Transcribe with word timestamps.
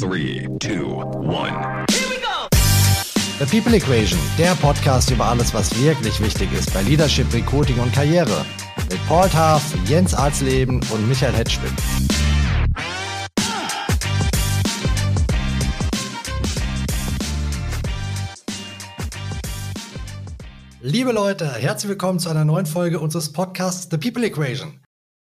Three, 0.00 0.46
two, 0.60 1.02
one. 1.24 1.84
The 3.40 3.46
People 3.50 3.74
Equation, 3.74 4.16
der 4.38 4.54
Podcast 4.54 5.10
über 5.10 5.26
alles, 5.26 5.52
was 5.52 5.76
wirklich 5.82 6.20
wichtig 6.20 6.52
ist 6.52 6.72
bei 6.72 6.82
Leadership, 6.82 7.26
Recruiting 7.34 7.80
und 7.80 7.92
Karriere. 7.92 8.46
Mit 8.88 9.04
Paul 9.08 9.28
Taff, 9.28 9.74
Jens 9.86 10.14
Arzleben 10.14 10.80
und 10.92 11.08
Michael 11.08 11.32
Hetschwin. 11.32 11.72
Liebe 20.80 21.10
Leute, 21.10 21.52
herzlich 21.56 21.88
willkommen 21.88 22.20
zu 22.20 22.28
einer 22.28 22.44
neuen 22.44 22.66
Folge 22.66 23.00
unseres 23.00 23.32
Podcasts 23.32 23.88
The 23.90 23.98
People 23.98 24.24
Equation. 24.24 24.78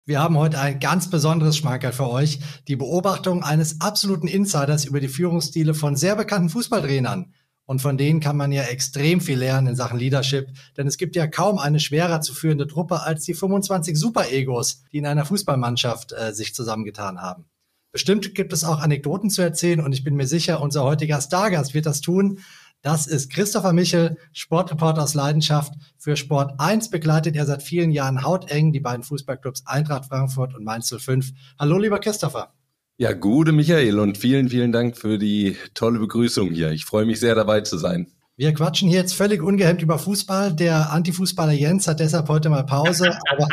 Wir 0.07 0.21
haben 0.21 0.37
heute 0.37 0.61
ein 0.61 0.81
ganz 0.81 1.09
besonderes 1.09 1.57
Schmankerl 1.57 1.93
für 1.93 2.11
euch, 2.11 2.39
die 2.69 2.77
Beobachtung 2.77 3.43
eines 3.43 3.81
absoluten 3.81 4.29
Insiders 4.29 4.85
über 4.85 5.01
die 5.01 5.09
Führungsstile 5.09 5.73
von 5.73 5.97
sehr 5.97 6.15
bekannten 6.15 6.51
Fußballtrainern. 6.51 7.33
Und 7.65 7.81
von 7.81 7.97
denen 7.97 8.21
kann 8.21 8.37
man 8.37 8.53
ja 8.53 8.65
extrem 8.65 9.23
viel 9.23 9.39
lernen 9.39 9.69
in 9.69 9.77
Sachen 9.77 9.99
Leadership, 9.99 10.49
denn 10.77 10.87
es 10.87 10.99
gibt 10.99 11.17
ja 11.17 11.27
kaum 11.27 11.59
eine 11.59 11.81
schwerer 11.81 12.21
zu 12.21 12.35
führende 12.35 12.67
Truppe 12.67 13.01
als 13.01 13.25
die 13.25 13.33
25 13.33 13.99
Super-Egos, 13.99 14.83
die 14.93 14.99
in 14.99 15.07
einer 15.07 15.25
Fußballmannschaft 15.25 16.13
äh, 16.13 16.35
sich 16.35 16.55
zusammengetan 16.55 17.23
haben. 17.23 17.47
Bestimmt 17.91 18.35
gibt 18.35 18.53
es 18.53 18.65
auch 18.65 18.81
Anekdoten 18.81 19.31
zu 19.31 19.41
erzählen 19.41 19.81
und 19.81 19.95
ich 19.95 20.05
bin 20.05 20.17
mir 20.17 20.27
sicher, 20.27 20.61
unser 20.61 20.85
heutiger 20.85 21.23
Stargast 21.23 21.73
wird 21.73 21.87
das 21.87 22.03
tun. 22.03 22.41
Das 22.85 23.07
ist 23.07 23.33
Christopher 23.33 23.73
Michel, 23.73 24.19
Sportreporter 24.35 25.03
aus 25.03 25.15
Leidenschaft. 25.15 25.73
Für 25.97 26.17
Sport 26.17 26.61
1 26.61 26.91
begleitet 26.91 27.35
er 27.35 27.47
seit 27.47 27.63
vielen 27.63 27.91
Jahren 27.91 28.23
hauteng 28.23 28.73
die 28.73 28.81
beiden 28.81 29.03
Fußballclubs 29.03 29.63
Eintracht 29.65 30.05
Frankfurt 30.05 30.55
und 30.55 30.65
Mainz 30.65 30.95
05. 30.95 31.33
Hallo, 31.59 31.79
lieber 31.79 31.99
Christopher. 31.99 32.53
Ja, 32.99 33.15
gute 33.15 33.53
Michael 33.53 33.99
und 33.99 34.19
vielen, 34.19 34.51
vielen 34.51 34.71
Dank 34.71 34.99
für 34.99 35.17
die 35.17 35.57
tolle 35.73 35.99
Begrüßung 35.99 36.51
hier. 36.51 36.73
Ich 36.73 36.85
freue 36.85 37.07
mich 37.07 37.21
sehr 37.21 37.35
dabei 37.35 37.63
zu 37.63 37.79
sein. 37.79 38.09
Wir 38.37 38.53
quatschen 38.53 38.91
hier 38.91 38.99
jetzt 38.99 39.15
völlig 39.15 39.43
ungehemmt 39.43 39.81
über 39.81 39.99
Fußball. 39.99 40.53
Der 40.53 40.93
Antifußballer 40.93 41.53
Jens 41.53 41.89
hat 41.89 42.01
deshalb 42.01 42.29
heute 42.29 42.51
mal 42.51 42.67
Pause, 42.67 43.17
aber 43.31 43.49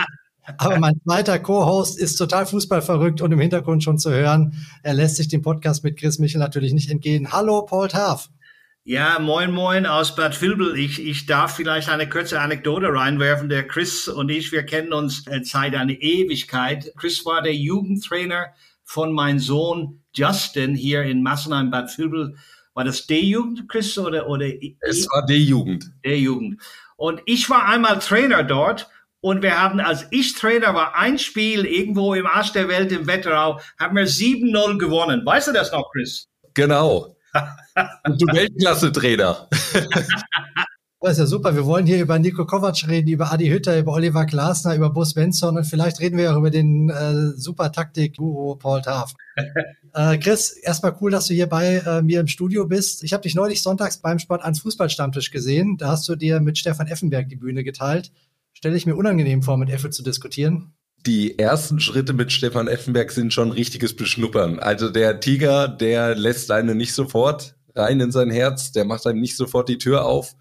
aber 0.57 0.77
mein 0.77 0.99
zweiter 1.05 1.39
Co-Host 1.39 1.97
ist 1.97 2.17
total 2.17 2.45
fußballverrückt 2.45 3.21
und 3.21 3.31
im 3.31 3.39
Hintergrund 3.39 3.81
schon 3.81 3.97
zu 3.97 4.11
hören. 4.11 4.55
Er 4.83 4.93
lässt 4.93 5.15
sich 5.15 5.29
dem 5.29 5.41
Podcast 5.41 5.85
mit 5.85 5.97
Chris 5.97 6.19
Michel 6.19 6.39
natürlich 6.39 6.73
nicht 6.73 6.89
entgehen. 6.89 7.31
Hallo, 7.31 7.61
Paul 7.61 7.87
Taff. 7.87 8.29
Ja, 8.83 9.19
moin 9.19 9.51
moin 9.51 9.85
aus 9.85 10.15
Bad 10.15 10.41
Vilbel. 10.41 10.75
Ich, 10.75 10.99
ich 10.99 11.27
darf 11.27 11.55
vielleicht 11.55 11.87
eine 11.87 12.09
kurze 12.09 12.41
Anekdote 12.41 12.87
reinwerfen. 12.91 13.47
Der 13.47 13.67
Chris 13.67 14.07
und 14.07 14.29
ich, 14.29 14.51
wir 14.51 14.63
kennen 14.63 14.91
uns 14.91 15.23
seit 15.43 15.75
einer 15.75 15.93
Ewigkeit. 15.93 16.91
Chris 16.97 17.23
war 17.23 17.43
der 17.43 17.53
Jugendtrainer 17.53 18.47
von 18.83 19.13
meinem 19.13 19.37
Sohn 19.37 20.01
Justin 20.15 20.73
hier 20.73 21.03
in 21.03 21.21
Massenheim, 21.21 21.69
Bad 21.69 21.95
Vilbel. 21.95 22.35
War 22.73 22.83
das 22.83 23.05
D-Jugend, 23.05 23.69
Chris, 23.69 23.99
oder, 23.99 24.27
oder? 24.27 24.47
Es 24.79 25.07
war 25.09 25.27
D-Jugend. 25.27 25.91
D-Jugend. 26.03 26.59
Und 26.97 27.21
ich 27.27 27.47
war 27.51 27.67
einmal 27.67 27.99
Trainer 27.99 28.43
dort 28.43 28.89
und 29.19 29.43
wir 29.43 29.61
haben, 29.61 29.79
als 29.79 30.07
ich 30.09 30.33
Trainer 30.33 30.73
war, 30.73 30.95
ein 30.95 31.19
Spiel 31.19 31.65
irgendwo 31.65 32.15
im 32.15 32.25
Arsch 32.25 32.53
der 32.53 32.67
Welt 32.67 32.91
im 32.91 33.05
Wetterau, 33.05 33.59
haben 33.79 33.95
wir 33.95 34.07
7-0 34.07 34.79
gewonnen. 34.79 35.23
Weißt 35.23 35.49
du 35.49 35.51
das 35.51 35.71
noch, 35.71 35.91
Chris? 35.91 36.27
Genau. 36.55 37.15
Und 38.05 38.21
du 38.21 38.27
Weltklasse-Trainer. 38.27 39.47
Das 41.03 41.13
ist 41.13 41.17
ja 41.17 41.25
super. 41.25 41.55
Wir 41.55 41.65
wollen 41.65 41.87
hier 41.87 41.99
über 41.99 42.19
Nico 42.19 42.45
Kovac 42.45 42.87
reden, 42.87 43.09
über 43.09 43.31
Adi 43.33 43.47
Hütter, 43.47 43.79
über 43.79 43.93
Oliver 43.93 44.27
Glasner, 44.27 44.75
über 44.75 44.91
Bus 44.91 45.15
Benson 45.15 45.57
und 45.57 45.63
vielleicht 45.63 45.99
reden 45.99 46.15
wir 46.15 46.31
auch 46.31 46.37
über 46.37 46.51
den 46.51 46.91
äh, 46.91 47.31
super 47.35 47.71
Taktik-Guru 47.71 48.57
Paul 48.57 48.83
Taff. 48.83 49.15
äh, 49.95 50.19
Chris, 50.19 50.51
erstmal 50.51 50.95
cool, 51.01 51.09
dass 51.09 51.25
du 51.25 51.33
hier 51.33 51.49
bei 51.49 51.77
äh, 51.77 52.03
mir 52.03 52.19
im 52.19 52.27
Studio 52.27 52.67
bist. 52.67 53.03
Ich 53.03 53.13
habe 53.13 53.23
dich 53.23 53.33
neulich 53.33 53.63
sonntags 53.63 53.97
beim 53.97 54.19
Sport 54.19 54.43
1 54.43 54.59
Fußballstammtisch 54.59 55.31
gesehen. 55.31 55.77
Da 55.77 55.87
hast 55.87 56.07
du 56.07 56.15
dir 56.15 56.39
mit 56.39 56.59
Stefan 56.59 56.85
Effenberg 56.85 57.29
die 57.29 57.35
Bühne 57.35 57.63
geteilt. 57.63 58.11
Stelle 58.53 58.77
ich 58.77 58.85
mir 58.85 58.95
unangenehm 58.95 59.41
vor, 59.41 59.57
mit 59.57 59.71
Effe 59.71 59.89
zu 59.89 60.03
diskutieren 60.03 60.75
die 61.05 61.39
ersten 61.39 61.79
Schritte 61.79 62.13
mit 62.13 62.31
Stefan 62.31 62.67
Effenberg 62.67 63.11
sind 63.11 63.33
schon 63.33 63.51
richtiges 63.51 63.95
Beschnuppern. 63.95 64.59
Also 64.59 64.89
der 64.89 65.19
Tiger, 65.19 65.67
der 65.67 66.15
lässt 66.15 66.51
einen 66.51 66.77
nicht 66.77 66.93
sofort 66.93 67.55
rein 67.75 67.99
in 67.99 68.11
sein 68.11 68.29
Herz, 68.29 68.71
der 68.71 68.85
macht 68.85 69.07
einem 69.07 69.19
nicht 69.19 69.37
sofort 69.37 69.69
die 69.69 69.77
Tür 69.77 70.05
auf. 70.05 70.35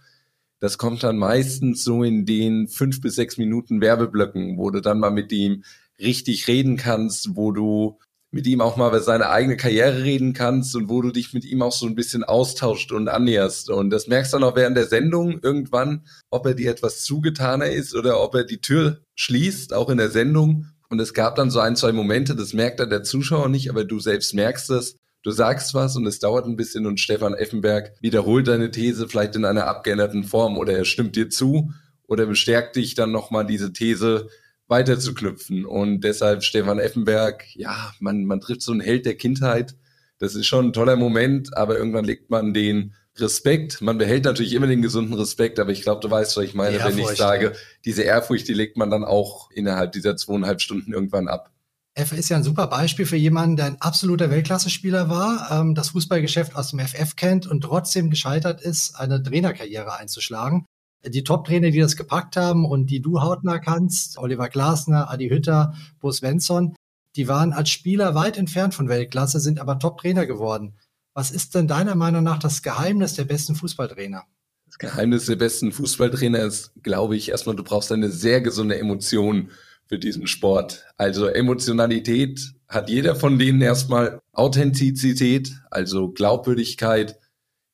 Das 0.59 0.77
kommt 0.77 1.03
dann 1.03 1.17
meistens 1.17 1.85
so 1.85 2.03
in 2.03 2.27
den 2.27 2.69
fünf 2.69 3.01
bis 3.01 3.15
sechs 3.15 3.39
Minuten 3.39 3.81
Werbeblöcken, 3.81 4.59
wo 4.59 4.71
du 4.71 4.81
dann 4.81 5.01
mal 5.01 5.11
mit 5.11 5.33
ihm 5.33 5.65
richtig 5.99 6.49
reden 6.49 6.77
kannst, 6.77 7.37
wo 7.37 7.53
du 7.53 7.99
mit 8.33 8.47
ihm 8.47 8.61
auch 8.61 8.77
mal 8.77 8.89
über 8.89 9.01
seine 9.01 9.31
eigene 9.31 9.57
Karriere 9.57 10.05
reden 10.05 10.33
kannst 10.33 10.77
und 10.77 10.89
wo 10.89 11.03
du 11.03 11.11
dich 11.11 11.35
mit 11.35 11.45
ihm 11.45 11.63
auch 11.63 11.73
so 11.73 11.87
ein 11.87 11.97
bisschen 11.97 12.23
austauscht 12.23 12.93
und 12.93 13.09
annäherst. 13.09 13.71
Und 13.71 13.91
das 13.91 14.07
merkst 14.07 14.33
du 14.33 14.39
dann 14.39 14.49
auch 14.49 14.57
während 14.57 14.77
der 14.77 14.87
Sendung 14.87 15.41
irgendwann, 15.43 16.07
ob 16.31 16.47
er 16.47 16.55
dir 16.55 16.71
etwas 16.71 17.03
zugetaner 17.03 17.67
ist 17.67 17.95
oder 17.95 18.21
ob 18.21 18.35
er 18.35 18.45
die 18.45 18.61
Tür 18.61 19.01
schließt, 19.17 19.75
auch 19.75 19.91
in 19.91 19.99
der 19.99 20.11
Sendung. 20.11 20.67
Und 20.89 21.01
es 21.01 21.15
gab 21.15 21.37
dann 21.37 21.51
so 21.51 21.61
ein, 21.61 21.77
zwei 21.77 21.93
Momente, 21.93 22.37
das 22.37 22.53
merkt 22.53 22.81
dann 22.81 22.91
der 22.91 23.03
Zuschauer 23.03 23.49
nicht, 23.49 23.69
aber 23.69 23.85
du 23.85 23.99
selbst 23.99 24.35
merkst 24.35 24.71
es. 24.71 24.97
Du 25.23 25.33
sagst 25.33 25.75
was 25.75 25.97
und 25.97 26.07
es 26.07 26.19
dauert 26.19 26.47
ein 26.47 26.57
bisschen 26.57 26.87
und 26.87 26.99
Stefan 26.99 27.35
Effenberg 27.35 27.93
wiederholt 28.01 28.49
deine 28.49 28.71
These 28.71 29.07
vielleicht 29.07 29.37
in 29.37 29.45
einer 29.45 29.67
abgeänderten 29.67 30.25
Form 30.25 30.57
oder 30.57 30.73
er 30.73 30.87
stimmt 30.87 31.15
dir 31.15 31.29
zu 31.29 31.73
oder 32.09 32.27
bestärkt 32.27 32.77
dich 32.77 32.95
dann 32.95 33.13
nochmal 33.13 33.45
diese 33.45 33.73
These 33.73 34.29
weiterzuknüpfen. 34.71 35.67
Und 35.67 36.01
deshalb 36.03 36.45
Stefan 36.45 36.79
Effenberg, 36.79 37.45
ja, 37.55 37.93
man, 37.99 38.25
man 38.25 38.41
trifft 38.41 38.63
so 38.63 38.73
einen 38.73 38.81
Held 38.81 39.05
der 39.05 39.17
Kindheit. 39.17 39.77
Das 40.19 40.35
ist 40.35 40.47
schon 40.47 40.67
ein 40.67 40.73
toller 40.73 40.97
Moment, 40.97 41.57
aber 41.57 41.77
irgendwann 41.77 42.05
legt 42.05 42.31
man 42.31 42.55
den 42.55 42.95
Respekt. 43.17 43.81
Man 43.81 43.99
behält 43.99 44.25
natürlich 44.25 44.53
immer 44.55 44.67
den 44.67 44.83
gesunden 44.83 45.15
Respekt, 45.15 45.59
aber 45.59 45.73
ich 45.73 45.83
glaube, 45.83 46.01
du 46.01 46.11
weißt, 46.11 46.37
was 46.37 46.45
ich 46.45 46.55
meine, 46.55 46.83
wenn 46.85 46.99
ich 46.99 47.09
sage, 47.09 47.53
diese 47.85 48.03
Ehrfurcht, 48.03 48.47
die 48.49 48.55
legt 48.55 48.77
man 48.77 48.91
dann 48.91 49.05
auch 49.05 49.51
innerhalb 49.51 49.93
dieser 49.93 50.17
zweieinhalb 50.17 50.61
Stunden 50.61 50.93
irgendwann 50.93 51.29
ab. 51.29 51.51
F 51.95 52.13
ist 52.13 52.29
ja 52.29 52.37
ein 52.37 52.45
super 52.45 52.69
Beispiel 52.69 53.05
für 53.05 53.17
jemanden, 53.17 53.57
der 53.57 53.67
ein 53.67 53.81
absoluter 53.81 54.31
Weltklasse-Spieler 54.31 55.11
war, 55.11 55.49
ähm, 55.51 55.75
das 55.75 55.91
Fußballgeschäft 55.91 56.55
aus 56.55 56.71
dem 56.71 56.79
FF 56.79 57.17
kennt 57.17 57.49
und 57.49 57.63
trotzdem 57.63 58.11
gescheitert 58.11 58.61
ist, 58.61 58.95
eine 58.95 59.23
Trainerkarriere 59.23 59.99
einzuschlagen 59.99 60.67
die 61.05 61.25
Top-Trainer, 61.25 61.71
die 61.71 61.81
das 61.81 61.97
gepackt 61.97 62.37
haben 62.37 62.65
und 62.65 62.87
die 62.87 63.01
du 63.01 63.21
hautnah 63.21 63.59
kannst, 63.59 64.19
Oliver 64.19 64.49
Glasner, 64.49 65.11
Adi 65.11 65.29
Hütter, 65.29 65.75
Bo 66.01 66.13
Svensson, 66.13 66.75
die 67.17 67.29
waren 67.29 67.53
als 67.53 67.71
Spieler 67.71 68.15
weit 68.15 68.37
entfernt 68.37 68.75
von 68.75 68.89
Weltklasse, 68.89 69.41
sind 69.41 69.61
aber 69.61 69.79
Top-Trainer 69.79 70.27
geworden. 70.27 70.75
Was 71.15 71.31
ist 71.31 71.55
denn 71.55 71.67
deiner 71.67 71.95
Meinung 71.95 72.23
nach 72.23 72.39
das 72.39 72.63
Geheimnis 72.63 73.15
der 73.15 73.25
besten 73.25 73.55
Fußballtrainer? 73.55 74.25
Das 74.67 74.79
Geheimnis 74.79 75.27
der 75.27 75.37
besten 75.37 75.73
Fußballtrainer 75.73 76.41
ist, 76.41 76.73
glaube 76.83 77.17
ich, 77.17 77.31
erstmal, 77.31 77.57
du 77.57 77.65
brauchst 77.65 77.91
eine 77.91 78.11
sehr 78.11 78.41
gesunde 78.41 78.79
Emotion 78.79 79.51
für 79.87 79.99
diesen 79.99 80.29
Sport. 80.29 80.87
Also 80.97 81.27
Emotionalität 81.27 82.53
hat 82.69 82.89
jeder 82.89 83.17
von 83.17 83.41
denen 83.41 83.61
erstmal 83.61 84.21
Authentizität, 84.33 85.53
also 85.73 86.13
Glaubwürdigkeit. 86.13 87.19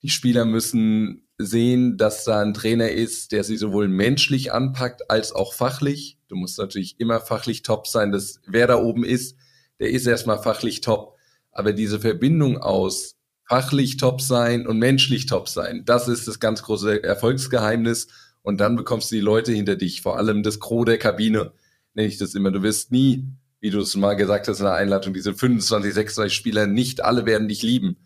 Die 0.03 0.09
Spieler 0.09 0.47
müssen 0.47 1.26
sehen, 1.39 1.97
dass 1.97 2.25
da 2.25 2.41
ein 2.41 2.55
Trainer 2.55 2.91
ist, 2.91 3.33
der 3.33 3.45
sie 3.45 3.57
sowohl 3.57 3.89
menschlich 3.89 4.53
anpackt 4.53 5.11
als 5.11 5.33
auch 5.33 5.53
fachlich. 5.53 6.19
Du 6.29 6.37
musst 6.37 6.59
natürlich 6.59 6.99
immer 6.99 7.21
fachlich 7.21 7.63
top 7.63 7.87
sein. 7.87 8.13
dass 8.13 8.41
wer 8.47 8.67
da 8.67 8.77
oben 8.77 9.05
ist, 9.05 9.37
der 9.79 9.91
ist 9.91 10.07
erstmal 10.07 10.43
fachlich 10.43 10.81
top. 10.81 11.17
Aber 11.53 11.73
diese 11.73 12.01
Verbindung 12.01 12.59
aus 12.59 13.17
fachlich 13.49 13.97
top 13.97 14.21
sein 14.21 14.67
und 14.67 14.79
menschlich 14.79 15.27
top 15.27 15.49
sein, 15.49 15.85
das 15.85 16.09
ist 16.09 16.27
das 16.27 16.41
ganz 16.41 16.63
große 16.63 17.03
Erfolgsgeheimnis. 17.03 18.09
Und 18.43 18.61
dann 18.61 18.77
bekommst 18.77 19.11
du 19.11 19.17
die 19.17 19.21
Leute 19.21 19.53
hinter 19.53 19.77
dich, 19.77 20.03
vor 20.03 20.19
allem 20.19 20.43
das 20.43 20.61
Gros 20.61 20.85
der 20.85 20.99
Kabine, 20.99 21.53
nenne 21.95 22.09
ich 22.09 22.17
das 22.17 22.35
immer. 22.35 22.53
Du 22.53 22.63
wirst 22.63 22.93
nie, 22.93 23.25
wie 23.61 23.71
du 23.71 23.81
es 23.81 23.97
mal 23.97 24.15
gesagt 24.15 24.47
hast 24.49 24.61
in 24.61 24.67
der 24.67 24.75
Einladung, 24.75 25.13
diese 25.15 25.35
25, 25.35 25.93
26 25.93 26.37
Spieler, 26.37 26.67
nicht 26.67 27.03
alle 27.03 27.27
werden 27.27 27.49
dich 27.49 27.63
lieben. 27.63 27.97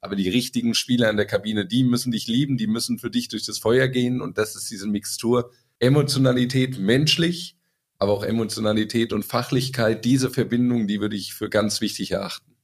Aber 0.00 0.16
die 0.16 0.28
richtigen 0.28 0.74
Spieler 0.74 1.10
in 1.10 1.16
der 1.16 1.26
Kabine, 1.26 1.66
die 1.66 1.82
müssen 1.82 2.12
dich 2.12 2.26
lieben, 2.26 2.56
die 2.56 2.66
müssen 2.66 2.98
für 2.98 3.10
dich 3.10 3.28
durch 3.28 3.44
das 3.44 3.58
Feuer 3.58 3.88
gehen. 3.88 4.20
Und 4.20 4.38
das 4.38 4.54
ist 4.54 4.70
diese 4.70 4.86
Mixtur 4.86 5.50
Emotionalität 5.80 6.78
menschlich, 6.78 7.56
aber 7.98 8.12
auch 8.12 8.22
Emotionalität 8.22 9.12
und 9.12 9.24
Fachlichkeit. 9.24 10.04
Diese 10.04 10.30
Verbindung, 10.30 10.86
die 10.86 11.00
würde 11.00 11.16
ich 11.16 11.34
für 11.34 11.48
ganz 11.48 11.80
wichtig 11.80 12.12
erachten. 12.12 12.54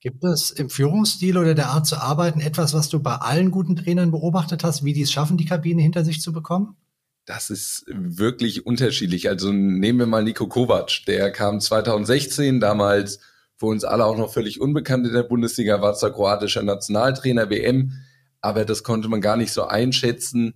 Gibt 0.00 0.22
es 0.24 0.50
im 0.50 0.68
Führungsstil 0.68 1.38
oder 1.38 1.54
der 1.54 1.70
Art 1.70 1.86
zu 1.86 1.96
arbeiten 1.96 2.40
etwas, 2.40 2.74
was 2.74 2.90
du 2.90 3.00
bei 3.00 3.16
allen 3.16 3.50
guten 3.50 3.76
Trainern 3.76 4.10
beobachtet 4.10 4.62
hast, 4.62 4.84
wie 4.84 4.92
die 4.92 5.02
es 5.02 5.12
schaffen, 5.12 5.38
die 5.38 5.46
Kabine 5.46 5.80
hinter 5.80 6.04
sich 6.04 6.20
zu 6.20 6.32
bekommen? 6.32 6.76
Das 7.24 7.48
ist 7.48 7.86
wirklich 7.88 8.66
unterschiedlich. 8.66 9.30
Also 9.30 9.50
nehmen 9.50 9.98
wir 9.98 10.06
mal 10.06 10.22
Nico 10.22 10.46
Kovac. 10.46 11.06
Der 11.06 11.30
kam 11.32 11.58
2016 11.58 12.60
damals 12.60 13.20
für 13.56 13.66
uns 13.66 13.84
alle 13.84 14.04
auch 14.04 14.16
noch 14.16 14.32
völlig 14.32 14.60
unbekannt 14.60 15.06
in 15.06 15.12
der 15.12 15.22
Bundesliga, 15.22 15.80
war 15.80 15.94
zwar 15.94 16.12
kroatischer 16.12 16.62
Nationaltrainer 16.62 17.50
WM, 17.50 17.92
aber 18.40 18.64
das 18.64 18.82
konnte 18.82 19.08
man 19.08 19.20
gar 19.20 19.36
nicht 19.36 19.52
so 19.52 19.64
einschätzen. 19.64 20.54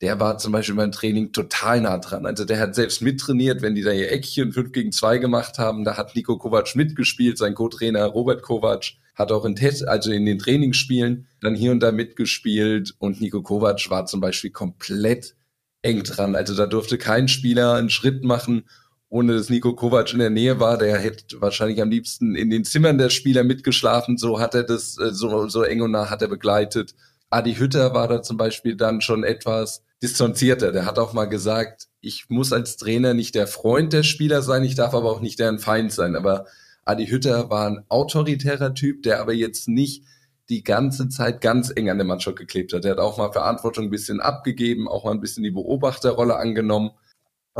Der 0.00 0.18
war 0.18 0.38
zum 0.38 0.52
Beispiel 0.52 0.74
beim 0.74 0.92
Training 0.92 1.32
total 1.32 1.80
nah 1.82 1.98
dran. 1.98 2.26
Also 2.26 2.44
der 2.44 2.58
hat 2.58 2.74
selbst 2.74 3.02
mittrainiert, 3.02 3.62
wenn 3.62 3.74
die 3.74 3.82
da 3.82 3.92
ihr 3.92 4.10
Eckchen 4.10 4.52
5 4.52 4.72
gegen 4.72 4.92
2 4.92 5.18
gemacht 5.18 5.58
haben. 5.58 5.84
Da 5.84 5.96
hat 5.96 6.16
Nico 6.16 6.38
Kovac 6.38 6.74
mitgespielt, 6.74 7.38
sein 7.38 7.54
Co-Trainer 7.54 8.06
Robert 8.06 8.42
Kovac 8.42 8.92
hat 9.14 9.32
auch 9.32 9.44
in 9.44 9.56
Test, 9.56 9.86
also 9.86 10.10
in 10.10 10.24
den 10.24 10.38
Trainingsspielen 10.38 11.26
dann 11.40 11.54
hier 11.54 11.70
und 11.72 11.80
da 11.80 11.92
mitgespielt 11.92 12.94
und 12.98 13.20
Nico 13.20 13.42
Kovac 13.42 13.90
war 13.90 14.06
zum 14.06 14.20
Beispiel 14.20 14.50
komplett 14.50 15.36
eng 15.82 16.02
dran. 16.02 16.34
Also 16.34 16.54
da 16.54 16.66
durfte 16.66 16.98
kein 16.98 17.28
Spieler 17.28 17.74
einen 17.74 17.90
Schritt 17.90 18.24
machen, 18.24 18.64
ohne 19.10 19.34
dass 19.34 19.50
Nico 19.50 19.74
Kovac 19.74 20.12
in 20.12 20.20
der 20.20 20.30
Nähe 20.30 20.60
war. 20.60 20.78
Der 20.78 20.96
hätte 20.98 21.40
wahrscheinlich 21.40 21.82
am 21.82 21.90
liebsten 21.90 22.34
in 22.36 22.48
den 22.48 22.64
Zimmern 22.64 22.96
der 22.96 23.10
Spieler 23.10 23.44
mitgeschlafen. 23.44 24.16
So 24.16 24.40
hat 24.40 24.54
er 24.54 24.62
das, 24.62 24.96
äh, 24.98 25.12
so, 25.12 25.48
so 25.48 25.62
eng 25.62 25.82
und 25.82 25.90
nah 25.90 26.08
hat 26.08 26.22
er 26.22 26.28
begleitet. 26.28 26.94
Adi 27.28 27.54
Hütter 27.54 27.92
war 27.92 28.08
da 28.08 28.22
zum 28.22 28.36
Beispiel 28.36 28.76
dann 28.76 29.00
schon 29.00 29.24
etwas 29.24 29.82
distanzierter. 30.02 30.72
Der 30.72 30.86
hat 30.86 30.98
auch 30.98 31.12
mal 31.12 31.26
gesagt, 31.26 31.88
ich 32.00 32.30
muss 32.30 32.52
als 32.52 32.76
Trainer 32.76 33.12
nicht 33.12 33.34
der 33.34 33.46
Freund 33.46 33.92
der 33.92 34.04
Spieler 34.04 34.42
sein, 34.42 34.64
ich 34.64 34.74
darf 34.74 34.94
aber 34.94 35.10
auch 35.10 35.20
nicht 35.20 35.38
deren 35.38 35.58
Feind 35.58 35.92
sein. 35.92 36.16
Aber 36.16 36.46
Adi 36.84 37.06
Hütter 37.06 37.50
war 37.50 37.66
ein 37.66 37.84
autoritärer 37.88 38.74
Typ, 38.74 39.02
der 39.02 39.20
aber 39.20 39.32
jetzt 39.32 39.68
nicht 39.68 40.04
die 40.48 40.64
ganze 40.64 41.08
Zeit 41.08 41.40
ganz 41.40 41.72
eng 41.74 41.90
an 41.90 41.98
der 41.98 42.06
Mannschaft 42.06 42.36
geklebt 42.36 42.72
hat. 42.72 42.84
Er 42.84 42.92
hat 42.92 42.98
auch 42.98 43.18
mal 43.18 43.32
Verantwortung 43.32 43.84
ein 43.84 43.90
bisschen 43.90 44.20
abgegeben, 44.20 44.88
auch 44.88 45.04
mal 45.04 45.12
ein 45.12 45.20
bisschen 45.20 45.44
die 45.44 45.52
Beobachterrolle 45.52 46.36
angenommen. 46.36 46.90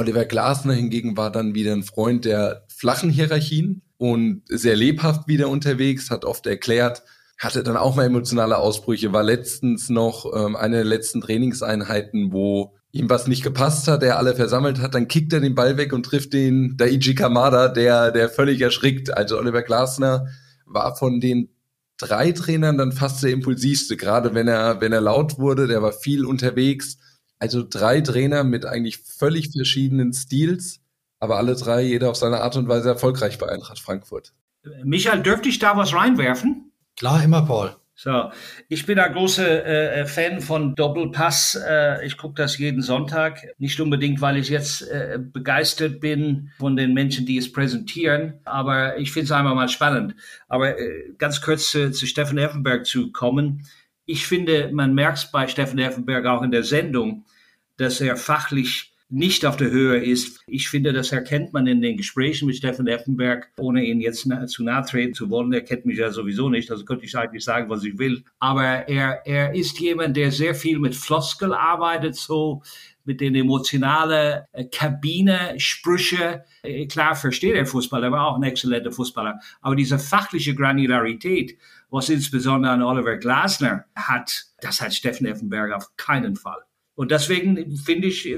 Oliver 0.00 0.24
Glasner 0.24 0.72
hingegen 0.72 1.18
war 1.18 1.30
dann 1.30 1.54
wieder 1.54 1.72
ein 1.72 1.82
Freund 1.82 2.24
der 2.24 2.64
flachen 2.74 3.10
Hierarchien 3.10 3.82
und 3.98 4.42
sehr 4.48 4.74
lebhaft 4.74 5.28
wieder 5.28 5.50
unterwegs, 5.50 6.10
hat 6.10 6.24
oft 6.24 6.46
erklärt, 6.46 7.02
hatte 7.38 7.62
dann 7.62 7.76
auch 7.76 7.96
mal 7.96 8.06
emotionale 8.06 8.56
Ausbrüche, 8.56 9.12
war 9.12 9.22
letztens 9.22 9.90
noch 9.90 10.24
ähm, 10.34 10.56
eine 10.56 10.76
der 10.76 10.84
letzten 10.86 11.20
Trainingseinheiten, 11.20 12.32
wo 12.32 12.74
ihm 12.92 13.10
was 13.10 13.26
nicht 13.26 13.42
gepasst 13.42 13.88
hat, 13.88 14.00
der 14.00 14.16
alle 14.16 14.34
versammelt 14.34 14.80
hat, 14.80 14.94
dann 14.94 15.06
kickt 15.06 15.34
er 15.34 15.40
den 15.40 15.54
Ball 15.54 15.76
weg 15.76 15.92
und 15.92 16.04
trifft 16.04 16.32
den 16.32 16.78
Daiji 16.78 17.14
Kamada, 17.14 17.68
der, 17.68 18.10
der 18.10 18.30
völlig 18.30 18.58
erschrickt. 18.62 19.14
Also 19.14 19.38
Oliver 19.38 19.62
Glasner 19.62 20.28
war 20.64 20.96
von 20.96 21.20
den 21.20 21.50
drei 21.98 22.32
Trainern 22.32 22.78
dann 22.78 22.92
fast 22.92 23.22
der 23.22 23.32
impulsivste, 23.32 23.98
gerade 23.98 24.34
wenn 24.34 24.48
er, 24.48 24.80
wenn 24.80 24.94
er 24.94 25.02
laut 25.02 25.38
wurde, 25.38 25.66
der 25.66 25.82
war 25.82 25.92
viel 25.92 26.24
unterwegs. 26.24 26.96
Also 27.40 27.66
drei 27.68 28.00
Trainer 28.02 28.44
mit 28.44 28.66
eigentlich 28.66 28.98
völlig 28.98 29.50
verschiedenen 29.50 30.12
Stils, 30.12 30.80
aber 31.18 31.38
alle 31.38 31.56
drei, 31.56 31.82
jeder 31.82 32.10
auf 32.10 32.16
seine 32.16 32.42
Art 32.42 32.56
und 32.56 32.68
Weise 32.68 32.90
erfolgreich 32.90 33.38
bei 33.38 33.48
Eintracht 33.48 33.80
Frankfurt. 33.80 34.34
Michael, 34.84 35.22
dürfte 35.22 35.48
ich 35.48 35.58
da 35.58 35.76
was 35.76 35.94
reinwerfen? 35.94 36.70
Klar, 36.96 37.24
immer 37.24 37.42
Paul. 37.42 37.74
So, 38.02 38.30
ich 38.68 38.86
bin 38.86 38.98
ein 38.98 39.12
großer 39.12 39.66
äh, 39.66 40.06
Fan 40.06 40.40
von 40.40 40.74
Doppelpass. 40.74 41.58
Äh, 41.66 42.06
ich 42.06 42.16
gucke 42.16 42.34
das 42.34 42.56
jeden 42.56 42.80
Sonntag. 42.80 43.46
Nicht 43.58 43.78
unbedingt, 43.78 44.22
weil 44.22 44.38
ich 44.38 44.48
jetzt 44.48 44.82
äh, 44.88 45.18
begeistert 45.20 46.00
bin 46.00 46.50
von 46.58 46.76
den 46.76 46.94
Menschen, 46.94 47.26
die 47.26 47.36
es 47.36 47.52
präsentieren, 47.52 48.40
aber 48.44 48.96
ich 48.96 49.12
finde 49.12 49.24
es 49.26 49.32
einfach 49.32 49.54
mal 49.54 49.68
spannend. 49.68 50.14
Aber 50.48 50.78
äh, 50.78 51.12
ganz 51.18 51.42
kurz 51.42 51.70
zu, 51.70 51.90
zu 51.90 52.06
Steffen 52.06 52.38
Effenberg 52.38 52.86
zu 52.86 53.12
kommen. 53.12 53.66
Ich 54.10 54.26
finde, 54.26 54.70
man 54.72 54.92
merkt 54.92 55.30
bei 55.30 55.46
Steffen 55.46 55.78
Effenberg 55.78 56.26
auch 56.26 56.42
in 56.42 56.50
der 56.50 56.64
Sendung, 56.64 57.24
dass 57.76 58.00
er 58.00 58.16
fachlich 58.16 58.92
nicht 59.08 59.46
auf 59.46 59.56
der 59.56 59.70
Höhe 59.70 60.02
ist. 60.02 60.40
Ich 60.48 60.68
finde, 60.68 60.92
das 60.92 61.12
erkennt 61.12 61.52
man 61.52 61.68
in 61.68 61.80
den 61.80 61.96
Gesprächen 61.96 62.46
mit 62.46 62.56
Steffen 62.56 62.88
Effenberg, 62.88 63.52
ohne 63.56 63.84
ihn 63.84 64.00
jetzt 64.00 64.28
zu 64.46 64.64
nahe 64.64 64.84
treten 64.84 65.14
zu 65.14 65.30
wollen. 65.30 65.52
Er 65.52 65.60
kennt 65.60 65.86
mich 65.86 65.98
ja 65.98 66.10
sowieso 66.10 66.48
nicht, 66.48 66.72
also 66.72 66.84
könnte 66.84 67.04
ich 67.04 67.16
eigentlich 67.16 67.44
sagen, 67.44 67.70
was 67.70 67.84
ich 67.84 67.98
will. 67.98 68.24
Aber 68.40 68.88
er, 68.88 69.24
er 69.26 69.54
ist 69.54 69.78
jemand, 69.78 70.16
der 70.16 70.32
sehr 70.32 70.56
viel 70.56 70.80
mit 70.80 70.96
Floskel 70.96 71.54
arbeitet, 71.54 72.16
so 72.16 72.62
mit 73.04 73.20
den 73.20 73.36
emotionalen 73.36 74.42
äh, 74.50 74.64
Kabine, 74.64 75.54
Sprüche. 75.58 76.44
Äh, 76.64 76.86
klar 76.86 77.14
versteht 77.14 77.54
er 77.54 77.64
Fußball, 77.64 78.02
er 78.02 78.10
war 78.10 78.26
auch 78.26 78.36
ein 78.36 78.42
exzellenter 78.42 78.90
Fußballer. 78.90 79.38
Aber 79.60 79.76
diese 79.76 80.00
fachliche 80.00 80.56
Granularität, 80.56 81.56
was 81.90 82.08
insbesondere 82.08 82.72
an 82.72 82.82
Oliver 82.82 83.16
Glasner 83.16 83.84
hat, 83.94 84.44
das 84.60 84.80
hat 84.80 84.94
Steffen 84.94 85.26
Effenberg 85.26 85.72
auf 85.72 85.96
keinen 85.96 86.36
Fall. 86.36 86.60
Und 86.94 87.10
deswegen 87.10 87.76
finde 87.76 88.08
ich 88.08 88.28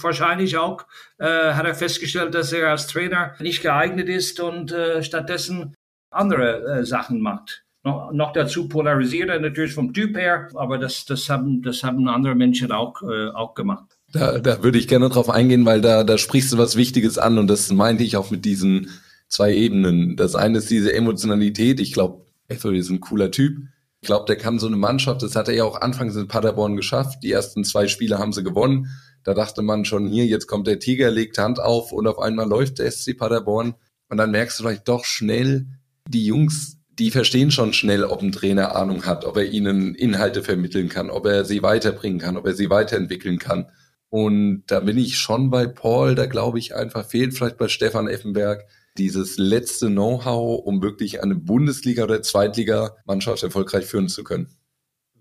wahrscheinlich 0.00 0.56
auch, 0.56 0.84
äh, 1.18 1.54
hat 1.54 1.66
er 1.66 1.74
festgestellt, 1.74 2.34
dass 2.34 2.52
er 2.52 2.70
als 2.70 2.86
Trainer 2.86 3.34
nicht 3.40 3.62
geeignet 3.62 4.08
ist 4.08 4.38
und 4.38 4.70
äh, 4.70 5.02
stattdessen 5.02 5.74
andere 6.10 6.64
äh, 6.64 6.84
Sachen 6.84 7.20
macht. 7.20 7.64
Noch, 7.84 8.12
noch 8.12 8.32
dazu 8.32 8.68
polarisiert 8.68 9.28
er 9.28 9.40
natürlich 9.40 9.74
vom 9.74 9.92
Typ 9.92 10.16
her, 10.16 10.48
aber 10.54 10.78
das, 10.78 11.04
das, 11.04 11.28
haben, 11.28 11.62
das 11.62 11.82
haben 11.82 12.06
andere 12.06 12.36
Menschen 12.36 12.70
auch, 12.70 13.02
äh, 13.02 13.28
auch 13.30 13.54
gemacht. 13.54 13.98
Da, 14.12 14.38
da 14.38 14.62
würde 14.62 14.78
ich 14.78 14.86
gerne 14.86 15.08
drauf 15.08 15.28
eingehen, 15.28 15.66
weil 15.66 15.80
da, 15.80 16.04
da 16.04 16.16
sprichst 16.16 16.52
du 16.52 16.58
was 16.58 16.76
Wichtiges 16.76 17.18
an 17.18 17.38
und 17.38 17.48
das 17.48 17.72
meinte 17.72 18.04
ich 18.04 18.16
auch 18.16 18.30
mit 18.30 18.44
diesen 18.44 18.90
zwei 19.26 19.52
Ebenen. 19.52 20.16
Das 20.16 20.36
eine 20.36 20.58
ist 20.58 20.70
diese 20.70 20.92
Emotionalität. 20.92 21.80
Ich 21.80 21.92
glaube, 21.92 22.26
Ethel 22.48 22.76
ist 22.76 22.90
ein 22.90 23.00
cooler 23.00 23.30
Typ. 23.30 23.58
Ich 24.00 24.06
glaube, 24.06 24.26
der 24.26 24.36
kann 24.36 24.58
so 24.58 24.66
eine 24.66 24.76
Mannschaft, 24.76 25.22
das 25.22 25.36
hat 25.36 25.48
er 25.48 25.54
ja 25.54 25.64
auch 25.64 25.80
anfangs 25.80 26.16
in 26.16 26.26
Paderborn 26.26 26.76
geschafft. 26.76 27.22
Die 27.22 27.30
ersten 27.30 27.62
zwei 27.64 27.86
Spiele 27.86 28.18
haben 28.18 28.32
sie 28.32 28.42
gewonnen. 28.42 28.88
Da 29.22 29.34
dachte 29.34 29.62
man 29.62 29.84
schon, 29.84 30.08
hier, 30.08 30.26
jetzt 30.26 30.48
kommt 30.48 30.66
der 30.66 30.80
Tiger, 30.80 31.10
legt 31.10 31.38
Hand 31.38 31.60
auf 31.60 31.92
und 31.92 32.08
auf 32.08 32.18
einmal 32.18 32.48
läuft 32.48 32.80
der 32.80 32.90
SC 32.90 33.16
Paderborn. 33.16 33.74
Und 34.08 34.16
dann 34.16 34.32
merkst 34.32 34.58
du 34.58 34.64
vielleicht 34.64 34.88
doch 34.88 35.04
schnell, 35.04 35.66
die 36.08 36.26
Jungs, 36.26 36.78
die 36.98 37.10
verstehen 37.10 37.50
schon 37.50 37.72
schnell, 37.72 38.04
ob 38.04 38.22
ein 38.22 38.32
Trainer 38.32 38.74
Ahnung 38.74 39.06
hat, 39.06 39.24
ob 39.24 39.36
er 39.36 39.44
ihnen 39.44 39.94
Inhalte 39.94 40.42
vermitteln 40.42 40.88
kann, 40.88 41.08
ob 41.08 41.26
er 41.26 41.44
sie 41.44 41.62
weiterbringen 41.62 42.18
kann, 42.18 42.36
ob 42.36 42.46
er 42.46 42.54
sie 42.54 42.70
weiterentwickeln 42.70 43.38
kann. 43.38 43.70
Und 44.10 44.64
da 44.66 44.80
bin 44.80 44.98
ich 44.98 45.16
schon 45.16 45.48
bei 45.48 45.66
Paul, 45.66 46.14
da 46.14 46.26
glaube 46.26 46.58
ich 46.58 46.74
einfach, 46.74 47.06
fehlt 47.06 47.34
vielleicht 47.34 47.56
bei 47.56 47.68
Stefan 47.68 48.08
Effenberg 48.08 48.66
dieses 48.98 49.38
letzte 49.38 49.88
Know-how, 49.88 50.64
um 50.64 50.82
wirklich 50.82 51.22
eine 51.22 51.34
Bundesliga- 51.34 52.04
oder 52.04 52.22
Zweitliga-Mannschaft 52.22 53.42
erfolgreich 53.42 53.86
führen 53.86 54.08
zu 54.08 54.24
können. 54.24 54.48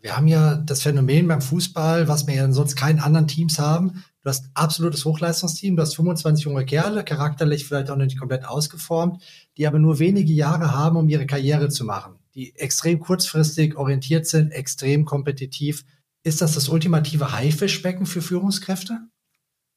Wir 0.01 0.17
haben 0.17 0.27
ja 0.27 0.55
das 0.55 0.81
Phänomen 0.81 1.27
beim 1.27 1.41
Fußball, 1.41 2.07
was 2.07 2.25
wir 2.25 2.33
ja 2.33 2.51
sonst 2.51 2.75
keinen 2.75 2.99
anderen 2.99 3.27
Teams 3.27 3.59
haben. 3.59 4.03
Du 4.23 4.29
hast 4.29 4.45
absolutes 4.55 5.05
Hochleistungsteam, 5.05 5.75
du 5.75 5.83
hast 5.83 5.95
25 5.95 6.45
junge 6.45 6.65
Kerle, 6.65 7.03
charakterlich 7.03 7.65
vielleicht 7.65 7.89
auch 7.89 7.97
noch 7.97 8.05
nicht 8.05 8.19
komplett 8.19 8.45
ausgeformt, 8.45 9.23
die 9.57 9.67
aber 9.67 9.79
nur 9.79 9.99
wenige 9.99 10.33
Jahre 10.33 10.75
haben, 10.75 10.97
um 10.97 11.07
ihre 11.07 11.27
Karriere 11.27 11.69
zu 11.69 11.85
machen, 11.85 12.15
die 12.33 12.55
extrem 12.55 12.99
kurzfristig 12.99 13.77
orientiert 13.77 14.25
sind, 14.25 14.51
extrem 14.51 15.05
kompetitiv. 15.05 15.85
Ist 16.23 16.41
das 16.41 16.53
das 16.53 16.69
ultimative 16.69 17.31
Haifischbecken 17.31 18.05
für 18.05 18.21
Führungskräfte? 18.21 18.99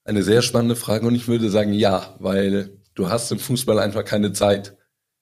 Eine 0.04 0.22
sehr 0.22 0.42
spannende 0.42 0.76
Frage 0.76 1.06
und 1.06 1.14
ich 1.14 1.28
würde 1.28 1.50
sagen 1.50 1.72
ja, 1.72 2.14
weil 2.18 2.78
du 2.94 3.08
hast 3.08 3.30
im 3.32 3.38
Fußball 3.38 3.78
einfach 3.78 4.04
keine 4.04 4.32
Zeit. 4.32 4.76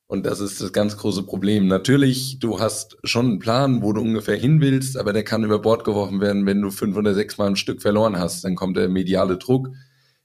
Und 0.06 0.26
das 0.26 0.40
ist 0.40 0.60
das 0.60 0.74
ganz 0.74 0.98
große 0.98 1.22
Problem. 1.22 1.68
Natürlich, 1.68 2.38
du 2.38 2.60
hast 2.60 2.98
schon 3.02 3.26
einen 3.26 3.38
Plan, 3.38 3.82
wo 3.82 3.94
du 3.94 4.02
ungefähr 4.02 4.36
hin 4.36 4.60
willst, 4.60 4.98
aber 4.98 5.14
der 5.14 5.24
kann 5.24 5.42
über 5.42 5.58
Bord 5.58 5.84
geworfen 5.84 6.20
werden, 6.20 6.44
wenn 6.44 6.60
du 6.60 6.70
fünf 6.70 6.96
oder 6.96 7.14
sechs 7.14 7.38
Mal 7.38 7.46
ein 7.46 7.56
Stück 7.56 7.80
verloren 7.80 8.18
hast. 8.18 8.44
Dann 8.44 8.54
kommt 8.54 8.76
der 8.76 8.90
mediale 8.90 9.38
Druck, 9.38 9.70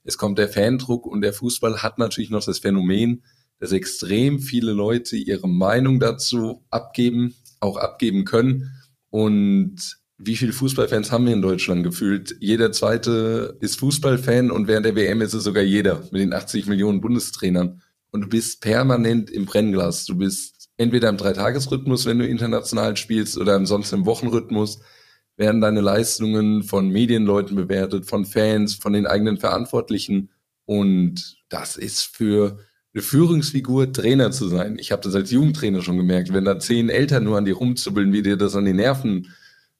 es 0.04 0.18
kommt 0.18 0.38
der 0.38 0.48
Fandruck 0.48 1.06
und 1.06 1.22
der 1.22 1.32
Fußball 1.32 1.82
hat 1.82 1.98
natürlich 1.98 2.28
noch 2.28 2.44
das 2.44 2.58
Phänomen, 2.58 3.22
dass 3.60 3.72
extrem 3.72 4.40
viele 4.40 4.72
Leute 4.72 5.16
ihre 5.16 5.48
Meinung 5.48 6.00
dazu 6.00 6.66
abgeben, 6.70 7.34
auch 7.60 7.78
abgeben 7.78 8.26
können. 8.26 8.70
Und 9.08 9.98
wie 10.18 10.36
viele 10.36 10.52
Fußballfans 10.52 11.12
haben 11.12 11.26
wir 11.26 11.32
in 11.32 11.42
Deutschland 11.42 11.84
gefühlt? 11.84 12.36
Jeder 12.40 12.72
zweite 12.72 13.56
ist 13.60 13.78
Fußballfan 13.78 14.50
und 14.50 14.66
während 14.66 14.84
der 14.84 14.96
WM 14.96 15.22
ist 15.22 15.32
es 15.32 15.44
sogar 15.44 15.62
jeder 15.62 16.02
mit 16.10 16.20
den 16.20 16.32
80 16.32 16.66
Millionen 16.66 17.00
Bundestrainern. 17.00 17.80
Und 18.10 18.22
du 18.22 18.28
bist 18.28 18.60
permanent 18.60 19.30
im 19.30 19.46
Brennglas. 19.46 20.06
Du 20.06 20.16
bist 20.16 20.70
entweder 20.76 21.08
im 21.08 21.18
Dreitagesrhythmus, 21.18 22.04
wenn 22.06 22.18
du 22.18 22.26
international 22.26 22.96
spielst, 22.96 23.38
oder 23.38 23.54
ansonsten 23.54 23.96
im 23.96 24.06
Wochenrhythmus. 24.06 24.80
Werden 25.36 25.60
deine 25.60 25.82
Leistungen 25.82 26.64
von 26.64 26.88
Medienleuten 26.88 27.54
bewertet, 27.54 28.06
von 28.06 28.24
Fans, 28.24 28.74
von 28.74 28.92
den 28.92 29.06
eigenen 29.06 29.38
Verantwortlichen. 29.38 30.30
Und 30.64 31.36
das 31.48 31.76
ist 31.76 32.02
für 32.02 32.58
eine 32.92 33.02
Führungsfigur 33.02 33.92
Trainer 33.92 34.32
zu 34.32 34.48
sein. 34.48 34.78
Ich 34.80 34.90
habe 34.90 35.02
das 35.02 35.14
als 35.14 35.30
Jugendtrainer 35.30 35.80
schon 35.80 35.96
gemerkt. 35.96 36.32
Wenn 36.32 36.44
da 36.44 36.58
zehn 36.58 36.88
Eltern 36.88 37.22
nur 37.22 37.38
an 37.38 37.44
dir 37.44 37.54
rumzubbeln, 37.54 38.12
wie 38.12 38.22
dir 38.22 38.36
das 38.36 38.56
an 38.56 38.64
die 38.64 38.72
Nerven 38.72 39.28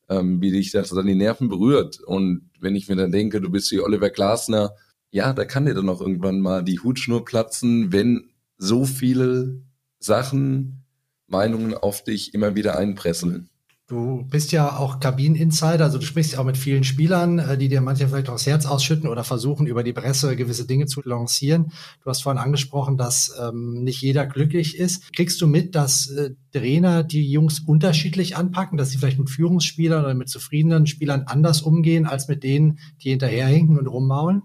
ähm, 0.08 0.40
wie 0.40 0.50
dich 0.50 0.70
das 0.70 0.92
an 0.92 1.06
die 1.06 1.14
Nerven 1.14 1.48
berührt. 1.48 2.00
Und 2.00 2.50
wenn 2.60 2.76
ich 2.76 2.88
mir 2.88 2.96
dann 2.96 3.12
denke, 3.12 3.40
du 3.40 3.50
bist 3.50 3.70
wie 3.72 3.80
Oliver 3.80 4.10
Glasner, 4.10 4.74
ja, 5.10 5.32
da 5.32 5.44
kann 5.44 5.66
dir 5.66 5.74
dann 5.74 5.88
auch 5.88 6.00
irgendwann 6.00 6.40
mal 6.40 6.62
die 6.62 6.80
Hutschnur 6.80 7.24
platzen, 7.24 7.92
wenn 7.92 8.30
so 8.56 8.84
viele 8.84 9.62
Sachen, 9.98 10.84
Meinungen 11.26 11.74
auf 11.74 12.04
dich 12.04 12.34
immer 12.34 12.54
wieder 12.54 12.78
einpresseln. 12.78 13.50
Du 13.88 14.26
bist 14.28 14.52
ja 14.52 14.76
auch 14.76 15.00
Kabineninsider, 15.00 15.82
also 15.84 15.96
du 15.96 16.04
sprichst 16.04 16.34
ja 16.34 16.40
auch 16.40 16.44
mit 16.44 16.58
vielen 16.58 16.84
Spielern, 16.84 17.38
äh, 17.38 17.56
die 17.56 17.70
dir 17.70 17.80
manche 17.80 18.06
vielleicht 18.06 18.28
auch 18.28 18.34
das 18.34 18.46
Herz 18.46 18.66
ausschütten 18.66 19.08
oder 19.08 19.24
versuchen, 19.24 19.66
über 19.66 19.82
die 19.82 19.94
Presse 19.94 20.36
gewisse 20.36 20.66
Dinge 20.66 20.84
zu 20.84 21.00
lancieren. 21.02 21.72
Du 22.04 22.10
hast 22.10 22.22
vorhin 22.22 22.38
angesprochen, 22.38 22.98
dass 22.98 23.34
ähm, 23.40 23.82
nicht 23.82 24.02
jeder 24.02 24.26
glücklich 24.26 24.76
ist. 24.76 25.10
Kriegst 25.14 25.40
du 25.40 25.46
mit, 25.46 25.74
dass 25.74 26.10
äh, 26.10 26.34
Trainer 26.52 27.02
die 27.02 27.32
Jungs 27.32 27.60
unterschiedlich 27.60 28.36
anpacken, 28.36 28.76
dass 28.76 28.90
sie 28.90 28.98
vielleicht 28.98 29.18
mit 29.18 29.30
Führungsspielern 29.30 30.04
oder 30.04 30.14
mit 30.14 30.28
zufriedenen 30.28 30.86
Spielern 30.86 31.22
anders 31.22 31.62
umgehen, 31.62 32.04
als 32.04 32.28
mit 32.28 32.42
denen, 32.42 32.80
die 33.02 33.08
hinterherhinken 33.08 33.78
und 33.78 33.86
rummaulen? 33.86 34.42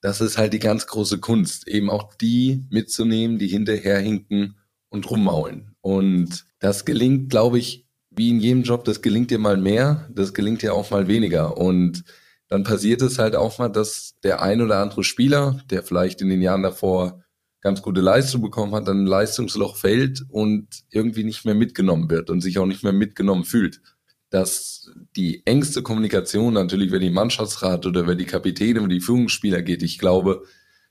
Das 0.00 0.20
ist 0.20 0.38
halt 0.38 0.52
die 0.52 0.58
ganz 0.58 0.88
große 0.88 1.18
Kunst, 1.18 1.68
eben 1.68 1.88
auch 1.88 2.14
die 2.14 2.64
mitzunehmen, 2.70 3.38
die 3.38 3.46
hinterherhinken 3.46 4.56
und 4.88 5.08
rummaulen. 5.08 5.76
Und 5.82 6.46
Das 6.58 6.84
gelingt, 6.84 7.30
glaube 7.30 7.58
ich, 7.58 7.85
wie 8.16 8.30
in 8.30 8.40
jedem 8.40 8.62
Job, 8.62 8.84
das 8.84 9.02
gelingt 9.02 9.30
dir 9.30 9.38
mal 9.38 9.56
mehr, 9.56 10.08
das 10.12 10.34
gelingt 10.34 10.62
dir 10.62 10.74
auch 10.74 10.90
mal 10.90 11.06
weniger. 11.06 11.56
Und 11.56 12.04
dann 12.48 12.64
passiert 12.64 13.02
es 13.02 13.18
halt 13.18 13.36
auch 13.36 13.58
mal, 13.58 13.68
dass 13.68 14.14
der 14.22 14.42
ein 14.42 14.62
oder 14.62 14.78
andere 14.78 15.04
Spieler, 15.04 15.60
der 15.70 15.82
vielleicht 15.82 16.22
in 16.22 16.28
den 16.28 16.42
Jahren 16.42 16.62
davor 16.62 17.22
ganz 17.60 17.82
gute 17.82 18.00
Leistung 18.00 18.42
bekommen 18.42 18.74
hat, 18.74 18.86
dann 18.86 19.02
ein 19.02 19.06
Leistungsloch 19.06 19.76
fällt 19.76 20.24
und 20.30 20.68
irgendwie 20.90 21.24
nicht 21.24 21.44
mehr 21.44 21.54
mitgenommen 21.54 22.08
wird 22.08 22.30
und 22.30 22.40
sich 22.40 22.58
auch 22.58 22.66
nicht 22.66 22.84
mehr 22.84 22.92
mitgenommen 22.92 23.44
fühlt. 23.44 23.80
Dass 24.30 24.90
die 25.16 25.42
engste 25.46 25.82
Kommunikation 25.82 26.54
natürlich, 26.54 26.92
wenn 26.92 27.00
die 27.00 27.10
Mannschaftsrat 27.10 27.84
oder 27.86 28.06
wenn 28.06 28.18
die 28.18 28.24
Kapitäne 28.24 28.80
und 28.80 28.90
die 28.90 29.00
Führungsspieler 29.00 29.62
geht, 29.62 29.82
ich 29.82 29.98
glaube, 29.98 30.44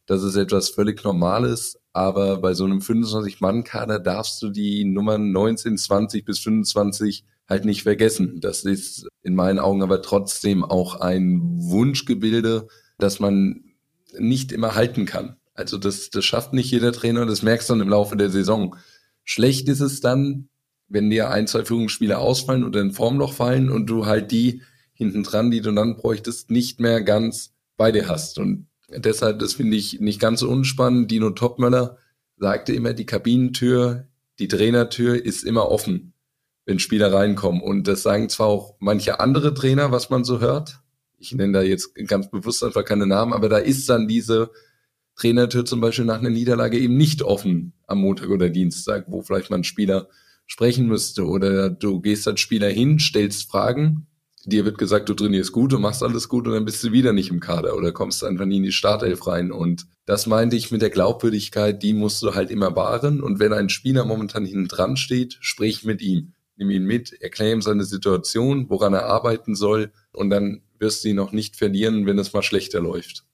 das 0.06 0.24
ist 0.24 0.36
etwas 0.36 0.70
völlig 0.70 1.04
Normales, 1.04 1.80
aber 1.96 2.40
bei 2.40 2.54
so 2.54 2.66
einem 2.66 2.80
25-Mann-Kader 2.80 4.00
darfst 4.00 4.42
du 4.42 4.50
die 4.50 4.84
Nummern 4.84 5.32
19, 5.32 5.78
20 5.78 6.26
bis 6.26 6.40
25 6.40 7.24
halt 7.48 7.64
nicht 7.64 7.84
vergessen. 7.84 8.42
Das 8.42 8.66
ist 8.66 9.08
in 9.22 9.34
meinen 9.34 9.60
Augen 9.60 9.82
aber 9.82 10.02
trotzdem 10.02 10.66
auch 10.66 11.00
ein 11.00 11.40
Wunschgebilde, 11.42 12.68
das 12.98 13.22
man 13.22 13.64
nicht 14.18 14.52
immer 14.52 14.76
halten 14.76 15.06
kann. 15.06 15.38
Also 15.54 15.78
das, 15.78 16.10
das 16.10 16.26
schafft 16.26 16.52
nicht 16.52 16.70
jeder 16.70 16.92
Trainer, 16.92 17.26
das 17.26 17.44
merkst 17.44 17.70
du 17.70 17.74
dann 17.74 17.82
im 17.82 17.90
Laufe 17.90 18.18
der 18.18 18.30
Saison. 18.30 18.76
Schlecht 19.24 19.70
ist 19.70 19.80
es 19.80 20.02
dann, 20.02 20.50
wenn 20.90 21.10
dir 21.10 21.30
ein, 21.30 21.48
zwei 21.48 21.64
Führungsspieler 21.64 22.20
ausfallen 22.20 22.66
oder 22.66 22.82
in 22.82 22.92
Formloch 22.92 23.32
fallen 23.32 23.70
und 23.70 23.86
du 23.86 24.06
halt 24.06 24.32
die 24.32 24.62
hinten 24.94 25.24
dran, 25.24 25.50
die 25.50 25.62
du 25.62 25.72
dann 25.72 25.96
bräuchtest, 25.96 26.52
nicht 26.52 26.82
mehr 26.82 27.02
ganz 27.02 27.54
bei 27.78 27.94
dir 27.94 28.10
hast. 28.10 28.38
Und 28.38 28.68
deshalb, 28.90 29.40
das 29.40 29.54
finde 29.54 29.78
ich 29.78 30.00
nicht 30.00 30.20
ganz 30.20 30.42
so 30.42 30.50
unspannend. 30.50 31.12
Dino 31.12 31.32
Topmöller 31.32 31.98
sagte 32.38 32.74
immer, 32.74 32.94
die 32.94 33.06
Kabinentür, 33.06 34.08
die 34.40 34.48
Trainertür 34.48 35.24
ist 35.24 35.44
immer 35.44 35.70
offen, 35.70 36.14
wenn 36.66 36.80
Spieler 36.80 37.14
reinkommen. 37.14 37.62
Und 37.62 37.88
das 37.88 38.04
sagen 38.04 38.30
zwar 38.30 38.48
auch 38.48 38.76
manche 38.80 39.20
andere 39.20 39.54
Trainer, 39.54 39.92
was 39.92 40.10
man 40.10 40.24
so 40.24 40.40
hört. 40.40 40.80
Ich 41.18 41.34
nenne 41.34 41.54
da 41.54 41.62
jetzt 41.62 41.96
ganz 42.08 42.30
bewusst 42.30 42.64
einfach 42.64 42.84
keine 42.84 43.08
Namen, 43.08 43.34
aber 43.34 43.50
da 43.50 43.58
ist 43.58 43.88
dann 43.90 44.08
diese 44.08 44.52
Trainertür 45.16 45.64
zum 45.64 45.80
Beispiel 45.80 46.06
nach 46.06 46.20
einer 46.20 46.30
Niederlage 46.30 46.78
eben 46.78 46.98
nicht 46.98 47.22
offen 47.24 47.74
am 47.88 48.00
Montag 48.00 48.30
oder 48.30 48.50
Dienstag, 48.50 49.06
wo 49.08 49.22
vielleicht 49.22 49.50
mal 49.50 49.58
ein 49.58 49.64
Spieler 49.64 50.10
sprechen 50.46 50.88
müsste 50.88 51.26
oder 51.26 51.70
du 51.70 52.02
gehst 52.02 52.28
als 52.28 52.42
Spieler 52.42 52.70
hin, 52.70 53.00
stellst 53.00 53.50
Fragen, 53.50 54.08
dir 54.46 54.66
wird 54.66 54.78
gesagt, 54.78 55.10
du 55.10 55.14
trainierst 55.14 55.52
gut, 55.52 55.72
du 55.72 55.80
machst 55.80 56.04
alles 56.04 56.30
gut 56.30 56.48
und 56.48 56.54
dann 56.54 56.66
bist 56.66 56.84
du 56.84 56.92
wieder 56.92 57.14
nicht 57.14 57.30
im 57.30 57.40
Kader 57.40 57.76
oder 57.76 57.92
kommst 57.92 58.24
einfach 58.24 58.46
nie 58.46 58.58
in 58.58 58.64
die 58.64 58.72
Startelf 58.72 59.28
rein 59.28 59.52
und 59.52 59.88
das 60.06 60.28
meinte 60.28 60.56
ich 60.56 60.72
mit 60.72 60.82
der 60.82 60.90
Glaubwürdigkeit, 60.90 61.82
die 61.82 61.94
musst 61.94 62.22
du 62.22 62.36
halt 62.36 62.52
immer 62.52 62.76
wahren 62.76 63.22
und 63.22 63.40
wenn 63.40 63.54
ein 63.54 63.70
Spieler 63.70 64.06
momentan 64.06 64.46
hinten 64.46 64.68
dran 64.68 64.98
steht, 64.98 65.38
sprich 65.42 65.84
mit 65.84 66.02
ihm, 66.02 66.34
nimm 66.56 66.70
ihn 66.70 66.86
mit, 66.86 67.14
erklär 67.22 67.54
ihm 67.54 67.62
seine 67.62 67.84
Situation, 67.84 68.70
woran 68.70 68.94
er 68.94 69.06
arbeiten 69.06 69.56
soll 69.56 69.92
und 70.14 70.30
dann 70.30 70.62
wirst 70.80 71.04
du 71.04 71.10
ihn 71.10 71.16
noch 71.16 71.32
nicht 71.32 71.56
verlieren, 71.56 72.06
wenn 72.06 72.20
es 72.20 72.34
mal 72.34 72.44
schlechter 72.44 72.82
läuft. 72.82 73.26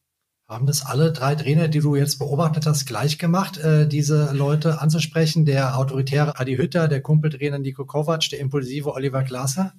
Haben 0.47 0.65
das 0.65 0.85
alle 0.85 1.13
drei 1.13 1.35
Trainer, 1.35 1.69
die 1.69 1.79
du 1.79 1.95
jetzt 1.95 2.19
beobachtet 2.19 2.65
hast, 2.65 2.85
gleich 2.85 3.17
gemacht, 3.17 3.57
äh, 3.57 3.87
diese 3.87 4.33
Leute 4.33 4.81
anzusprechen? 4.81 5.45
Der 5.45 5.77
autoritäre 5.77 6.37
Adi 6.39 6.57
Hütter, 6.57 6.89
der 6.89 7.01
Kumpeltrainer 7.01 7.57
Nico 7.57 7.85
Kovac, 7.85 8.27
der 8.29 8.39
impulsive 8.39 8.91
Oliver 8.91 9.23
Glasser? 9.23 9.73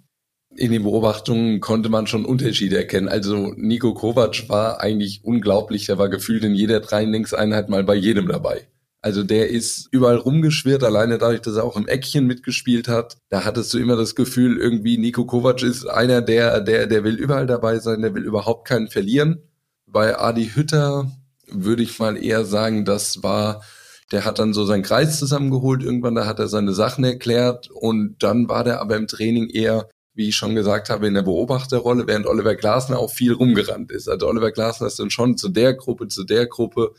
In 0.56 0.72
den 0.72 0.82
Beobachtungen 0.82 1.60
konnte 1.60 1.88
man 1.88 2.06
schon 2.06 2.24
Unterschiede 2.24 2.76
erkennen. 2.76 3.08
Also 3.08 3.54
Nico 3.56 3.94
Kovac 3.94 4.48
war 4.48 4.80
eigentlich 4.80 5.20
unglaublich. 5.24 5.86
Der 5.86 5.98
war 5.98 6.08
gefühlt 6.08 6.44
in 6.44 6.54
jeder 6.54 6.82
Trainingseinheit 6.82 7.68
mal 7.68 7.84
bei 7.84 7.94
jedem 7.94 8.28
dabei. 8.28 8.66
Also 9.04 9.24
der 9.24 9.50
ist 9.50 9.88
überall 9.90 10.16
rumgeschwirrt, 10.16 10.84
alleine 10.84 11.18
dadurch, 11.18 11.40
dass 11.40 11.56
er 11.56 11.64
auch 11.64 11.76
im 11.76 11.88
Eckchen 11.88 12.24
mitgespielt 12.24 12.86
hat. 12.86 13.16
Da 13.30 13.44
hattest 13.44 13.74
du 13.74 13.78
immer 13.78 13.96
das 13.96 14.14
Gefühl, 14.14 14.58
irgendwie 14.58 14.96
Nico 14.96 15.24
Kovac 15.24 15.62
ist 15.62 15.86
einer, 15.86 16.22
der, 16.22 16.60
der, 16.60 16.86
der 16.86 17.02
will 17.02 17.16
überall 17.16 17.46
dabei 17.46 17.80
sein, 17.80 18.02
der 18.02 18.14
will 18.14 18.24
überhaupt 18.24 18.68
keinen 18.68 18.86
verlieren. 18.86 19.42
Bei 19.86 20.16
Adi 20.18 20.50
Hütter 20.54 21.10
würde 21.48 21.82
ich 21.82 21.98
mal 21.98 22.16
eher 22.16 22.44
sagen, 22.44 22.84
das 22.84 23.24
war, 23.24 23.62
der 24.12 24.24
hat 24.24 24.38
dann 24.38 24.52
so 24.52 24.64
seinen 24.64 24.84
Kreis 24.84 25.18
zusammengeholt 25.18 25.82
irgendwann, 25.82 26.14
da 26.14 26.26
hat 26.26 26.38
er 26.38 26.46
seine 26.46 26.72
Sachen 26.72 27.02
erklärt 27.02 27.70
und 27.70 28.22
dann 28.22 28.48
war 28.48 28.62
der 28.62 28.80
aber 28.80 28.96
im 28.96 29.08
Training 29.08 29.48
eher, 29.48 29.88
wie 30.14 30.28
ich 30.28 30.36
schon 30.36 30.54
gesagt 30.54 30.90
habe, 30.90 31.06
in 31.06 31.14
der 31.14 31.22
Beobachterrolle, 31.22 32.06
während 32.06 32.26
Oliver 32.26 32.54
Glasner 32.54 32.98
auch 32.98 33.12
viel 33.12 33.32
rumgerannt 33.32 33.90
ist. 33.90 34.08
Also 34.08 34.28
Oliver 34.28 34.52
Glasner 34.52 34.86
ist 34.86 34.98
dann 34.98 35.10
schon 35.10 35.36
zu 35.36 35.48
der 35.48 35.74
Gruppe, 35.74 36.08
zu 36.08 36.24
der 36.24 36.46
Gruppe 36.46 36.92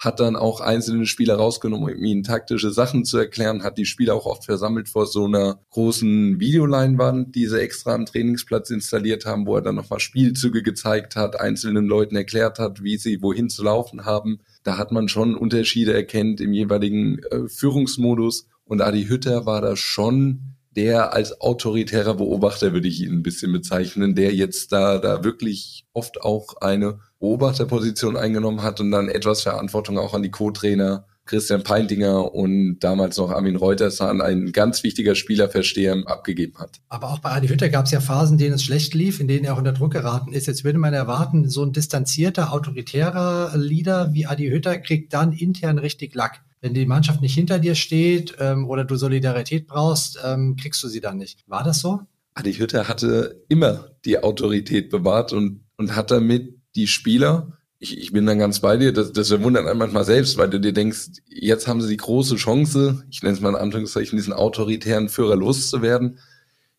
hat 0.00 0.18
dann 0.18 0.34
auch 0.34 0.62
einzelne 0.62 1.04
Spieler 1.04 1.34
rausgenommen, 1.34 1.94
um 1.94 2.04
ihnen 2.04 2.22
taktische 2.22 2.70
Sachen 2.70 3.04
zu 3.04 3.18
erklären, 3.18 3.62
hat 3.62 3.76
die 3.76 3.84
Spieler 3.84 4.14
auch 4.14 4.24
oft 4.24 4.46
versammelt 4.46 4.88
vor 4.88 5.06
so 5.06 5.26
einer 5.26 5.60
großen 5.70 6.40
Videoleinwand, 6.40 7.34
die 7.34 7.46
sie 7.46 7.60
extra 7.60 7.94
am 7.94 8.06
Trainingsplatz 8.06 8.70
installiert 8.70 9.26
haben, 9.26 9.46
wo 9.46 9.56
er 9.56 9.62
dann 9.62 9.74
nochmal 9.74 10.00
Spielzüge 10.00 10.62
gezeigt 10.62 11.16
hat, 11.16 11.38
einzelnen 11.38 11.84
Leuten 11.84 12.16
erklärt 12.16 12.58
hat, 12.58 12.82
wie 12.82 12.96
sie 12.96 13.20
wohin 13.20 13.50
zu 13.50 13.62
laufen 13.62 14.06
haben. 14.06 14.40
Da 14.62 14.78
hat 14.78 14.90
man 14.90 15.08
schon 15.08 15.34
Unterschiede 15.34 15.92
erkennt 15.92 16.40
im 16.40 16.54
jeweiligen 16.54 17.18
äh, 17.30 17.46
Führungsmodus. 17.48 18.48
Und 18.64 18.80
Adi 18.80 19.04
Hütter 19.04 19.44
war 19.44 19.60
da 19.60 19.76
schon 19.76 20.54
der 20.76 21.12
als 21.12 21.40
autoritärer 21.40 22.14
Beobachter 22.14 22.72
würde 22.72 22.88
ich 22.88 23.00
ihn 23.00 23.12
ein 23.12 23.22
bisschen 23.22 23.52
bezeichnen, 23.52 24.14
der 24.14 24.32
jetzt 24.32 24.72
da, 24.72 24.98
da 24.98 25.24
wirklich 25.24 25.84
oft 25.92 26.22
auch 26.22 26.56
eine 26.60 27.00
Beobachterposition 27.18 28.16
eingenommen 28.16 28.62
hat 28.62 28.80
und 28.80 28.90
dann 28.90 29.08
etwas 29.08 29.42
Verantwortung 29.42 29.98
auch 29.98 30.14
an 30.14 30.22
die 30.22 30.30
Co-Trainer 30.30 31.06
Christian 31.30 31.62
Peintinger 31.62 32.34
und 32.34 32.80
damals 32.80 33.16
noch 33.16 33.30
Armin 33.30 33.54
Reutersan, 33.54 34.20
ein 34.20 34.50
ganz 34.50 34.82
wichtiger 34.82 35.14
Spielerversteher, 35.14 36.02
abgegeben 36.06 36.58
hat. 36.58 36.80
Aber 36.88 37.10
auch 37.10 37.20
bei 37.20 37.30
Adi 37.30 37.46
Hütter 37.46 37.68
gab 37.68 37.84
es 37.84 37.92
ja 37.92 38.00
Phasen, 38.00 38.34
in 38.34 38.38
denen 38.38 38.54
es 38.54 38.64
schlecht 38.64 38.94
lief, 38.94 39.20
in 39.20 39.28
denen 39.28 39.44
er 39.44 39.54
auch 39.54 39.58
unter 39.58 39.72
Druck 39.72 39.92
geraten 39.92 40.32
ist. 40.32 40.48
Jetzt 40.48 40.64
würde 40.64 40.78
man 40.78 40.92
erwarten, 40.92 41.48
so 41.48 41.62
ein 41.62 41.72
distanzierter, 41.72 42.52
autoritärer 42.52 43.52
Leader 43.56 44.12
wie 44.12 44.26
Adi 44.26 44.48
Hütter 44.48 44.76
kriegt 44.78 45.12
dann 45.12 45.32
intern 45.32 45.78
richtig 45.78 46.16
Lack. 46.16 46.40
Wenn 46.60 46.74
die 46.74 46.86
Mannschaft 46.86 47.22
nicht 47.22 47.34
hinter 47.34 47.58
dir 47.58 47.74
steht 47.74 48.36
ähm, 48.38 48.68
oder 48.68 48.84
du 48.84 48.96
Solidarität 48.96 49.66
brauchst, 49.66 50.18
ähm, 50.24 50.56
kriegst 50.56 50.82
du 50.82 50.88
sie 50.88 51.00
dann 51.00 51.16
nicht. 51.16 51.42
War 51.46 51.64
das 51.64 51.80
so? 51.80 52.00
Adi 52.34 52.54
Hütter 52.54 52.88
hatte 52.88 53.42
immer 53.48 53.90
die 54.04 54.22
Autorität 54.22 54.90
bewahrt 54.90 55.32
und, 55.32 55.64
und 55.76 55.96
hat 55.96 56.10
damit 56.10 56.54
die 56.74 56.86
Spieler, 56.86 57.58
ich, 57.78 57.98
ich 57.98 58.12
bin 58.12 58.26
dann 58.26 58.38
ganz 58.38 58.60
bei 58.60 58.76
dir, 58.76 58.92
das, 58.92 59.12
das 59.12 59.28
verwundert 59.28 59.66
einen 59.66 59.78
manchmal 59.78 60.04
selbst, 60.04 60.36
weil 60.36 60.50
du 60.50 60.60
dir 60.60 60.72
denkst, 60.72 61.08
jetzt 61.26 61.66
haben 61.66 61.80
sie 61.80 61.88
die 61.88 61.96
große 61.96 62.36
Chance, 62.36 63.04
ich 63.10 63.22
nenne 63.22 63.34
es 63.34 63.40
mal 63.40 63.50
in 63.50 63.56
Anführungszeichen, 63.56 64.16
diesen 64.16 64.34
autoritären 64.34 65.08
Führer 65.08 65.36
loszuwerden. 65.36 66.18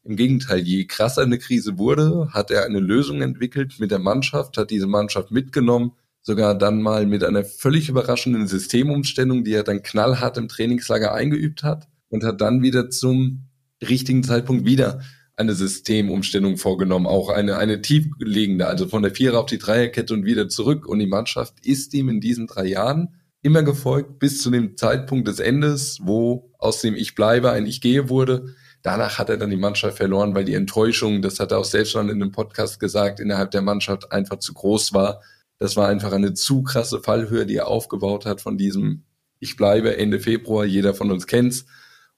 Im 0.04 0.16
Gegenteil, 0.16 0.60
je 0.60 0.86
krasser 0.86 1.24
eine 1.24 1.38
Krise 1.38 1.78
wurde, 1.78 2.30
hat 2.32 2.50
er 2.50 2.66
eine 2.66 2.80
Lösung 2.80 3.22
entwickelt 3.22 3.80
mit 3.80 3.92
der 3.92 4.00
Mannschaft, 4.00 4.58
hat 4.58 4.72
diese 4.72 4.88
Mannschaft 4.88 5.32
mitgenommen, 5.32 5.94
sogar 6.22 6.56
dann 6.56 6.82
mal 6.82 7.06
mit 7.06 7.24
einer 7.24 7.44
völlig 7.44 7.90
überraschenden 7.90 8.48
Systemumstellung, 8.48 9.44
die 9.44 9.54
er 9.54 9.64
dann 9.64 9.82
knallhart 9.82 10.38
im 10.38 10.48
Trainingslager 10.48 11.14
eingeübt 11.14 11.64
hat 11.64 11.88
und 12.10 12.24
hat 12.24 12.42
dann 12.42 12.62
wieder 12.62 12.90
zum 12.90 13.48
richtigen 13.82 14.24
Zeitpunkt 14.24 14.66
wieder 14.66 15.02
eine 15.36 15.56
Systemumstellung 15.56 16.58
vorgenommen, 16.58 17.08
auch 17.08 17.30
eine, 17.30 17.58
eine 17.58 17.82
tieflegende, 17.82 18.68
also 18.68 18.88
von 18.88 19.02
der 19.02 19.16
Vierer 19.16 19.40
auf 19.40 19.48
die 19.48 19.58
Dreierkette 19.58 20.14
und 20.14 20.26
wieder 20.26 20.50
zurück. 20.50 20.86
Und 20.86 21.00
die 21.00 21.08
Mannschaft 21.08 21.66
ist 21.66 21.94
ihm 21.96 22.10
in 22.10 22.22
diesen 22.22 22.46
drei 22.46 22.66
Jahren 22.66 23.16
immer 23.42 23.64
gefolgt 23.64 24.20
bis 24.20 24.42
zu 24.42 24.52
dem 24.52 24.78
Zeitpunkt 24.78 25.28
des 25.28 25.40
Endes, 25.40 26.00
wo 26.04 26.52
aus 26.60 26.82
dem 26.82 26.96
Ich 26.96 27.16
bleibe 27.16 27.50
ein 27.52 27.66
Ich 27.66 27.82
gehe 27.82 28.10
wurde. 28.10 28.54
Danach 28.84 29.18
hat 29.18 29.30
er 29.30 29.38
dann 29.38 29.50
die 29.50 29.58
Mannschaft 29.58 29.98
verloren, 29.98 30.36
weil 30.36 30.46
die 30.46 30.54
Enttäuschung, 30.54 31.24
das 31.24 31.40
hat 31.40 31.52
er 31.52 31.60
auch 31.60 31.66
selbst 31.66 31.92
schon 31.92 32.10
in 32.10 32.22
einem 32.22 32.32
Podcast 32.32 32.80
gesagt, 32.80 33.20
innerhalb 33.20 33.50
der 33.50 33.62
Mannschaft 33.62 34.12
einfach 34.12 34.38
zu 34.38 34.54
groß 34.54 34.94
war 34.94 35.22
das 35.62 35.78
war 35.78 35.88
einfach 35.88 36.12
eine 36.12 36.34
zu 36.34 36.64
krasse 36.64 37.02
Fallhöhe, 37.02 37.46
die 37.46 37.58
er 37.58 37.68
aufgebaut 37.68 38.26
hat 38.26 38.42
von 38.42 38.58
diesem 38.58 39.04
Ich 39.38 39.58
bleibe 39.58 39.96
Ende 39.96 40.20
Februar, 40.20 40.66
jeder 40.66 40.96
von 40.96 41.12
uns 41.12 41.28
kennt's, 41.28 41.68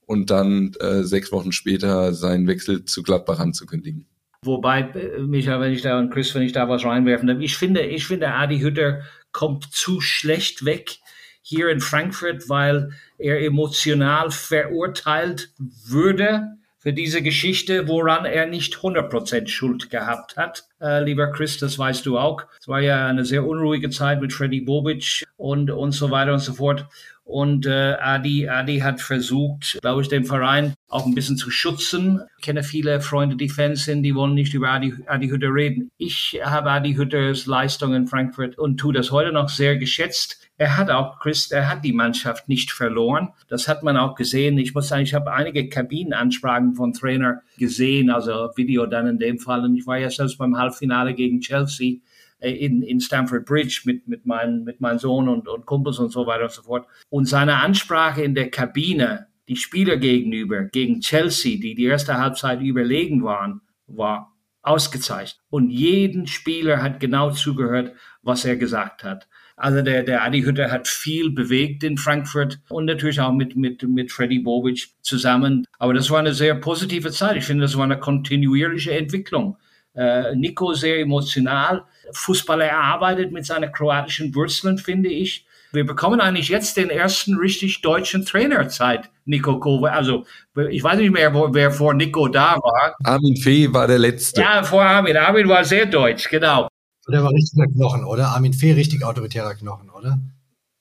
und 0.05 0.31
dann 0.31 0.71
äh, 0.79 1.03
sechs 1.03 1.29
Wochen 1.33 1.51
später 1.51 2.13
seinen 2.13 2.47
Wechsel 2.47 2.85
zu 2.85 3.03
Gladbach 3.03 3.39
anzukündigen. 3.39 4.07
Wobei, 4.43 4.79
äh, 4.79 5.19
Micha, 5.19 5.59
wenn 5.59 5.73
ich 5.73 5.81
da 5.81 5.99
und 5.99 6.09
Chris, 6.09 6.33
wenn 6.33 6.43
ich 6.43 6.53
da 6.53 6.69
was 6.69 6.85
reinwerfen 6.85 7.27
darf, 7.27 7.41
ich 7.41 7.57
finde, 7.57 7.81
ich 7.81 8.07
finde, 8.07 8.29
Adi 8.29 8.61
Hütter 8.61 9.01
kommt 9.33 9.65
zu 9.73 9.99
schlecht 9.99 10.63
weg 10.63 10.99
hier 11.41 11.67
in 11.67 11.81
Frankfurt, 11.81 12.47
weil 12.47 12.93
er 13.17 13.41
emotional 13.41 14.31
verurteilt 14.31 15.51
würde 15.85 16.55
für 16.83 16.91
diese 16.91 17.21
Geschichte, 17.21 17.87
woran 17.87 18.25
er 18.25 18.45
nicht 18.45 18.75
100% 18.75 19.47
Schuld 19.47 19.89
gehabt 19.89 20.35
hat. 20.35 20.65
Äh, 20.81 21.01
lieber 21.05 21.31
Chris, 21.31 21.57
das 21.57 21.79
weißt 21.79 22.05
du 22.05 22.17
auch. 22.19 22.43
Es 22.59 22.67
war 22.67 22.81
ja 22.81 23.07
eine 23.07 23.23
sehr 23.23 23.47
unruhige 23.47 23.89
Zeit 23.89 24.19
mit 24.19 24.33
Freddy 24.33 24.59
Bobic 24.59 25.23
und, 25.37 25.71
und 25.71 25.93
so 25.93 26.11
weiter 26.11 26.33
und 26.33 26.39
so 26.39 26.51
fort. 26.51 26.85
Und 27.23 27.65
äh, 27.65 27.95
Adi, 28.01 28.49
Adi 28.49 28.79
hat 28.79 28.99
versucht, 28.99 29.79
glaube 29.81 30.01
ich, 30.01 30.09
den 30.09 30.25
Verein 30.25 30.73
auch 30.89 31.05
ein 31.05 31.15
bisschen 31.15 31.37
zu 31.37 31.51
schützen. 31.51 32.21
Ich 32.37 32.43
kenne 32.43 32.63
viele 32.63 32.99
Freunde, 32.99 33.37
die 33.37 33.47
Fans 33.47 33.85
sind, 33.85 34.03
die 34.03 34.13
wollen 34.13 34.33
nicht 34.33 34.53
über 34.53 34.71
Adi, 34.71 34.93
Adi 35.05 35.29
Hütter 35.29 35.53
reden. 35.53 35.89
Ich 35.97 36.37
habe 36.43 36.69
Adi 36.69 36.95
Hütters 36.95 37.45
Leistung 37.45 37.95
in 37.95 38.07
Frankfurt 38.07 38.57
und 38.57 38.77
tue 38.77 38.91
das 38.91 39.09
heute 39.09 39.31
noch 39.31 39.47
sehr 39.47 39.77
geschätzt. 39.77 40.49
Er 40.63 40.77
hat 40.77 40.89
auch, 40.89 41.19
Chris, 41.19 41.51
er 41.51 41.69
hat 41.69 41.83
die 41.83 41.91
Mannschaft 41.91 42.47
nicht 42.47 42.71
verloren. 42.71 43.33
Das 43.49 43.67
hat 43.67 43.83
man 43.83 43.97
auch 43.97 44.15
gesehen. 44.15 44.57
Ich 44.57 44.73
muss 44.73 44.87
sagen, 44.87 45.03
ich 45.03 45.13
habe 45.13 45.33
einige 45.33 45.67
Kabinenansprachen 45.67 46.75
von 46.75 46.93
Trainer 46.93 47.41
gesehen, 47.57 48.09
also 48.09 48.49
Video 48.55 48.85
dann 48.85 49.07
in 49.07 49.19
dem 49.19 49.39
Fall. 49.39 49.65
Und 49.65 49.75
ich 49.75 49.85
war 49.85 49.97
ja 49.97 50.09
selbst 50.09 50.37
beim 50.37 50.57
Halbfinale 50.57 51.15
gegen 51.15 51.41
Chelsea 51.41 51.97
äh, 52.39 52.51
in, 52.51 52.81
in 52.81 53.01
Stamford 53.01 53.45
Bridge 53.45 53.81
mit, 53.83 54.07
mit, 54.07 54.25
mein, 54.25 54.63
mit 54.63 54.79
meinem 54.79 54.99
Sohn 54.99 55.27
und, 55.27 55.49
und 55.49 55.65
Kumpels 55.65 55.99
und 55.99 56.13
so 56.13 56.25
weiter 56.25 56.43
und 56.43 56.51
so 56.51 56.61
fort. 56.61 56.87
Und 57.09 57.25
seine 57.25 57.57
Ansprache 57.57 58.23
in 58.23 58.33
der 58.33 58.49
Kabine, 58.49 59.27
die 59.49 59.57
Spieler 59.57 59.97
gegenüber, 59.97 60.63
gegen 60.63 61.01
Chelsea, 61.01 61.59
die 61.59 61.75
die 61.75 61.83
erste 61.83 62.17
Halbzeit 62.17 62.61
überlegen 62.61 63.21
waren, 63.21 63.59
war 63.87 64.33
ausgezeichnet. 64.61 65.41
Und 65.49 65.71
jeden 65.71 66.25
Spieler 66.25 66.81
hat 66.81 67.01
genau 67.01 67.31
zugehört, 67.31 67.91
was 68.21 68.45
er 68.45 68.55
gesagt 68.55 69.03
hat. 69.03 69.27
Also 69.55 69.81
der, 69.81 70.03
der 70.03 70.23
Adi 70.23 70.41
Hütter 70.41 70.71
hat 70.71 70.87
viel 70.87 71.29
bewegt 71.29 71.83
in 71.83 71.97
Frankfurt 71.97 72.59
und 72.69 72.85
natürlich 72.85 73.19
auch 73.19 73.31
mit, 73.31 73.55
mit, 73.55 73.83
mit 73.83 74.11
Freddy 74.11 74.39
Bobic 74.39 74.89
zusammen. 75.01 75.65
Aber 75.77 75.93
das 75.93 76.09
war 76.09 76.19
eine 76.19 76.33
sehr 76.33 76.55
positive 76.55 77.11
Zeit. 77.11 77.37
Ich 77.37 77.45
finde, 77.45 77.63
das 77.63 77.77
war 77.77 77.83
eine 77.83 77.99
kontinuierliche 77.99 78.93
Entwicklung. 78.93 79.57
Äh, 79.95 80.35
Nico 80.35 80.73
sehr 80.73 80.99
emotional. 80.99 81.83
Fußballer 82.13 82.65
erarbeitet 82.65 83.31
mit 83.31 83.45
seinen 83.45 83.71
kroatischen 83.71 84.33
Wurzeln, 84.33 84.77
finde 84.77 85.09
ich. 85.09 85.45
Wir 85.71 85.85
bekommen 85.85 86.21
eigentlich 86.21 86.49
jetzt 86.49 86.77
den 86.77 86.91
ersten 86.91 87.35
richtig 87.35 87.81
deutschen 87.81 88.25
Trainer 88.25 88.69
seit 88.69 89.09
Nico 89.25 89.59
Kovac. 89.59 89.93
Also 89.93 90.25
ich 90.69 90.83
weiß 90.83 90.99
nicht 90.99 91.11
mehr, 91.11 91.33
wo, 91.33 91.51
wer 91.51 91.71
vor 91.71 91.95
Nico 91.95 92.27
da 92.27 92.57
war. 92.57 92.95
Armin 93.03 93.35
Fee 93.35 93.73
war 93.73 93.87
der 93.87 93.97
Letzte. 93.97 94.41
Ja, 94.41 94.63
vor 94.63 94.83
Armin. 94.83 95.17
Armin 95.17 95.47
war 95.47 95.63
sehr 95.63 95.87
deutsch, 95.87 96.29
genau. 96.29 96.67
Der 97.09 97.23
war 97.23 97.31
richtiger 97.31 97.67
Knochen, 97.67 98.05
oder? 98.05 98.29
Armin 98.29 98.53
Fee, 98.53 98.71
richtig 98.73 99.03
autoritärer 99.03 99.55
Knochen, 99.55 99.89
oder? 99.89 100.19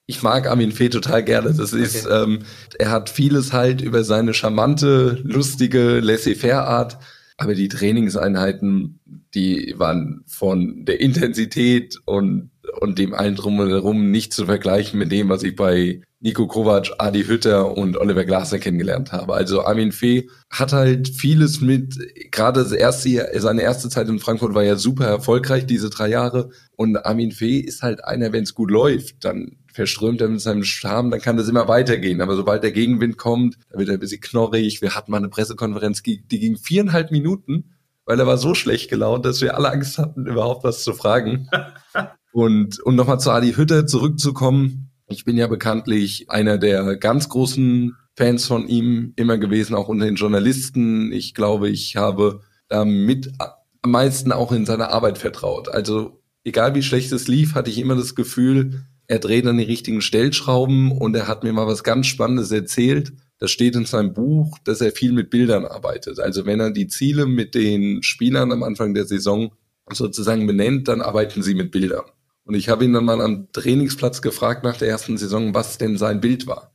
Ich 0.07 0.23
mag 0.23 0.47
Armin 0.47 0.73
Fee 0.73 0.89
total 0.89 1.25
gerne. 1.25 1.53
Das 1.53 1.73
ist, 1.73 2.07
okay. 2.07 2.25
ähm, 2.25 2.39
er 2.79 2.91
hat 2.91 3.11
vieles 3.11 3.53
halt 3.53 3.81
über 3.81 4.05
seine 4.05 4.35
charmante, 4.35 5.21
lustige, 5.25 6.01
laissez-faire-Art. 6.01 6.99
Aber 7.43 7.57
die 7.57 7.67
Trainingseinheiten, 7.67 9.01
die 9.35 9.75
waren 9.77 10.23
von 10.27 10.85
der 10.85 11.01
Intensität 11.01 11.99
und, 12.05 12.51
und 12.81 13.01
dem 13.01 13.15
allen 13.15 13.35
drum 13.35 13.59
und 13.59 13.69
herum 13.69 14.13
nicht 14.13 14.33
zu 14.33 14.47
vergleichen 14.47 14.97
mit 14.97 15.11
dem, 15.11 15.29
was 15.29 15.43
ich 15.43 15.57
bei 15.57 16.03
Nico 16.21 16.47
Kovac, 16.47 16.93
Adi 16.99 17.25
Hütter 17.25 17.77
und 17.77 17.97
Oliver 17.97 18.25
Glasner 18.25 18.61
kennengelernt 18.61 19.11
habe. 19.11 19.35
Also 19.35 19.65
Armin 19.65 19.91
Fee 19.91 20.29
hat 20.51 20.73
halt 20.73 21.09
vieles 21.09 21.61
mit, 21.61 21.99
gerade 22.31 22.63
das 22.63 22.71
erste, 22.71 23.29
seine 23.41 23.63
erste 23.63 23.89
Zeit 23.89 24.09
in 24.09 24.21
Frankfurt 24.21 24.55
war 24.55 24.63
ja 24.63 24.77
super 24.77 25.07
erfolgreich, 25.07 25.67
diese 25.67 25.91
drei 25.91 26.11
Jahre. 26.11 26.51
Und 26.77 26.97
Armin 26.97 27.33
Fee 27.33 27.59
ist 27.59 27.83
halt 27.83 28.05
einer, 28.05 28.33
wenn 28.33 28.45
es 28.45 28.55
gut 28.55 28.71
läuft, 28.71 29.25
dann 29.25 29.57
verströmt 29.73 30.21
er 30.21 30.29
mit 30.29 30.41
seinem 30.41 30.65
Charme, 30.65 31.11
dann 31.11 31.21
kann 31.21 31.37
das 31.37 31.49
immer 31.49 31.69
weitergehen. 31.69 32.21
Aber 32.21 32.37
sobald 32.37 32.63
der 32.63 32.73
Gegenwind 32.73 33.17
kommt, 33.19 33.57
dann 33.71 33.79
wird 33.79 33.89
er 33.89 33.95
ein 33.95 34.01
bisschen 34.01 34.21
knorrig. 34.21 34.83
Wir 34.83 34.95
hatten 34.95 35.11
mal 35.11 35.19
eine 35.19 35.29
Pressekonferenz, 35.29 36.03
die 36.03 36.23
ging 36.27 36.57
viereinhalb 36.57 37.11
Minuten, 37.11 37.73
weil 38.05 38.19
er 38.21 38.27
war 38.27 38.39
so 38.39 38.55
schlecht 38.55 38.91
gelaunt, 38.91 39.25
dass 39.25 39.41
wir 39.41 39.57
alle 39.57 39.71
Angst 39.71 39.99
hatten, 39.99 40.27
überhaupt 40.27 40.65
was 40.65 40.85
zu 40.85 40.93
fragen. 40.93 41.49
und, 42.33 42.81
und 42.81 42.97
nochmal 42.97 43.21
zu 43.21 43.31
Adi 43.31 43.55
Hütter 43.55 43.87
zurückzukommen, 43.87 44.91
ich 45.09 45.25
bin 45.25 45.37
ja 45.37 45.47
bekanntlich 45.47 46.31
einer 46.31 46.59
der 46.59 46.97
ganz 46.97 47.29
großen 47.29 47.97
Fans 48.17 48.47
von 48.47 48.69
ihm 48.69 49.13
immer 49.17 49.39
gewesen, 49.39 49.75
auch 49.75 49.89
unter 49.89 50.07
den 50.07 50.17
Journalisten. 50.17 51.13
Ich 51.13 51.35
glaube, 51.35 51.69
ich 51.69 51.97
habe 51.97 52.41
damit 52.69 53.33
am 53.83 53.91
meisten 53.91 54.33
auch 54.33 54.53
in 54.53 54.67
seine 54.67 54.91
Arbeit 54.91 55.19
vertraut. 55.19 55.69
Also 55.69 56.23
egal 56.45 56.75
wie 56.75 56.83
schlecht 56.83 57.13
es 57.13 57.29
lief, 57.29 57.55
hatte 57.55 57.71
ich 57.71 57.79
immer 57.79 57.97
das 57.97 58.15
Gefühl, 58.15 58.85
er 59.07 59.19
dreht 59.19 59.47
an 59.47 59.59
die 59.59 59.65
richtigen 59.65 60.01
Stellschrauben 60.01 60.93
und 60.93 61.15
er 61.15 61.29
hat 61.29 61.45
mir 61.45 61.53
mal 61.53 61.67
was 61.67 61.85
ganz 61.85 62.07
Spannendes 62.07 62.51
erzählt. 62.51 63.13
Das 63.39 63.51
steht 63.51 63.75
in 63.75 63.85
seinem 63.85 64.15
Buch, 64.15 64.59
dass 64.65 64.81
er 64.81 64.93
viel 64.93 65.13
mit 65.13 65.31
Bildern 65.31 65.65
arbeitet. 65.65 66.21
Also 66.21 66.47
wenn 66.47 66.61
er 66.61 66.71
die 66.71 66.87
Ziele 66.87 67.27
mit 67.27 67.55
den 67.55 68.03
Spielern 68.03 68.53
am 68.53 68.63
Anfang 68.63 68.95
der 68.95 69.05
Saison 69.05 69.53
sozusagen 69.91 70.47
benennt, 70.47 70.89
dann 70.89 71.01
arbeiten 71.01 71.43
sie 71.43 71.55
mit 71.55 71.73
Bildern. 71.73 72.05
Und 72.45 72.55
ich 72.55 72.69
habe 72.69 72.85
ihn 72.85 72.93
dann 72.93 73.05
mal 73.05 73.21
am 73.21 73.49
Trainingsplatz 73.53 74.23
gefragt 74.23 74.65
nach 74.65 74.77
der 74.77 74.89
ersten 74.89 75.19
Saison, 75.19 75.55
was 75.55 75.79
denn 75.79 75.99
sein 75.99 76.21
Bild 76.21 76.47
war. 76.47 76.73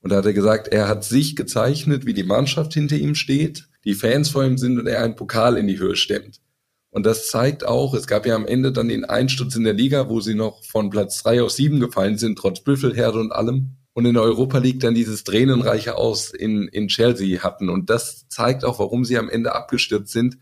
Und 0.00 0.10
da 0.10 0.16
hat 0.16 0.26
er 0.26 0.32
gesagt, 0.32 0.68
er 0.68 0.88
hat 0.88 1.04
sich 1.04 1.36
gezeichnet, 1.36 2.06
wie 2.06 2.14
die 2.14 2.22
Mannschaft 2.22 2.74
hinter 2.74 2.96
ihm 2.96 3.14
steht, 3.14 3.68
die 3.84 3.94
Fans 3.94 4.28
vor 4.28 4.44
ihm 4.44 4.58
sind 4.58 4.78
und 4.78 4.86
er 4.86 5.02
einen 5.02 5.16
Pokal 5.16 5.56
in 5.56 5.66
die 5.66 5.78
Höhe 5.78 5.96
stemmt. 5.96 6.40
Und 6.90 7.04
das 7.04 7.28
zeigt 7.28 7.66
auch, 7.66 7.94
es 7.94 8.06
gab 8.06 8.26
ja 8.26 8.34
am 8.34 8.46
Ende 8.46 8.72
dann 8.72 8.88
den 8.88 9.04
Einsturz 9.04 9.56
in 9.56 9.64
der 9.64 9.74
Liga, 9.74 10.08
wo 10.08 10.20
sie 10.20 10.34
noch 10.34 10.64
von 10.64 10.90
Platz 10.90 11.22
drei 11.22 11.42
auf 11.42 11.50
sieben 11.50 11.80
gefallen 11.80 12.16
sind, 12.16 12.38
trotz 12.38 12.60
Büffelherde 12.60 13.20
und 13.20 13.32
allem. 13.32 13.76
Und 13.92 14.06
in 14.06 14.16
Europa 14.16 14.58
League 14.58 14.80
dann 14.80 14.94
dieses 14.94 15.24
tränenreiche 15.24 15.96
Aus 15.96 16.30
in, 16.30 16.68
in 16.68 16.88
Chelsea 16.88 17.42
hatten. 17.42 17.68
Und 17.68 17.90
das 17.90 18.28
zeigt 18.28 18.64
auch, 18.64 18.78
warum 18.78 19.04
sie 19.04 19.18
am 19.18 19.28
Ende 19.28 19.54
abgestürzt 19.54 20.12
sind. 20.12 20.38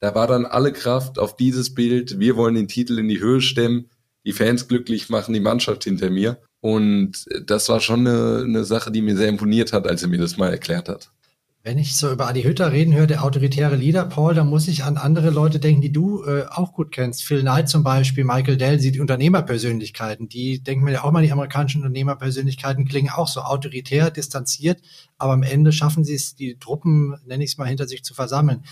Da 0.00 0.14
war 0.14 0.26
dann 0.26 0.44
alle 0.44 0.72
Kraft 0.72 1.18
auf 1.18 1.36
dieses 1.36 1.72
Bild. 1.72 2.18
Wir 2.18 2.36
wollen 2.36 2.56
den 2.56 2.68
Titel 2.68 2.98
in 2.98 3.08
die 3.08 3.20
Höhe 3.20 3.40
stemmen 3.40 3.88
die 4.26 4.32
Fans 4.32 4.66
glücklich 4.66 5.08
machen, 5.08 5.32
die 5.32 5.40
Mannschaft 5.40 5.84
hinter 5.84 6.10
mir. 6.10 6.38
Und 6.60 7.26
das 7.44 7.68
war 7.68 7.80
schon 7.80 8.06
eine, 8.06 8.42
eine 8.44 8.64
Sache, 8.64 8.90
die 8.90 9.00
mir 9.00 9.16
sehr 9.16 9.28
imponiert 9.28 9.72
hat, 9.72 9.86
als 9.86 10.02
er 10.02 10.08
mir 10.08 10.18
das 10.18 10.36
mal 10.36 10.50
erklärt 10.50 10.88
hat. 10.88 11.12
Wenn 11.66 11.78
ich 11.78 11.96
so 11.96 12.12
über 12.12 12.28
Adi 12.28 12.44
Hütter 12.44 12.70
reden 12.70 12.94
höre, 12.94 13.08
der 13.08 13.24
autoritäre 13.24 13.74
Leader, 13.74 14.04
Paul, 14.04 14.34
dann 14.34 14.46
muss 14.46 14.68
ich 14.68 14.84
an 14.84 14.96
andere 14.96 15.30
Leute 15.30 15.58
denken, 15.58 15.80
die 15.80 15.90
du 15.90 16.22
äh, 16.22 16.44
auch 16.48 16.72
gut 16.72 16.92
kennst. 16.92 17.24
Phil 17.24 17.40
Knight 17.40 17.68
zum 17.68 17.82
Beispiel, 17.82 18.22
Michael 18.22 18.56
Dell, 18.56 18.78
die 18.78 19.00
Unternehmerpersönlichkeiten. 19.00 20.28
Die 20.28 20.62
denken 20.62 20.84
mir 20.84 20.92
ja 20.92 21.02
auch 21.02 21.10
mal, 21.10 21.24
die 21.24 21.32
amerikanischen 21.32 21.82
Unternehmerpersönlichkeiten 21.82 22.84
klingen 22.84 23.10
auch 23.10 23.26
so 23.26 23.40
autoritär, 23.40 24.12
distanziert, 24.12 24.80
aber 25.18 25.32
am 25.32 25.42
Ende 25.42 25.72
schaffen 25.72 26.04
sie 26.04 26.14
es, 26.14 26.36
die 26.36 26.56
Truppen, 26.56 27.16
nenne 27.26 27.42
ich 27.42 27.50
es 27.50 27.58
mal, 27.58 27.66
hinter 27.66 27.88
sich 27.88 28.04
zu 28.04 28.14
versammeln. 28.14 28.62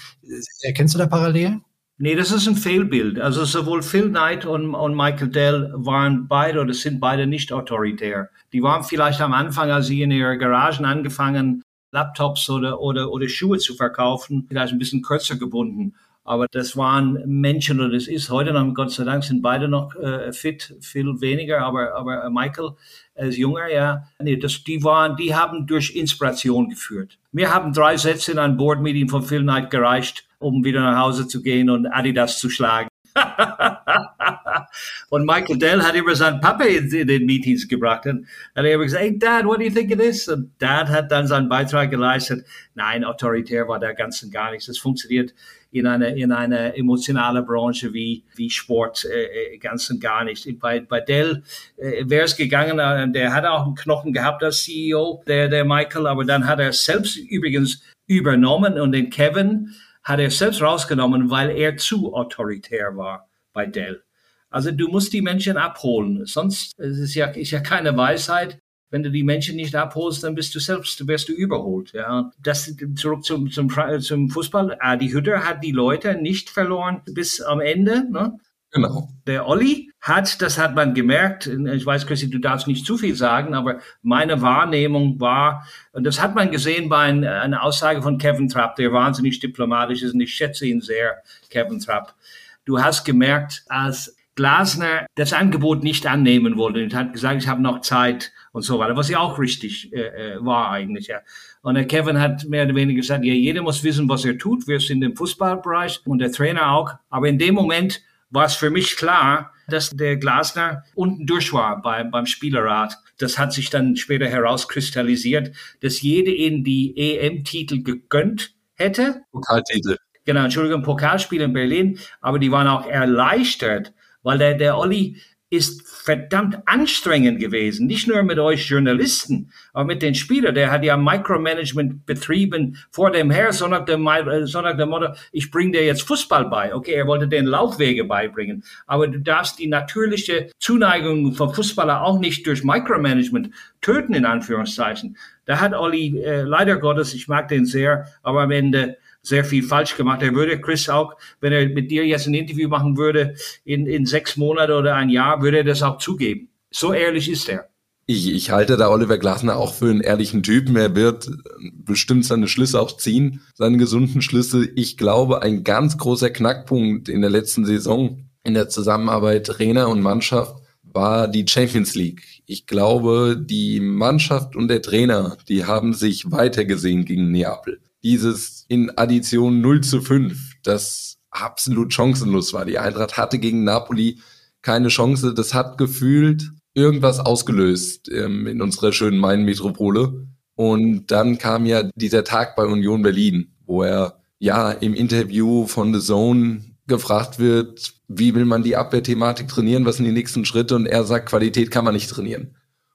Erkennst 0.62 0.94
du 0.94 0.98
da 0.98 1.08
Parallelen? 1.08 1.64
Nee, 1.98 2.14
das 2.14 2.30
ist 2.30 2.46
ein 2.46 2.54
Fehlbild. 2.54 3.18
Also 3.18 3.44
sowohl 3.44 3.82
Phil 3.82 4.10
Knight 4.10 4.46
und, 4.46 4.72
und 4.72 4.94
Michael 4.94 5.30
Dell 5.30 5.72
waren 5.74 6.28
beide 6.28 6.60
oder 6.60 6.72
sind 6.72 7.00
beide 7.00 7.26
nicht 7.26 7.52
autoritär. 7.52 8.28
Die 8.52 8.62
waren 8.62 8.84
vielleicht 8.84 9.20
am 9.20 9.32
Anfang, 9.32 9.72
als 9.72 9.88
sie 9.88 10.02
in 10.02 10.12
ihrer 10.12 10.36
Garagen 10.36 10.84
angefangen, 10.84 11.64
Laptops 11.94 12.50
oder, 12.50 12.80
oder, 12.80 13.10
oder 13.10 13.28
Schuhe 13.28 13.58
zu 13.58 13.74
verkaufen, 13.74 14.44
vielleicht 14.48 14.72
ein 14.72 14.78
bisschen 14.78 15.02
kürzer 15.02 15.36
gebunden. 15.36 15.94
Aber 16.26 16.46
das 16.50 16.76
waren 16.76 17.22
Menschen 17.26 17.80
oder 17.80 17.90
das 17.90 18.06
ist 18.08 18.30
heute 18.30 18.52
noch, 18.52 18.74
Gott 18.74 18.90
sei 18.90 19.04
Dank, 19.04 19.24
sind 19.24 19.42
beide 19.42 19.68
noch 19.68 19.94
äh, 19.96 20.32
fit, 20.32 20.74
viel 20.80 21.20
weniger, 21.20 21.60
aber, 21.60 21.94
aber 21.94 22.30
Michael 22.30 22.70
als 23.14 23.36
Junger, 23.36 23.70
ja, 23.70 24.04
nee, 24.18 24.36
das, 24.36 24.64
die 24.64 24.82
waren, 24.82 25.16
die 25.16 25.34
haben 25.34 25.66
durch 25.66 25.94
Inspiration 25.94 26.68
geführt. 26.70 27.18
Wir 27.32 27.54
haben 27.54 27.72
drei 27.72 27.96
Sätze 27.96 28.32
in 28.32 28.38
einem 28.38 28.56
Board-Meeting 28.56 29.08
von 29.08 29.22
Phil 29.22 29.42
Knight 29.42 29.70
gereicht 29.70 30.24
um 30.44 30.62
wieder 30.62 30.80
nach 30.80 30.98
Hause 30.98 31.26
zu 31.26 31.42
gehen 31.42 31.70
und 31.70 31.86
Adidas 31.86 32.38
zu 32.38 32.50
schlagen. 32.50 32.88
und 35.10 35.24
Michael 35.24 35.58
Dell 35.58 35.82
hat 35.82 35.94
immer 35.94 36.16
seinen 36.16 36.40
Papa 36.40 36.64
in, 36.64 36.90
in, 36.92 37.06
den 37.06 37.26
Meetings 37.26 37.68
gebracht 37.68 38.06
und 38.06 38.26
hat 38.56 38.64
immer 38.64 38.82
gesagt, 38.84 39.02
hey 39.02 39.18
Dad, 39.18 39.44
what 39.44 39.58
do 39.58 39.64
you 39.64 39.70
think 39.70 39.92
of 39.92 39.98
this? 39.98 40.28
Und 40.28 40.50
Dad 40.58 40.88
hat 40.88 41.12
dann 41.12 41.26
seinen 41.26 41.48
Beitrag 41.48 41.90
geleistet. 41.90 42.44
Nein, 42.74 43.04
autoritär 43.04 43.68
war 43.68 43.78
der 43.78 43.94
ganzen 43.94 44.30
gar 44.30 44.50
nichts. 44.50 44.66
Das 44.66 44.78
funktioniert 44.78 45.32
in 45.70 45.86
einer 45.86 46.14
in 46.14 46.32
eine 46.32 46.76
emotionale 46.76 47.42
Branche 47.42 47.92
wie, 47.92 48.24
wie 48.36 48.50
Sport 48.50 49.04
äh, 49.04 49.54
äh 49.54 49.58
ganz 49.58 49.90
und 49.90 50.00
gar 50.00 50.24
nicht. 50.24 50.58
Bei, 50.58 50.80
bei 50.80 51.00
Dell 51.00 51.42
äh, 51.76 52.04
wäre 52.06 52.24
es 52.24 52.36
gegangen, 52.36 52.78
äh, 52.78 53.10
der 53.12 53.32
hat 53.32 53.44
auch 53.44 53.66
einen 53.66 53.74
Knochen 53.74 54.12
gehabt 54.12 54.42
als 54.42 54.64
CEO, 54.64 55.22
der, 55.26 55.48
der 55.48 55.64
Michael, 55.64 56.06
aber 56.06 56.24
dann 56.24 56.46
hat 56.46 56.60
er 56.60 56.72
selbst 56.72 57.16
übrigens 57.16 57.82
übernommen 58.06 58.78
und 58.78 58.92
den 58.92 59.10
Kevin 59.10 59.74
hat 60.04 60.20
er 60.20 60.30
selbst 60.30 60.62
rausgenommen, 60.62 61.30
weil 61.30 61.50
er 61.50 61.76
zu 61.76 62.14
autoritär 62.14 62.96
war 62.96 63.28
bei 63.52 63.66
Dell. 63.66 64.02
Also 64.50 64.70
du 64.70 64.88
musst 64.88 65.12
die 65.12 65.22
Menschen 65.22 65.56
abholen, 65.56 66.26
sonst 66.26 66.78
es 66.78 66.98
ist 66.98 67.14
ja, 67.14 67.26
ist 67.26 67.50
ja 67.50 67.60
keine 67.60 67.96
Weisheit. 67.96 68.60
Wenn 68.90 69.02
du 69.02 69.10
die 69.10 69.24
Menschen 69.24 69.56
nicht 69.56 69.74
abholst, 69.74 70.22
dann 70.22 70.36
bist 70.36 70.54
du 70.54 70.60
selbst, 70.60 71.08
wirst 71.08 71.28
du 71.28 71.32
überholt. 71.32 71.92
Ja, 71.92 72.30
das 72.40 72.72
zurück 72.94 73.24
zum 73.24 73.50
zum, 73.50 73.68
zum 74.00 74.30
Fußball. 74.30 74.76
Adi 74.78 75.08
Hütter 75.08 75.44
hat 75.44 75.64
die 75.64 75.72
Leute 75.72 76.14
nicht 76.14 76.50
verloren 76.50 77.02
bis 77.06 77.40
am 77.40 77.60
Ende. 77.60 78.08
Ne? 78.08 78.38
Genau. 78.74 79.08
Der 79.28 79.46
Olli 79.46 79.92
hat, 80.00 80.42
das 80.42 80.58
hat 80.58 80.74
man 80.74 80.94
gemerkt, 80.94 81.46
ich 81.46 81.86
weiß, 81.86 82.08
Chrissy, 82.08 82.28
du 82.28 82.38
darfst 82.38 82.66
nicht 82.66 82.84
zu 82.84 82.98
viel 82.98 83.14
sagen, 83.14 83.54
aber 83.54 83.78
meine 84.02 84.42
Wahrnehmung 84.42 85.20
war, 85.20 85.64
und 85.92 86.02
das 86.02 86.20
hat 86.20 86.34
man 86.34 86.50
gesehen 86.50 86.88
bei 86.88 87.04
ein, 87.04 87.24
einer 87.24 87.62
Aussage 87.62 88.02
von 88.02 88.18
Kevin 88.18 88.48
Trapp, 88.48 88.74
der 88.74 88.92
wahnsinnig 88.92 89.38
diplomatisch 89.38 90.02
ist, 90.02 90.14
und 90.14 90.20
ich 90.20 90.34
schätze 90.34 90.66
ihn 90.66 90.80
sehr, 90.80 91.22
Kevin 91.50 91.78
Trapp. 91.78 92.16
Du 92.64 92.82
hast 92.82 93.04
gemerkt, 93.04 93.64
als 93.68 94.16
Glasner 94.34 95.06
das 95.14 95.32
Angebot 95.32 95.84
nicht 95.84 96.04
annehmen 96.08 96.56
wollte 96.56 96.82
und 96.82 96.94
hat 96.94 97.12
gesagt, 97.12 97.40
ich 97.40 97.46
habe 97.46 97.62
noch 97.62 97.80
Zeit 97.82 98.32
und 98.50 98.62
so 98.62 98.80
weiter, 98.80 98.96
was 98.96 99.08
ja 99.08 99.20
auch 99.20 99.38
richtig 99.38 99.92
äh, 99.92 100.34
äh 100.34 100.44
war 100.44 100.70
eigentlich. 100.70 101.06
Ja. 101.06 101.20
Und 101.62 101.76
der 101.76 101.86
Kevin 101.86 102.20
hat 102.20 102.44
mehr 102.46 102.64
oder 102.64 102.74
weniger 102.74 103.00
gesagt, 103.00 103.24
ja, 103.24 103.32
jeder 103.32 103.62
muss 103.62 103.84
wissen, 103.84 104.08
was 104.08 104.24
er 104.24 104.36
tut. 104.36 104.66
Wir 104.66 104.80
sind 104.80 105.02
im 105.02 105.14
Fußballbereich 105.14 106.00
und 106.06 106.18
der 106.18 106.32
Trainer 106.32 106.72
auch. 106.72 106.94
Aber 107.08 107.28
in 107.28 107.38
dem 107.38 107.54
Moment 107.54 108.02
war 108.34 108.46
es 108.46 108.54
für 108.54 108.70
mich 108.70 108.96
klar, 108.96 109.52
dass 109.68 109.90
der 109.90 110.16
Glasner 110.16 110.84
unten 110.94 111.24
durch 111.24 111.52
war 111.52 111.80
beim, 111.80 112.10
beim 112.10 112.26
Spielerrat. 112.26 112.98
Das 113.18 113.38
hat 113.38 113.52
sich 113.52 113.70
dann 113.70 113.96
später 113.96 114.26
herauskristallisiert, 114.26 115.54
dass 115.80 116.02
jede 116.02 116.34
in 116.34 116.64
die 116.64 116.94
EM-Titel 116.96 117.82
gegönnt 117.82 118.54
hätte. 118.74 119.22
Pokaltitel. 119.30 119.96
Genau, 120.24 120.44
Entschuldigung, 120.44 120.82
Pokalspiel 120.82 121.42
in 121.42 121.52
Berlin, 121.52 121.98
aber 122.20 122.38
die 122.38 122.50
waren 122.50 122.66
auch 122.66 122.86
erleichtert, 122.86 123.94
weil 124.22 124.38
der, 124.38 124.54
der 124.54 124.78
Olli 124.78 125.20
ist 125.54 125.86
verdammt 125.86 126.58
anstrengend 126.66 127.40
gewesen. 127.40 127.86
Nicht 127.86 128.06
nur 128.06 128.22
mit 128.22 128.38
euch 128.38 128.68
Journalisten, 128.68 129.50
aber 129.72 129.84
mit 129.84 130.02
den 130.02 130.14
Spielern. 130.14 130.54
Der 130.54 130.70
hat 130.70 130.84
ja 130.84 130.96
Micromanagement 130.96 132.04
betrieben 132.04 132.76
vor 132.90 133.10
dem 133.10 133.30
her, 133.30 133.52
sondern 133.52 133.86
dem, 133.86 134.06
sondern 134.44 134.76
dem 134.76 134.90
Motto, 134.90 135.14
ich 135.32 135.50
bringe 135.50 135.72
dir 135.72 135.84
jetzt 135.84 136.02
Fußball 136.02 136.46
bei. 136.46 136.74
Okay, 136.74 136.92
er 136.92 137.06
wollte 137.06 137.26
den 137.26 137.46
Laufwege 137.46 138.04
beibringen. 138.04 138.64
Aber 138.86 139.08
du 139.08 139.18
darfst 139.18 139.58
die 139.58 139.66
natürliche 139.66 140.50
Zuneigung 140.58 141.32
von 141.34 141.54
Fußballer 141.54 142.02
auch 142.02 142.18
nicht 142.18 142.46
durch 142.46 142.64
Micromanagement 142.64 143.50
töten, 143.80 144.14
in 144.14 144.26
Anführungszeichen. 144.26 145.16
Da 145.46 145.60
hat 145.60 145.74
Olli, 145.74 146.18
äh, 146.18 146.42
leider 146.42 146.78
Gottes, 146.78 147.14
ich 147.14 147.28
mag 147.28 147.48
den 147.48 147.66
sehr, 147.66 148.06
aber 148.22 148.42
am 148.42 148.50
Ende 148.50 148.96
sehr 149.24 149.44
viel 149.44 149.62
falsch 149.62 149.96
gemacht. 149.96 150.22
Er 150.22 150.34
würde 150.34 150.60
Chris 150.60 150.88
auch, 150.88 151.14
wenn 151.40 151.52
er 151.52 151.68
mit 151.68 151.90
dir 151.90 152.06
jetzt 152.06 152.26
ein 152.26 152.34
Interview 152.34 152.68
machen 152.68 152.96
würde, 152.96 153.34
in, 153.64 153.86
in 153.86 154.06
sechs 154.06 154.36
Monaten 154.36 154.72
oder 154.72 154.94
ein 154.94 155.08
Jahr, 155.08 155.42
würde 155.42 155.58
er 155.58 155.64
das 155.64 155.82
auch 155.82 155.98
zugeben. 155.98 156.48
So 156.70 156.92
ehrlich 156.92 157.30
ist 157.30 157.48
er. 157.48 157.68
Ich, 158.06 158.30
ich 158.30 158.50
halte 158.50 158.76
da 158.76 158.90
Oliver 158.90 159.16
Glasner 159.16 159.56
auch 159.56 159.72
für 159.72 159.88
einen 159.88 160.02
ehrlichen 160.02 160.42
Typen. 160.42 160.76
Er 160.76 160.94
wird 160.94 161.30
bestimmt 161.72 162.26
seine 162.26 162.48
Schlüsse 162.48 162.78
auch 162.78 162.98
ziehen, 162.98 163.40
seine 163.54 163.78
gesunden 163.78 164.20
Schlüsse. 164.20 164.68
Ich 164.76 164.98
glaube, 164.98 165.40
ein 165.40 165.64
ganz 165.64 165.96
großer 165.96 166.28
Knackpunkt 166.28 167.08
in 167.08 167.22
der 167.22 167.30
letzten 167.30 167.64
Saison 167.64 168.28
in 168.42 168.52
der 168.52 168.68
Zusammenarbeit 168.68 169.46
Trainer 169.46 169.88
und 169.88 170.02
Mannschaft 170.02 170.56
war 170.82 171.28
die 171.28 171.46
Champions 171.48 171.94
League. 171.94 172.42
Ich 172.44 172.66
glaube, 172.66 173.42
die 173.42 173.80
Mannschaft 173.80 174.54
und 174.54 174.68
der 174.68 174.82
Trainer, 174.82 175.38
die 175.48 175.64
haben 175.64 175.94
sich 175.94 176.30
weitergesehen 176.30 177.06
gegen 177.06 177.30
Neapel 177.30 177.80
dieses 178.04 178.66
in 178.68 178.96
Addition 178.96 179.60
0 179.60 179.80
zu 179.80 180.00
5, 180.00 180.56
das 180.62 181.16
absolut 181.30 181.92
chancenlos 181.92 182.52
war. 182.52 182.64
Die 182.64 182.78
Eintracht 182.78 183.16
hatte 183.16 183.38
gegen 183.38 183.64
Napoli 183.64 184.20
keine 184.62 184.88
Chance. 184.88 185.34
Das 185.34 185.54
hat 185.54 185.78
gefühlt 185.78 186.50
irgendwas 186.74 187.18
ausgelöst 187.18 188.10
ähm, 188.10 188.46
in 188.46 188.62
unserer 188.62 188.92
schönen 188.92 189.18
Main-Metropole. 189.18 190.26
Und 190.54 191.10
dann 191.10 191.38
kam 191.38 191.66
ja 191.66 191.82
dieser 191.94 192.24
Tag 192.24 192.54
bei 192.56 192.64
Union 192.64 193.02
Berlin, 193.02 193.54
wo 193.66 193.82
er 193.82 194.20
ja 194.38 194.70
im 194.70 194.94
Interview 194.94 195.66
von 195.66 195.92
The 195.94 196.00
Zone 196.00 196.60
gefragt 196.86 197.38
wird, 197.38 197.94
wie 198.08 198.34
will 198.34 198.44
man 198.44 198.62
die 198.62 198.76
Abwehrthematik 198.76 199.48
trainieren, 199.48 199.86
was 199.86 199.96
sind 199.96 200.04
die 200.04 200.12
nächsten 200.12 200.44
Schritte? 200.44 200.76
Und 200.76 200.86
er 200.86 201.04
sagt, 201.04 201.30
Qualität 201.30 201.70
kann 201.70 201.84
man 201.84 201.94
nicht 201.94 202.10
trainieren. 202.10 202.54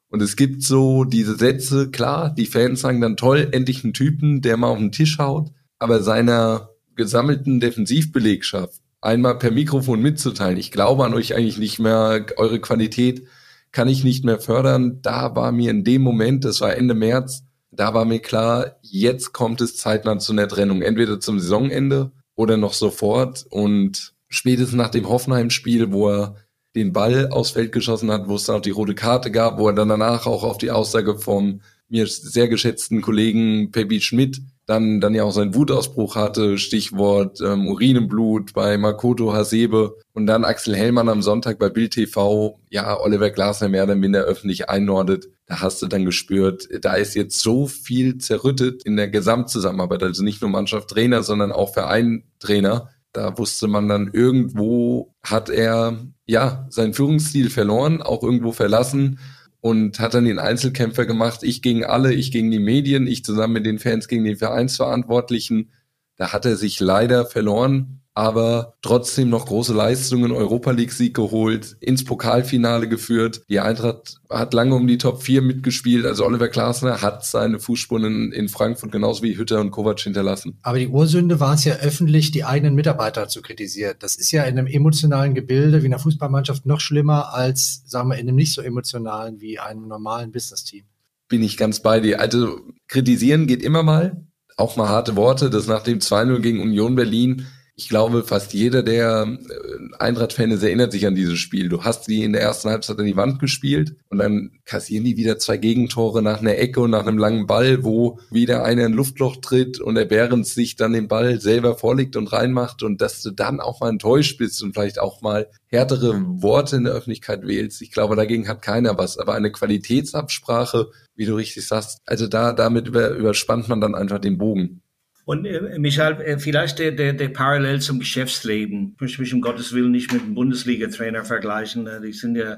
Und 0.09 0.21
es 0.21 0.35
gibt 0.35 0.63
so 0.63 1.03
diese 1.03 1.35
Sätze, 1.35 1.91
klar, 1.91 2.33
die 2.33 2.47
Fans 2.47 2.81
sagen 2.81 3.01
dann 3.01 3.17
toll, 3.17 3.49
endlich 3.51 3.83
ein 3.83 3.93
Typen, 3.93 4.41
der 4.41 4.57
mal 4.57 4.67
auf 4.67 4.79
den 4.79 4.91
Tisch 4.91 5.19
haut, 5.19 5.51
aber 5.77 6.01
seiner 6.01 6.69
gesammelten 6.95 7.59
Defensivbelegschaft 7.59 8.81
einmal 9.01 9.37
per 9.37 9.51
Mikrofon 9.51 10.01
mitzuteilen, 10.01 10.57
ich 10.57 10.71
glaube 10.71 11.05
an 11.05 11.13
euch 11.13 11.35
eigentlich 11.35 11.57
nicht 11.57 11.79
mehr, 11.79 12.25
eure 12.37 12.59
Qualität 12.59 13.27
kann 13.71 13.87
ich 13.87 14.03
nicht 14.03 14.25
mehr 14.25 14.39
fördern. 14.39 14.99
Da 15.01 15.35
war 15.35 15.51
mir 15.51 15.71
in 15.71 15.83
dem 15.83 16.01
Moment, 16.01 16.43
das 16.43 16.61
war 16.61 16.75
Ende 16.75 16.95
März, 16.95 17.43
da 17.71 17.93
war 17.93 18.05
mir 18.05 18.19
klar, 18.19 18.77
jetzt 18.81 19.31
kommt 19.31 19.61
es 19.61 19.77
zeitnah 19.77 20.17
zu 20.19 20.31
einer 20.31 20.47
Trennung, 20.47 20.81
entweder 20.81 21.19
zum 21.19 21.39
Saisonende 21.39 22.11
oder 22.35 22.57
noch 22.57 22.73
sofort. 22.73 23.45
Und 23.49 24.13
spätestens 24.27 24.75
nach 24.75 24.89
dem 24.89 25.07
Hoffenheim-Spiel, 25.07 25.91
wo 25.91 26.09
er 26.09 26.35
den 26.75 26.93
Ball 26.93 27.29
aufs 27.29 27.51
Feld 27.51 27.71
geschossen 27.71 28.12
hat, 28.12 28.27
wo 28.27 28.36
es 28.36 28.45
dann 28.45 28.58
auch 28.58 28.62
die 28.62 28.69
rote 28.69 28.95
Karte 28.95 29.32
gab, 29.32 29.58
wo 29.58 29.67
er 29.67 29.73
dann 29.73 29.89
danach 29.89 30.27
auch 30.27 30.43
auf 30.43 30.58
die 30.58 30.71
Aussage 30.71 31.17
vom 31.17 31.62
mir 31.89 32.05
sehr 32.05 32.47
geschätzten 32.47 33.01
Kollegen 33.01 33.71
Pepi 33.71 33.99
Schmidt 33.99 34.41
dann, 34.69 35.01
dann 35.01 35.15
ja 35.15 35.23
auch 35.23 35.32
seinen 35.32 35.55
Wutausbruch 35.55 36.15
hatte, 36.15 36.60
Stichwort 36.60 37.41
ähm, 37.41 37.67
Urinenblut 37.67 38.53
bei 38.53 38.77
Makoto 38.77 39.34
Hasebe 39.34 39.97
und 40.13 40.27
dann 40.27 40.45
Axel 40.45 40.75
Hellmann 40.75 41.10
am 41.10 41.23
Sonntag 41.23 41.58
bei 41.58 41.69
Bild 41.69 41.93
TV, 41.93 42.60
ja, 42.69 42.99
Oliver 42.99 43.32
Glasner 43.32 43.67
mehr 43.67 43.86
oder 43.86 43.95
minder 43.95 44.21
öffentlich 44.21 44.69
einordnet. 44.69 45.27
Da 45.47 45.62
hast 45.62 45.82
du 45.82 45.88
dann 45.88 46.05
gespürt, 46.05 46.69
da 46.82 46.93
ist 46.93 47.15
jetzt 47.15 47.39
so 47.39 47.65
viel 47.65 48.19
zerrüttet 48.19 48.84
in 48.84 48.95
der 48.95 49.08
Gesamtzusammenarbeit, 49.08 50.03
also 50.03 50.23
nicht 50.23 50.41
nur 50.41 50.51
Mannschaft, 50.51 50.89
Trainer, 50.91 51.23
sondern 51.23 51.51
auch 51.51 51.73
Verein, 51.73 52.25
Trainer. 52.38 52.89
Da 53.19 53.38
wusste 53.38 53.67
man 53.67 53.89
dann 53.89 54.12
irgendwo 54.13 55.13
hat 55.21 55.49
er 55.49 56.08
ja 56.25 56.65
seinen 56.69 56.93
Führungsstil 56.93 57.49
verloren, 57.49 58.01
auch 58.01 58.23
irgendwo 58.23 58.53
verlassen 58.53 59.19
und 59.60 59.99
hat 59.99 60.13
dann 60.13 60.23
den 60.23 60.39
Einzelkämpfer 60.39 61.05
gemacht. 61.05 61.43
Ich 61.43 61.62
gegen 61.62 61.84
alle, 61.84 62.13
ich 62.13 62.32
gegen 62.32 62.49
die 62.49 62.60
Medien, 62.60 63.08
ich 63.08 63.25
zusammen 63.25 63.51
mit 63.51 63.65
den 63.65 63.77
Fans 63.77 64.08
gegen 64.08 64.23
die 64.23 64.38
Vereinsverantwortlichen. 64.38 65.69
Da 66.15 66.32
hat 66.32 66.45
er 66.45 66.55
sich 66.55 66.79
leider 66.79 67.25
verloren 67.25 67.99
aber 68.19 68.73
trotzdem 68.82 69.29
noch 69.29 69.45
große 69.45 69.73
Leistungen, 69.73 70.34
Europa 70.34 70.71
League 70.71 70.91
Sieg 70.91 71.15
geholt, 71.15 71.77
ins 71.79 72.03
Pokalfinale 72.03 72.89
geführt. 72.89 73.43
Die 73.47 73.62
Eintracht 73.62 74.19
hat 74.29 74.53
lange 74.53 74.75
um 74.75 74.88
die 74.88 74.97
Top 74.97 75.23
4 75.23 75.41
mitgespielt. 75.41 76.05
Also 76.05 76.25
Oliver 76.25 76.49
Glasner 76.49 77.01
hat 77.01 77.25
seine 77.25 77.60
Fußspuren 77.60 78.34
in 78.34 78.49
Frankfurt 78.49 78.91
genauso 78.91 79.23
wie 79.23 79.38
Hütter 79.38 79.62
und 79.62 79.71
Kovac 79.71 80.01
hinterlassen. 80.01 80.60
Aber 80.63 80.79
die 80.79 80.89
Ursünde 80.89 81.39
war 81.39 81.53
es 81.53 81.63
ja 81.63 81.75
öffentlich, 81.75 82.32
die 82.32 82.43
eigenen 82.43 82.75
Mitarbeiter 82.75 83.29
zu 83.29 83.41
kritisieren. 83.41 83.95
Das 83.99 84.17
ist 84.17 84.32
ja 84.32 84.43
in 84.43 84.60
einem 84.60 84.67
emotionalen 84.67 85.34
Gebilde 85.34 85.82
wie 85.82 85.86
einer 85.86 85.99
Fußballmannschaft 85.99 86.65
noch 86.65 86.82
schlimmer 86.82 87.34
als, 87.34 87.84
sagen 87.86 88.10
wir, 88.10 88.17
in 88.17 88.27
einem 88.27 88.36
nicht 88.36 88.53
so 88.53 88.62
emotionalen 88.62 89.39
wie 89.39 89.60
einem 89.60 89.88
normalen 89.88 90.34
Business-Team. 90.34 90.84
Bin 91.29 91.41
ich 91.41 91.55
ganz 91.55 91.79
bei 91.79 92.01
dir. 92.01 92.19
Also 92.19 92.60
kritisieren 92.89 93.47
geht 93.47 93.63
immer 93.63 93.84
mal. 93.84 94.25
Auch 94.58 94.75
mal 94.75 94.89
harte 94.89 95.15
Worte. 95.15 95.49
Das 95.49 95.67
nach 95.67 95.84
dem 95.84 95.99
2-0 95.99 96.39
gegen 96.39 96.60
Union 96.60 96.95
Berlin 96.95 97.45
ich 97.79 97.87
glaube, 97.87 98.25
fast 98.25 98.53
jeder, 98.53 98.83
der 98.83 99.25
äh, 99.25 99.95
Eintracht-Fan 99.99 100.51
ist, 100.51 100.63
erinnert 100.63 100.91
sich 100.91 101.07
an 101.07 101.15
dieses 101.15 101.39
Spiel. 101.39 101.69
Du 101.69 101.85
hast 101.85 102.09
die 102.09 102.25
in 102.25 102.33
der 102.33 102.41
ersten 102.41 102.69
Halbzeit 102.69 102.99
an 102.99 103.05
die 103.05 103.15
Wand 103.15 103.39
gespielt 103.39 103.95
und 104.09 104.17
dann 104.17 104.51
kassieren 104.65 105.05
die 105.05 105.15
wieder 105.15 105.39
zwei 105.39 105.55
Gegentore 105.55 106.21
nach 106.21 106.41
einer 106.41 106.57
Ecke 106.57 106.81
und 106.81 106.91
nach 106.91 107.07
einem 107.07 107.17
langen 107.17 107.47
Ball, 107.47 107.85
wo 107.85 108.19
wieder 108.31 108.65
einer 108.65 108.83
ein 108.83 108.91
Luftloch 108.91 109.37
tritt 109.37 109.79
und 109.79 109.95
der 109.95 110.03
Behrens 110.03 110.53
sich 110.53 110.75
dann 110.75 110.91
den 110.91 111.07
Ball 111.07 111.39
selber 111.39 111.77
vorlegt 111.77 112.17
und 112.17 112.33
reinmacht 112.33 112.83
und 112.83 112.99
dass 112.99 113.21
du 113.21 113.31
dann 113.31 113.61
auch 113.61 113.79
mal 113.79 113.91
enttäuscht 113.91 114.37
bist 114.37 114.61
und 114.61 114.73
vielleicht 114.73 114.99
auch 114.99 115.21
mal 115.21 115.47
härtere 115.67 116.21
Worte 116.41 116.75
in 116.75 116.83
der 116.83 116.93
Öffentlichkeit 116.93 117.47
wählst. 117.47 117.81
Ich 117.81 117.91
glaube, 117.91 118.17
dagegen 118.17 118.49
hat 118.49 118.61
keiner 118.61 118.97
was. 118.97 119.17
Aber 119.17 119.35
eine 119.35 119.53
Qualitätsabsprache, 119.53 120.91
wie 121.15 121.25
du 121.25 121.35
richtig 121.35 121.65
sagst, 121.65 121.99
also 122.05 122.27
da, 122.27 122.51
damit 122.51 122.89
über, 122.89 123.11
überspannt 123.11 123.69
man 123.69 123.79
dann 123.79 123.95
einfach 123.95 124.19
den 124.19 124.37
Bogen. 124.37 124.81
Und 125.25 125.45
äh, 125.45 125.77
Michael, 125.77 126.21
äh, 126.21 126.39
vielleicht 126.39 126.79
der, 126.79 126.91
der, 126.91 127.13
der 127.13 127.29
Parallel 127.29 127.82
zum 127.82 127.99
Geschäftsleben. 127.99 128.95
Ich 128.95 129.01
möchte 129.01 129.21
mich 129.21 129.34
um 129.34 129.41
Gottes 129.41 129.73
Willen 129.73 129.91
nicht 129.91 130.12
mit 130.12 130.23
einem 130.23 130.36
Bundesliga-Trainer 130.36 131.25
vergleichen. 131.25 131.88
Äh, 131.88 132.01
die 132.01 132.13
sind 132.13 132.36
ja 132.36 132.58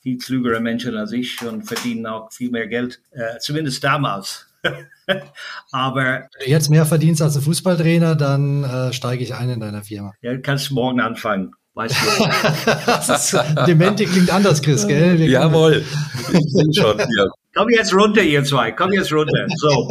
viel 0.00 0.18
klügere 0.18 0.60
Menschen 0.60 0.96
als 0.96 1.12
ich 1.12 1.42
und 1.42 1.62
verdienen 1.64 2.06
auch 2.06 2.32
viel 2.32 2.50
mehr 2.50 2.66
Geld, 2.66 3.00
äh, 3.10 3.38
zumindest 3.38 3.84
damals. 3.84 4.46
Aber 5.72 6.04
wenn 6.04 6.44
du 6.44 6.50
jetzt 6.50 6.68
mehr 6.68 6.86
verdienst 6.86 7.22
als 7.22 7.36
ein 7.36 7.42
Fußballtrainer, 7.42 8.14
dann 8.14 8.64
äh, 8.64 8.92
steige 8.92 9.22
ich 9.22 9.34
ein 9.34 9.50
in 9.50 9.60
deiner 9.60 9.82
Firma. 9.82 10.12
Ja, 10.20 10.36
kannst 10.38 10.70
morgen 10.70 11.00
anfangen. 11.00 11.52
Weißt 11.74 11.94
du. 11.94 13.64
Demente 13.66 14.04
klingt 14.04 14.30
anders, 14.30 14.60
Chris, 14.60 14.86
gell? 14.86 15.18
Wir 15.18 15.28
Jawohl. 15.28 15.84
Ich 16.32 16.52
bin 16.52 16.74
schon 16.74 16.98
hier. 16.98 17.30
Komm 17.54 17.68
jetzt 17.70 17.94
runter, 17.94 18.22
ihr 18.22 18.44
zwei. 18.44 18.72
Komm 18.72 18.92
jetzt 18.92 19.12
runter. 19.12 19.46
So 19.56 19.88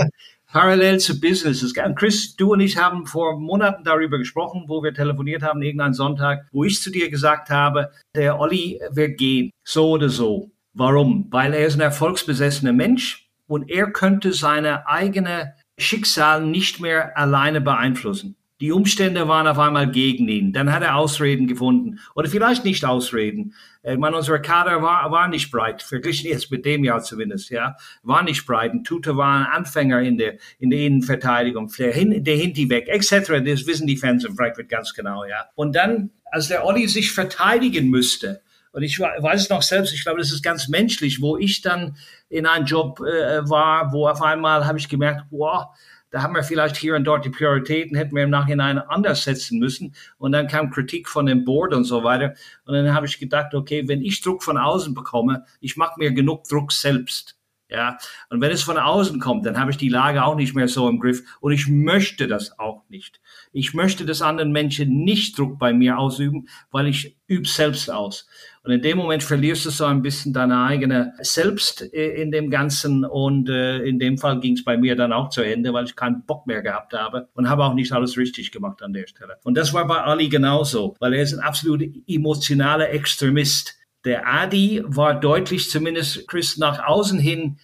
parallel 0.51 0.99
zu 0.99 1.19
Businesses. 1.19 1.73
Und 1.73 1.95
Chris, 1.95 2.35
du 2.35 2.53
und 2.53 2.59
ich 2.59 2.77
haben 2.77 3.05
vor 3.05 3.39
Monaten 3.39 3.83
darüber 3.83 4.17
gesprochen, 4.17 4.65
wo 4.67 4.83
wir 4.83 4.93
telefoniert 4.93 5.43
haben, 5.43 5.61
irgendeinen 5.61 5.93
Sonntag, 5.93 6.47
wo 6.51 6.63
ich 6.63 6.81
zu 6.81 6.91
dir 6.91 7.09
gesagt 7.09 7.49
habe, 7.49 7.91
der 8.15 8.39
Olli 8.39 8.79
wird 8.91 9.17
gehen, 9.17 9.51
so 9.63 9.91
oder 9.91 10.09
so. 10.09 10.51
Warum? 10.73 11.27
Weil 11.29 11.53
er 11.53 11.65
ist 11.65 11.75
ein 11.75 11.81
erfolgsbesessener 11.81 12.73
Mensch 12.73 13.29
und 13.47 13.69
er 13.69 13.91
könnte 13.91 14.33
seine 14.33 14.87
eigene 14.87 15.53
Schicksal 15.77 16.45
nicht 16.45 16.79
mehr 16.79 17.17
alleine 17.17 17.61
beeinflussen. 17.61 18.35
Die 18.61 18.73
Umstände 18.73 19.27
waren 19.29 19.47
auf 19.47 19.57
einmal 19.57 19.89
gegen 19.89 20.27
ihn. 20.27 20.51
Dann 20.51 20.73
hat 20.73 20.83
er 20.83 20.95
Ausreden 20.97 21.47
gefunden. 21.47 21.99
Oder 22.13 22.27
vielleicht 22.29 22.65
nicht 22.65 22.83
Ausreden. 22.83 23.53
Ich 23.83 23.97
meine, 23.97 24.17
unsere 24.17 24.41
Kader 24.41 24.81
war, 24.81 25.09
war 25.11 25.29
nicht 25.29 25.49
breit, 25.49 25.81
verglichen 25.83 26.29
jetzt 26.29 26.51
mit 26.51 26.65
dem 26.65 26.83
Jahr 26.83 27.01
zumindest, 27.01 27.49
ja. 27.49 27.77
War 28.03 28.23
nicht 28.23 28.45
breit. 28.45 28.73
Und 28.73 28.85
Tuta 28.85 29.15
war 29.15 29.39
ein 29.39 29.45
Anfänger 29.45 30.01
in 30.01 30.17
der, 30.17 30.35
in 30.59 30.69
der 30.69 30.79
Innenverteidigung. 30.79 31.71
Der, 31.77 31.93
Hin, 31.93 32.23
der 32.23 32.35
Hinti 32.35 32.69
weg, 32.69 32.89
etc. 32.89 33.41
Das 33.45 33.65
wissen 33.65 33.87
die 33.87 33.97
Fans 33.97 34.25
in 34.25 34.35
Frankfurt 34.35 34.67
ganz 34.67 34.93
genau, 34.93 35.23
ja. 35.23 35.45
Und 35.55 35.75
dann, 35.75 36.11
als 36.25 36.49
der 36.49 36.65
Olli 36.65 36.87
sich 36.87 37.11
verteidigen 37.13 37.89
müsste, 37.89 38.41
und 38.71 38.83
ich 38.83 38.99
weiß 38.99 39.41
es 39.41 39.49
noch 39.49 39.63
selbst, 39.63 39.93
ich 39.93 40.03
glaube, 40.03 40.19
das 40.19 40.31
ist 40.31 40.43
ganz 40.43 40.67
menschlich, 40.67 41.21
wo 41.21 41.37
ich 41.37 41.61
dann 41.61 41.95
in 42.29 42.45
einem 42.45 42.65
Job 42.65 42.99
äh, 42.99 43.49
war, 43.49 43.91
wo 43.91 44.07
auf 44.07 44.21
einmal 44.21 44.67
habe 44.67 44.77
ich 44.77 44.87
gemerkt, 44.87 45.25
boah, 45.31 45.73
da 46.11 46.23
haben 46.23 46.35
wir 46.35 46.43
vielleicht 46.43 46.75
hier 46.75 46.95
und 46.95 47.03
dort 47.03 47.25
die 47.25 47.29
Prioritäten, 47.29 47.95
hätten 47.95 48.15
wir 48.15 48.23
im 48.23 48.29
Nachhinein 48.29 48.79
anders 48.79 49.23
setzen 49.23 49.59
müssen. 49.59 49.93
Und 50.17 50.31
dann 50.31 50.47
kam 50.47 50.71
Kritik 50.71 51.07
von 51.07 51.25
dem 51.25 51.45
Board 51.45 51.73
und 51.73 51.83
so 51.83 52.03
weiter. 52.03 52.33
Und 52.65 52.73
dann 52.73 52.93
habe 52.93 53.05
ich 53.05 53.19
gedacht, 53.19 53.53
okay, 53.53 53.87
wenn 53.87 54.01
ich 54.01 54.21
Druck 54.21 54.43
von 54.43 54.57
außen 54.57 54.93
bekomme, 54.93 55.45
ich 55.59 55.77
mache 55.77 55.99
mir 55.99 56.11
genug 56.11 56.45
Druck 56.45 56.71
selbst. 56.71 57.38
Ja, 57.69 57.97
und 58.29 58.41
wenn 58.41 58.51
es 58.51 58.63
von 58.63 58.77
außen 58.77 59.19
kommt, 59.19 59.45
dann 59.45 59.59
habe 59.59 59.69
ich 59.69 59.77
die 59.77 59.89
Lage 59.89 60.23
auch 60.23 60.35
nicht 60.35 60.55
mehr 60.55 60.67
so 60.67 60.89
im 60.89 60.99
Griff 60.99 61.21
und 61.39 61.51
ich 61.51 61.67
möchte 61.67 62.27
das 62.27 62.57
auch 62.57 62.83
nicht. 62.89 63.21
Ich 63.51 63.75
möchte, 63.75 64.05
dass 64.05 64.23
anderen 64.23 64.51
Menschen 64.51 65.03
nicht 65.03 65.37
Druck 65.37 65.59
bei 65.59 65.71
mir 65.71 65.99
ausüben, 65.99 66.47
weil 66.71 66.87
ich 66.87 67.17
übe 67.27 67.47
selbst 67.47 67.91
aus. 67.91 68.27
Und 68.63 68.71
in 68.71 68.81
dem 68.81 68.97
Moment 68.97 69.23
verlierst 69.23 69.65
du 69.65 69.69
so 69.69 69.85
ein 69.85 70.01
bisschen 70.01 70.33
deine 70.33 70.63
eigene 70.63 71.13
Selbst 71.21 71.93
äh, 71.93 72.21
in 72.21 72.31
dem 72.31 72.49
Ganzen. 72.49 73.05
Und 73.05 73.49
äh, 73.49 73.79
in 73.79 73.99
dem 73.99 74.17
Fall 74.17 74.39
ging 74.39 74.53
es 74.53 74.63
bei 74.63 74.77
mir 74.77 74.95
dann 74.95 75.13
auch 75.13 75.29
zu 75.29 75.41
Ende, 75.41 75.71
weil 75.73 75.85
ich 75.85 75.95
keinen 75.95 76.25
Bock 76.25 76.45
mehr 76.45 76.61
gehabt 76.61 76.93
habe 76.93 77.29
und 77.33 77.49
habe 77.49 77.63
auch 77.63 77.73
nicht 77.73 77.91
alles 77.93 78.17
richtig 78.17 78.51
gemacht 78.51 78.81
an 78.81 78.93
der 78.93 79.07
Stelle. 79.07 79.37
Und 79.43 79.57
das 79.57 79.73
war 79.73 79.87
bei 79.87 80.01
Ali 80.01 80.27
genauso, 80.27 80.95
weil 80.99 81.13
er 81.13 81.23
ist 81.23 81.33
ein 81.33 81.39
absolut 81.39 81.83
emotionaler 82.07 82.89
Extremist. 82.89 83.78
Der 84.09 84.25
Adi 84.25 84.81
war 84.87 85.19
deutlich, 85.19 85.69
zumindest 85.69 86.27
Chris, 86.27 86.57
nach 86.57 86.83
außen 86.83 87.19
hin 87.19 87.59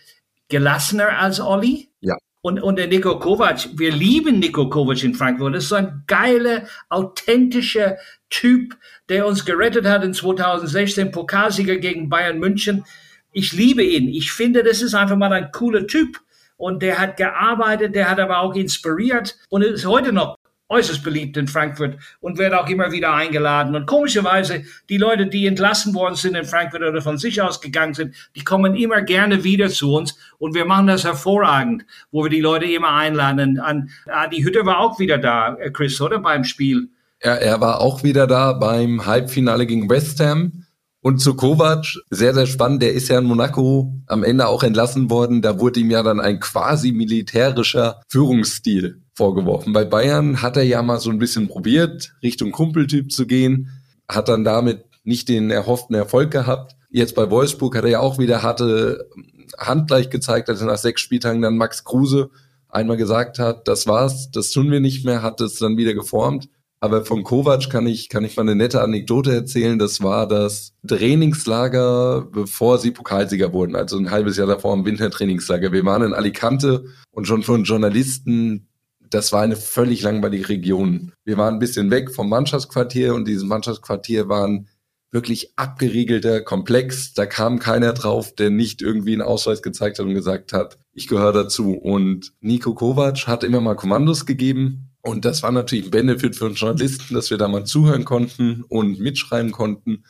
gelassener 0.47 1.17
als 1.17 1.39
Olli. 1.39 1.89
Ja. 2.01 2.17
Und, 2.41 2.61
und 2.61 2.77
der 2.77 2.85
Nico 2.85 3.17
Kovac, 3.17 3.67
wir 3.73 3.91
lieben 3.91 4.37
Nico 4.37 4.69
Kovac 4.69 5.03
in 5.03 5.15
Frankfurt. 5.15 5.55
Das 5.55 5.63
ist 5.63 5.69
so 5.69 5.75
ein 5.75 6.03
geiler, 6.05 6.67
authentischer 6.89 7.97
Typ, 8.29 8.77
der 9.09 9.25
uns 9.25 9.43
gerettet 9.43 9.87
hat 9.87 10.03
in 10.03 10.13
2016, 10.13 11.09
Pokalsieger 11.09 11.77
gegen 11.77 12.09
Bayern 12.09 12.37
München. 12.37 12.85
Ich 13.31 13.51
liebe 13.51 13.83
ihn. 13.83 14.07
Ich 14.07 14.31
finde, 14.31 14.61
das 14.61 14.83
ist 14.83 14.93
einfach 14.93 15.17
mal 15.17 15.33
ein 15.33 15.49
cooler 15.51 15.87
Typ. 15.87 16.19
Und 16.57 16.83
der 16.83 16.99
hat 16.99 17.17
gearbeitet, 17.17 17.95
der 17.95 18.07
hat 18.07 18.19
aber 18.19 18.41
auch 18.41 18.53
inspiriert 18.53 19.35
und 19.49 19.63
ist 19.63 19.87
heute 19.87 20.13
noch 20.13 20.37
äußerst 20.69 21.03
beliebt 21.03 21.37
in 21.37 21.47
Frankfurt 21.47 21.97
und 22.19 22.37
wird 22.37 22.53
auch 22.53 22.67
immer 22.67 22.91
wieder 22.91 23.13
eingeladen. 23.13 23.75
Und 23.75 23.85
komischerweise, 23.85 24.63
die 24.89 24.97
Leute, 24.97 25.27
die 25.27 25.45
entlassen 25.45 25.93
worden 25.93 26.15
sind 26.15 26.35
in 26.35 26.45
Frankfurt 26.45 26.81
oder 26.81 27.01
von 27.01 27.17
sich 27.17 27.41
aus 27.41 27.61
gegangen 27.61 27.93
sind, 27.93 28.15
die 28.35 28.43
kommen 28.43 28.75
immer 28.75 29.01
gerne 29.01 29.43
wieder 29.43 29.69
zu 29.69 29.93
uns 29.93 30.17
und 30.39 30.55
wir 30.55 30.65
machen 30.65 30.87
das 30.87 31.03
hervorragend, 31.03 31.85
wo 32.11 32.23
wir 32.23 32.29
die 32.29 32.41
Leute 32.41 32.65
immer 32.65 32.93
einladen. 32.93 33.59
An, 33.59 33.89
die 34.31 34.43
Hütte 34.43 34.65
war 34.65 34.79
auch 34.79 34.99
wieder 34.99 35.17
da, 35.17 35.55
äh, 35.55 35.69
Chris, 35.69 36.01
oder 36.01 36.19
beim 36.19 36.43
Spiel? 36.43 36.89
Er, 37.19 37.41
er 37.41 37.61
war 37.61 37.79
auch 37.79 38.03
wieder 38.03 38.25
da 38.25 38.53
beim 38.53 39.05
Halbfinale 39.05 39.65
gegen 39.65 39.89
West 39.89 40.19
Ham. 40.19 40.63
Und 41.01 41.19
zu 41.19 41.35
Kovac, 41.35 41.85
sehr, 42.09 42.33
sehr 42.33 42.47
spannend, 42.47 42.81
der 42.81 42.93
ist 42.93 43.09
ja 43.09 43.19
in 43.19 43.25
Monaco 43.25 43.93
am 44.07 44.23
Ende 44.23 44.47
auch 44.47 44.63
entlassen 44.63 45.11
worden. 45.11 45.43
Da 45.43 45.59
wurde 45.59 45.79
ihm 45.79 45.91
ja 45.91 46.01
dann 46.01 46.19
ein 46.19 46.39
quasi 46.39 46.91
militärischer 46.91 48.01
Führungsstil 48.09 49.04
vorgeworfen. 49.15 49.73
Bei 49.73 49.85
Bayern 49.85 50.41
hat 50.41 50.57
er 50.57 50.63
ja 50.63 50.81
mal 50.81 50.99
so 50.99 51.09
ein 51.09 51.19
bisschen 51.19 51.47
probiert, 51.47 52.13
Richtung 52.21 52.51
Kumpeltyp 52.51 53.11
zu 53.11 53.25
gehen, 53.25 53.71
hat 54.07 54.27
dann 54.27 54.43
damit 54.43 54.85
nicht 55.03 55.29
den 55.29 55.51
erhofften 55.51 55.95
Erfolg 55.95 56.31
gehabt. 56.31 56.75
Jetzt 56.89 57.15
bei 57.15 57.29
Wolfsburg 57.29 57.75
hat 57.75 57.85
er 57.85 57.91
ja 57.91 57.99
auch 57.99 58.19
wieder 58.19 58.43
harte 58.43 59.09
Handgleich 59.57 60.09
gezeigt, 60.09 60.49
als 60.49 60.61
er 60.61 60.67
nach 60.67 60.77
sechs 60.77 61.01
Spieltagen 61.01 61.41
dann 61.41 61.57
Max 61.57 61.83
Kruse 61.83 62.29
einmal 62.69 62.97
gesagt 62.97 63.39
hat, 63.39 63.67
das 63.67 63.87
war's, 63.87 64.29
das 64.31 64.51
tun 64.51 64.69
wir 64.69 64.81
nicht 64.81 65.05
mehr, 65.05 65.21
hat 65.21 65.39
es 65.39 65.59
dann 65.59 65.77
wieder 65.77 65.93
geformt. 65.93 66.49
Aber 66.81 67.05
von 67.05 67.23
Kovac 67.23 67.69
kann 67.69 67.87
ich, 67.87 68.09
kann 68.09 68.25
ich 68.25 68.35
mal 68.35 68.43
eine 68.43 68.55
nette 68.55 68.81
Anekdote 68.81 69.33
erzählen. 69.33 69.79
Das 69.79 70.03
war 70.03 70.27
das 70.27 70.73
Trainingslager, 70.85 72.27
bevor 72.31 72.77
sie 72.77 72.91
Pokalsieger 72.91 73.53
wurden. 73.53 73.75
Also 73.75 73.97
ein 73.97 74.11
halbes 74.11 74.37
Jahr 74.37 74.45
davor 74.45 74.73
im 74.73 74.85
Wintertrainingslager. 74.85 75.71
Wir 75.71 75.85
waren 75.85 76.03
in 76.03 76.13
Alicante 76.13 76.85
und 77.11 77.25
schon 77.25 77.43
von 77.43 77.63
Journalisten 77.63 78.67
das 79.09 79.31
war 79.31 79.41
eine 79.41 79.55
völlig 79.55 80.01
langweilige 80.01 80.49
Region. 80.49 81.11
Wir 81.23 81.37
waren 81.37 81.55
ein 81.55 81.59
bisschen 81.59 81.91
weg 81.91 82.11
vom 82.11 82.29
Mannschaftsquartier 82.29 83.13
und 83.13 83.27
dieses 83.27 83.43
Mannschaftsquartier 83.43 84.27
war 84.29 84.47
ein 84.47 84.67
wirklich 85.11 85.53
abgeriegelter 85.55 86.41
Komplex. 86.41 87.13
Da 87.13 87.25
kam 87.25 87.59
keiner 87.59 87.93
drauf, 87.93 88.35
der 88.35 88.49
nicht 88.49 88.81
irgendwie 88.81 89.13
einen 89.13 89.21
Ausweis 89.21 89.61
gezeigt 89.61 89.97
hat 89.97 90.05
und 90.05 90.13
gesagt 90.13 90.51
hat, 90.53 90.77
ich 90.91 91.07
gehöre 91.07 91.31
dazu. 91.31 91.73
Und 91.73 92.33
Nico 92.41 92.75
Kovac 92.75 93.25
hat 93.25 93.43
immer 93.43 93.61
mal 93.61 93.75
Kommandos 93.75 94.25
gegeben. 94.25 94.91
Und 95.01 95.23
das 95.23 95.41
war 95.41 95.51
natürlich 95.51 95.85
ein 95.85 95.91
Benefit 95.91 96.35
für 96.35 96.45
uns 96.45 96.59
Journalisten, 96.59 97.13
dass 97.13 97.29
wir 97.29 97.37
da 97.37 97.47
mal 97.47 97.63
zuhören 97.63 98.05
konnten 98.05 98.63
und 98.67 98.99
mitschreiben 98.99 99.51
konnten 99.51 100.03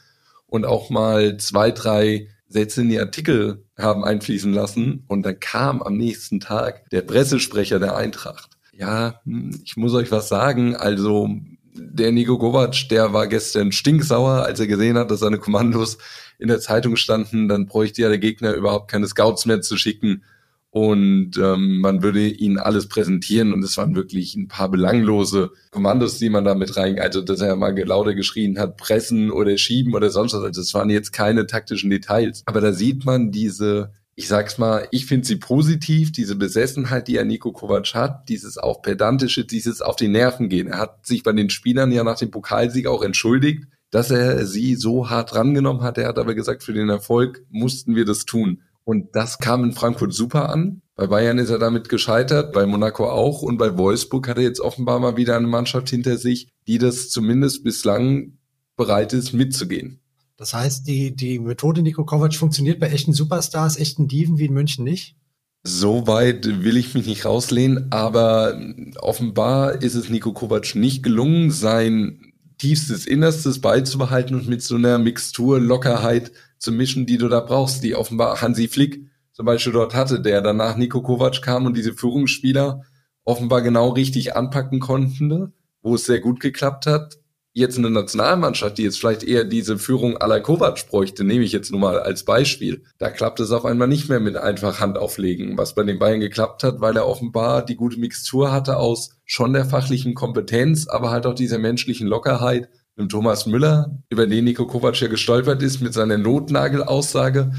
und 0.47 0.65
auch 0.65 0.89
mal 0.89 1.37
zwei, 1.37 1.71
drei 1.71 2.29
Sätze 2.47 2.81
in 2.81 2.89
die 2.89 2.99
Artikel 2.99 3.65
haben 3.77 4.03
einfließen 4.03 4.53
lassen. 4.53 5.03
Und 5.07 5.23
dann 5.23 5.39
kam 5.39 5.83
am 5.83 5.97
nächsten 5.97 6.39
Tag 6.39 6.89
der 6.89 7.01
Pressesprecher 7.01 7.79
der 7.79 7.95
Eintracht 7.95 8.54
ja, 8.77 9.21
ich 9.63 9.77
muss 9.77 9.93
euch 9.93 10.11
was 10.11 10.27
sagen. 10.27 10.75
Also 10.75 11.29
der 11.73 12.11
Nico 12.11 12.37
Kovac, 12.37 12.89
der 12.89 13.13
war 13.13 13.27
gestern 13.27 13.71
stinksauer, 13.71 14.43
als 14.43 14.59
er 14.59 14.67
gesehen 14.67 14.97
hat, 14.97 15.11
dass 15.11 15.19
seine 15.19 15.37
Kommandos 15.39 15.97
in 16.39 16.47
der 16.47 16.59
Zeitung 16.59 16.95
standen. 16.95 17.47
Dann 17.47 17.65
bräuchte 17.65 18.01
ja 18.01 18.09
der 18.09 18.17
Gegner 18.17 18.53
überhaupt 18.53 18.89
keine 18.89 19.07
Scouts 19.07 19.45
mehr 19.45 19.61
zu 19.61 19.77
schicken. 19.77 20.23
Und 20.69 21.37
ähm, 21.37 21.79
man 21.79 22.03
würde 22.03 22.27
ihnen 22.27 22.57
alles 22.57 22.89
präsentieren. 22.89 23.53
Und 23.53 23.63
es 23.63 23.77
waren 23.77 23.95
wirklich 23.95 24.35
ein 24.35 24.49
paar 24.49 24.69
belanglose 24.69 25.51
Kommandos, 25.71 26.19
die 26.19 26.29
man 26.29 26.43
da 26.43 26.53
mit 26.53 26.75
rein, 26.75 26.99
also 26.99 27.21
dass 27.21 27.39
er 27.39 27.55
mal 27.55 27.77
lauter 27.77 28.13
geschrien 28.13 28.59
hat, 28.59 28.75
pressen 28.75 29.31
oder 29.31 29.57
schieben 29.57 29.93
oder 29.95 30.09
sonst 30.09 30.33
was. 30.33 30.43
Also 30.43 30.61
das 30.61 30.73
waren 30.73 30.89
jetzt 30.89 31.13
keine 31.13 31.47
taktischen 31.47 31.89
Details. 31.89 32.43
Aber 32.45 32.59
da 32.59 32.73
sieht 32.73 33.05
man 33.05 33.31
diese 33.31 33.93
ich 34.15 34.29
sag's 34.29 34.57
mal, 34.57 34.87
ich 34.91 35.05
finde 35.05 35.27
sie 35.27 35.35
positiv, 35.35 36.13
diese 36.13 36.37
Besessenheit, 36.37 37.07
die 37.07 37.17
er 37.17 37.25
Nico 37.25 37.51
Kovac 37.51 37.93
hat, 37.93 38.29
dieses 38.29 38.57
auch 38.57 38.81
pedantische, 38.81 39.43
dieses 39.43 39.81
auf 39.81 39.97
die 39.97 40.07
Nerven 40.07 40.47
gehen. 40.47 40.67
Er 40.67 40.79
hat 40.79 41.05
sich 41.05 41.21
bei 41.21 41.33
den 41.33 41.49
Spielern 41.49 41.91
ja 41.91 42.03
nach 42.03 42.17
dem 42.17 42.31
Pokalsieg 42.31 42.87
auch 42.87 43.03
entschuldigt, 43.03 43.65
dass 43.91 44.11
er 44.11 44.45
sie 44.45 44.75
so 44.75 45.09
hart 45.09 45.35
rangenommen 45.35 45.83
hat. 45.83 45.97
Er 45.97 46.07
hat 46.07 46.17
aber 46.17 46.33
gesagt, 46.33 46.63
für 46.63 46.73
den 46.73 46.89
Erfolg 46.89 47.43
mussten 47.49 47.95
wir 47.95 48.05
das 48.05 48.25
tun. 48.25 48.61
Und 48.85 49.15
das 49.15 49.39
kam 49.39 49.63
in 49.63 49.73
Frankfurt 49.73 50.13
super 50.13 50.49
an. 50.49 50.81
Bei 50.95 51.07
Bayern 51.07 51.39
ist 51.39 51.49
er 51.49 51.59
damit 51.59 51.89
gescheitert, 51.89 52.53
bei 52.53 52.65
Monaco 52.65 53.09
auch 53.09 53.41
und 53.41 53.57
bei 53.57 53.77
Wolfsburg 53.77 54.29
hat 54.29 54.37
er 54.37 54.43
jetzt 54.43 54.61
offenbar 54.61 54.99
mal 54.99 55.17
wieder 55.17 55.35
eine 55.35 55.47
Mannschaft 55.47 55.89
hinter 55.89 56.17
sich, 56.17 56.47
die 56.67 56.77
das 56.77 57.09
zumindest 57.09 57.65
bislang 57.65 58.37
bereit 58.77 59.11
ist 59.11 59.33
mitzugehen. 59.33 59.99
Das 60.45 60.53
heißt, 60.53 60.87
die, 60.87 61.15
die 61.15 61.39
Methode 61.39 61.81
Nico 61.81 62.05
Kovac 62.05 62.35
funktioniert 62.35 62.79
bei 62.79 62.89
echten 62.89 63.13
Superstars, 63.13 63.79
echten 63.79 64.07
Diven 64.07 64.37
wie 64.37 64.45
in 64.45 64.53
München 64.53 64.85
nicht? 64.85 65.15
So 65.63 66.05
weit 66.05 66.45
will 66.63 66.77
ich 66.77 66.93
mich 66.93 67.07
nicht 67.07 67.25
rauslehnen, 67.25 67.87
aber 67.91 68.55
offenbar 68.99 69.81
ist 69.81 69.95
es 69.95 70.07
Nico 70.07 70.33
Kovac 70.33 70.75
nicht 70.75 71.01
gelungen, 71.01 71.49
sein 71.49 72.31
tiefstes 72.59 73.07
Innerstes 73.07 73.59
beizubehalten 73.59 74.35
und 74.35 74.47
mit 74.47 74.61
so 74.61 74.75
einer 74.75 74.99
Mixtur 74.99 75.59
Lockerheit 75.59 76.31
zu 76.59 76.71
mischen, 76.71 77.07
die 77.07 77.17
du 77.17 77.27
da 77.27 77.39
brauchst, 77.39 77.83
die 77.83 77.95
offenbar 77.95 78.39
Hansi 78.39 78.67
Flick 78.67 79.01
zum 79.31 79.47
Beispiel 79.47 79.73
dort 79.73 79.95
hatte, 79.95 80.21
der 80.21 80.41
danach 80.41 80.77
Nico 80.77 81.01
Kovac 81.01 81.41
kam 81.41 81.65
und 81.65 81.75
diese 81.75 81.93
Führungsspieler 81.93 82.83
offenbar 83.23 83.63
genau 83.63 83.89
richtig 83.89 84.35
anpacken 84.35 84.79
konnten, 84.79 85.53
wo 85.81 85.95
es 85.95 86.05
sehr 86.05 86.19
gut 86.19 86.39
geklappt 86.39 86.85
hat 86.85 87.17
jetzt 87.55 87.77
eine 87.77 87.89
Nationalmannschaft, 87.89 88.77
die 88.77 88.83
jetzt 88.83 88.99
vielleicht 88.99 89.23
eher 89.23 89.45
diese 89.45 89.77
Führung 89.77 90.17
la 90.19 90.41
Kovac 90.41 90.87
bräuchte, 90.89 91.23
nehme 91.23 91.45
ich 91.45 91.53
jetzt 91.53 91.71
nur 91.71 91.79
mal 91.79 91.97
als 91.99 92.25
Beispiel. 92.25 92.83
Da 92.97 93.09
klappt 93.09 93.39
es 93.39 93.51
auf 93.51 93.63
einmal 93.63 93.87
nicht 93.87 94.09
mehr 94.09 94.19
mit 94.19 94.35
einfach 94.35 94.81
Hand 94.81 94.97
auflegen, 94.97 95.57
was 95.57 95.73
bei 95.73 95.83
den 95.83 95.97
Bayern 95.97 96.19
geklappt 96.19 96.63
hat, 96.63 96.81
weil 96.81 96.97
er 96.97 97.07
offenbar 97.07 97.65
die 97.65 97.77
gute 97.77 97.97
Mixtur 97.97 98.51
hatte 98.51 98.75
aus 98.75 99.11
schon 99.23 99.53
der 99.53 99.63
fachlichen 99.63 100.15
Kompetenz, 100.15 100.87
aber 100.87 101.11
halt 101.11 101.25
auch 101.25 101.33
dieser 101.33 101.57
menschlichen 101.57 102.07
Lockerheit. 102.07 102.69
Mit 102.97 103.11
Thomas 103.11 103.45
Müller, 103.45 103.99
über 104.09 104.25
den 104.25 104.45
Nico 104.45 104.67
Kovac 104.67 104.99
ja 105.01 105.07
gestolpert 105.07 105.61
ist, 105.61 105.81
mit 105.81 105.93
seiner 105.93 106.17
Notnagelaussage. 106.17 107.51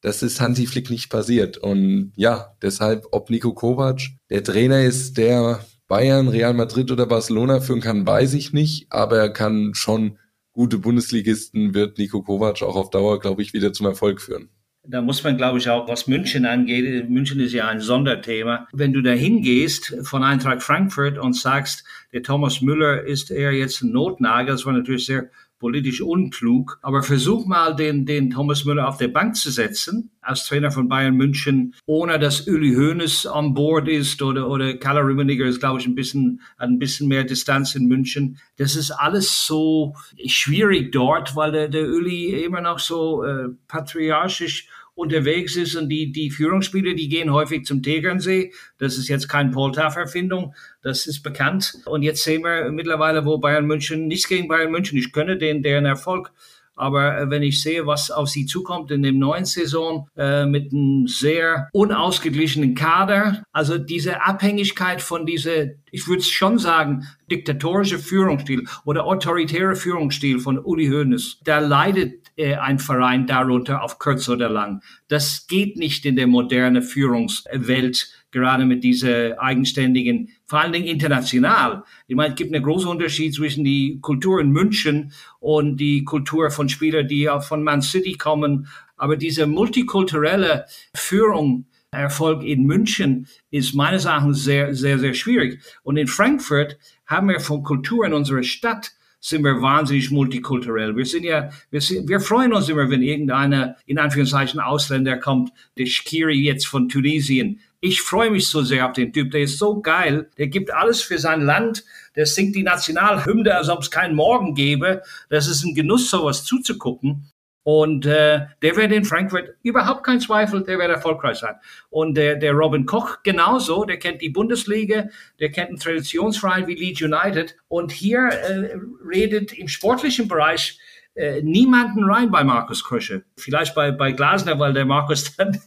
Das 0.00 0.22
ist 0.22 0.40
Hansi 0.40 0.66
Flick 0.66 0.90
nicht 0.90 1.10
passiert. 1.10 1.58
Und 1.58 2.12
ja, 2.16 2.56
deshalb, 2.60 3.06
ob 3.12 3.30
Nico 3.30 3.52
Kovac 3.52 4.00
der 4.30 4.42
Trainer 4.42 4.82
ist, 4.82 5.16
der 5.16 5.60
Bayern, 5.88 6.28
Real 6.28 6.54
Madrid 6.54 6.90
oder 6.90 7.06
Barcelona 7.06 7.60
führen 7.60 7.80
kann, 7.80 8.06
weiß 8.06 8.34
ich 8.34 8.52
nicht, 8.52 8.86
aber 8.90 9.18
er 9.18 9.30
kann 9.30 9.72
schon 9.74 10.18
gute 10.52 10.78
Bundesligisten, 10.78 11.74
wird 11.74 11.98
Nico 11.98 12.22
Kovac 12.22 12.62
auch 12.62 12.76
auf 12.76 12.90
Dauer, 12.90 13.20
glaube 13.20 13.42
ich, 13.42 13.52
wieder 13.52 13.72
zum 13.72 13.86
Erfolg 13.86 14.20
führen. 14.20 14.48
Da 14.86 15.00
muss 15.00 15.24
man, 15.24 15.38
glaube 15.38 15.58
ich, 15.58 15.70
auch, 15.70 15.88
was 15.88 16.06
München 16.06 16.44
angeht, 16.44 17.08
München 17.08 17.40
ist 17.40 17.54
ja 17.54 17.66
ein 17.68 17.80
Sonderthema. 17.80 18.68
Wenn 18.72 18.92
du 18.92 19.00
da 19.00 19.12
hingehst 19.12 19.96
von 20.02 20.22
Eintracht 20.22 20.62
Frankfurt 20.62 21.16
und 21.16 21.34
sagst, 21.34 21.84
der 22.12 22.22
Thomas 22.22 22.60
Müller 22.60 23.02
ist 23.02 23.30
eher 23.30 23.52
jetzt 23.52 23.82
ein 23.82 23.92
Notnagel, 23.92 24.52
das 24.52 24.66
war 24.66 24.74
natürlich 24.74 25.06
sehr 25.06 25.30
politisch 25.64 26.02
unklug. 26.02 26.78
Aber 26.82 27.02
versuch 27.02 27.46
mal, 27.46 27.74
den, 27.74 28.04
den 28.04 28.28
Thomas 28.28 28.66
Müller 28.66 28.86
auf 28.86 28.98
der 28.98 29.08
Bank 29.08 29.34
zu 29.34 29.50
setzen, 29.50 30.10
als 30.20 30.44
Trainer 30.44 30.70
von 30.70 30.90
Bayern 30.90 31.16
München, 31.16 31.74
ohne 31.86 32.18
dass 32.18 32.46
Uli 32.46 32.74
Hoeneß 32.74 33.24
an 33.24 33.54
Bord 33.54 33.88
ist 33.88 34.20
oder, 34.20 34.50
oder 34.50 34.74
Kalle 34.74 35.00
Rummenigge 35.00 35.46
ist, 35.46 35.60
glaube 35.60 35.80
ich, 35.80 35.86
ein 35.86 35.94
bisschen, 35.94 36.42
ein 36.58 36.78
bisschen 36.78 37.08
mehr 37.08 37.24
Distanz 37.24 37.74
in 37.74 37.86
München. 37.86 38.38
Das 38.58 38.76
ist 38.76 38.90
alles 38.90 39.46
so 39.46 39.94
schwierig 40.26 40.92
dort, 40.92 41.34
weil 41.34 41.50
der, 41.50 41.68
der 41.68 41.88
Uli 41.88 42.44
immer 42.44 42.60
noch 42.60 42.78
so 42.78 43.24
äh, 43.24 43.48
patriarchisch 43.66 44.68
unterwegs 44.94 45.56
ist 45.56 45.74
und 45.74 45.88
die, 45.88 46.12
die 46.12 46.30
Führungsspieler, 46.30 46.94
die 46.94 47.08
gehen 47.08 47.32
häufig 47.32 47.64
zum 47.64 47.82
Tegernsee. 47.82 48.52
Das 48.78 48.96
ist 48.96 49.08
jetzt 49.08 49.28
kein 49.28 49.50
Poltaf-Erfindung, 49.50 50.54
das 50.82 51.06
ist 51.06 51.22
bekannt. 51.22 51.78
Und 51.86 52.02
jetzt 52.02 52.22
sehen 52.22 52.42
wir 52.42 52.70
mittlerweile, 52.70 53.24
wo 53.24 53.38
Bayern 53.38 53.66
München, 53.66 54.06
nichts 54.06 54.28
gegen 54.28 54.48
Bayern 54.48 54.70
München, 54.70 54.98
ich 54.98 55.12
könne 55.12 55.36
den, 55.36 55.62
deren 55.62 55.86
Erfolg 55.86 56.32
aber 56.76 57.18
äh, 57.18 57.30
wenn 57.30 57.42
ich 57.42 57.62
sehe, 57.62 57.86
was 57.86 58.10
auf 58.10 58.28
sie 58.28 58.46
zukommt 58.46 58.90
in 58.90 59.02
dem 59.02 59.18
neuen 59.18 59.44
Saison 59.44 60.08
äh, 60.16 60.46
mit 60.46 60.72
einem 60.72 61.06
sehr 61.06 61.68
unausgeglichenen 61.72 62.74
Kader, 62.74 63.42
also 63.52 63.78
diese 63.78 64.22
Abhängigkeit 64.22 65.00
von 65.00 65.26
dieser, 65.26 65.66
ich 65.90 66.08
würde 66.08 66.22
schon 66.22 66.58
sagen, 66.58 67.06
diktatorische 67.30 67.98
Führungsstil 67.98 68.66
oder 68.84 69.04
autoritäre 69.04 69.76
Führungsstil 69.76 70.40
von 70.40 70.58
Uli 70.58 70.88
Hoeneß, 70.88 71.40
da 71.44 71.58
leidet 71.58 72.24
äh, 72.36 72.56
ein 72.56 72.78
Verein 72.78 73.26
darunter 73.26 73.82
auf 73.82 73.98
kurz 73.98 74.28
oder 74.28 74.48
lang. 74.48 74.82
Das 75.08 75.46
geht 75.46 75.76
nicht 75.76 76.04
in 76.04 76.16
der 76.16 76.26
modernen 76.26 76.82
Führungswelt 76.82 78.08
gerade 78.34 78.66
mit 78.66 78.84
dieser 78.84 79.40
eigenständigen, 79.40 80.28
vor 80.44 80.60
allen 80.60 80.72
Dingen 80.72 80.86
international. 80.86 81.84
Ich 82.06 82.16
meine, 82.16 82.30
es 82.30 82.36
gibt 82.36 82.52
einen 82.52 82.64
großen 82.64 82.88
Unterschied 82.90 83.32
zwischen 83.32 83.64
die 83.64 84.00
Kultur 84.02 84.40
in 84.40 84.50
München 84.50 85.12
und 85.40 85.78
die 85.78 86.04
Kultur 86.04 86.50
von 86.50 86.68
Spielern, 86.68 87.08
die 87.08 87.30
auch 87.30 87.44
von 87.44 87.62
Man 87.62 87.80
City 87.80 88.14
kommen. 88.14 88.66
Aber 88.96 89.16
diese 89.16 89.46
multikulturelle 89.46 90.66
Führung, 90.94 91.66
Erfolg 91.90 92.42
in 92.42 92.64
München 92.64 93.28
ist 93.52 93.72
meines 93.72 94.04
Erachtens 94.04 94.42
sehr, 94.42 94.74
sehr, 94.74 94.98
sehr 94.98 95.14
schwierig. 95.14 95.60
Und 95.84 95.96
in 95.96 96.08
Frankfurt 96.08 96.76
haben 97.06 97.28
wir 97.28 97.38
von 97.38 97.62
Kultur 97.62 98.04
in 98.04 98.12
unserer 98.12 98.42
Stadt 98.42 98.92
sind 99.24 99.42
wir 99.42 99.62
wahnsinnig 99.62 100.10
multikulturell. 100.10 100.96
Wir 100.96 101.06
sind 101.06 101.24
ja, 101.24 101.48
wir, 101.70 101.80
sind, 101.80 102.10
wir 102.10 102.20
freuen 102.20 102.52
uns 102.52 102.68
immer, 102.68 102.90
wenn 102.90 103.00
irgendeiner, 103.00 103.74
in 103.86 103.98
Anführungszeichen, 103.98 104.60
Ausländer 104.60 105.16
kommt, 105.16 105.50
der 105.78 105.86
Shkiri 105.86 106.34
jetzt 106.34 106.66
von 106.66 106.90
Tunesien. 106.90 107.60
Ich 107.86 108.00
freue 108.00 108.30
mich 108.30 108.48
so 108.48 108.62
sehr 108.62 108.86
auf 108.86 108.94
den 108.94 109.12
Typ. 109.12 109.30
Der 109.30 109.42
ist 109.42 109.58
so 109.58 109.82
geil. 109.82 110.30
Der 110.38 110.46
gibt 110.46 110.72
alles 110.72 111.02
für 111.02 111.18
sein 111.18 111.42
Land. 111.42 111.84
Der 112.16 112.24
singt 112.24 112.56
die 112.56 112.62
Nationalhymne, 112.62 113.54
als 113.54 113.68
ob 113.68 113.82
es 113.82 113.90
keinen 113.90 114.14
Morgen 114.14 114.54
gäbe. 114.54 115.02
Das 115.28 115.46
ist 115.46 115.64
ein 115.64 115.74
Genuss, 115.74 116.08
sowas 116.08 116.46
zuzugucken. 116.46 117.30
Und 117.62 118.06
äh, 118.06 118.46
der 118.62 118.76
wird 118.76 118.90
in 118.90 119.04
Frankfurt 119.04 119.56
überhaupt 119.62 120.02
kein 120.02 120.18
Zweifel, 120.18 120.62
der 120.62 120.78
wird 120.78 120.88
erfolgreich 120.88 121.36
sein. 121.36 121.56
Und 121.90 122.14
der, 122.14 122.36
der 122.36 122.52
Robin 122.52 122.86
Koch 122.86 123.18
genauso, 123.22 123.84
der 123.84 123.98
kennt 123.98 124.22
die 124.22 124.30
Bundesliga, 124.30 125.08
der 125.38 125.50
kennt 125.50 125.68
einen 125.68 125.78
Traditionsverein 125.78 126.66
wie 126.66 126.76
Leeds 126.76 127.02
United. 127.02 127.54
Und 127.68 127.92
hier 127.92 128.28
äh, 128.28 128.78
redet 129.06 129.52
im 129.52 129.68
sportlichen 129.68 130.26
Bereich 130.26 130.78
äh, 131.16 131.42
niemanden 131.42 132.04
rein 132.04 132.30
bei 132.30 132.44
Markus 132.44 132.82
Krösche. 132.82 133.24
Vielleicht 133.36 133.74
bei, 133.74 133.90
bei 133.90 134.12
Glasner, 134.12 134.58
weil 134.58 134.72
der 134.72 134.86
Markus 134.86 135.36
dann 135.36 135.60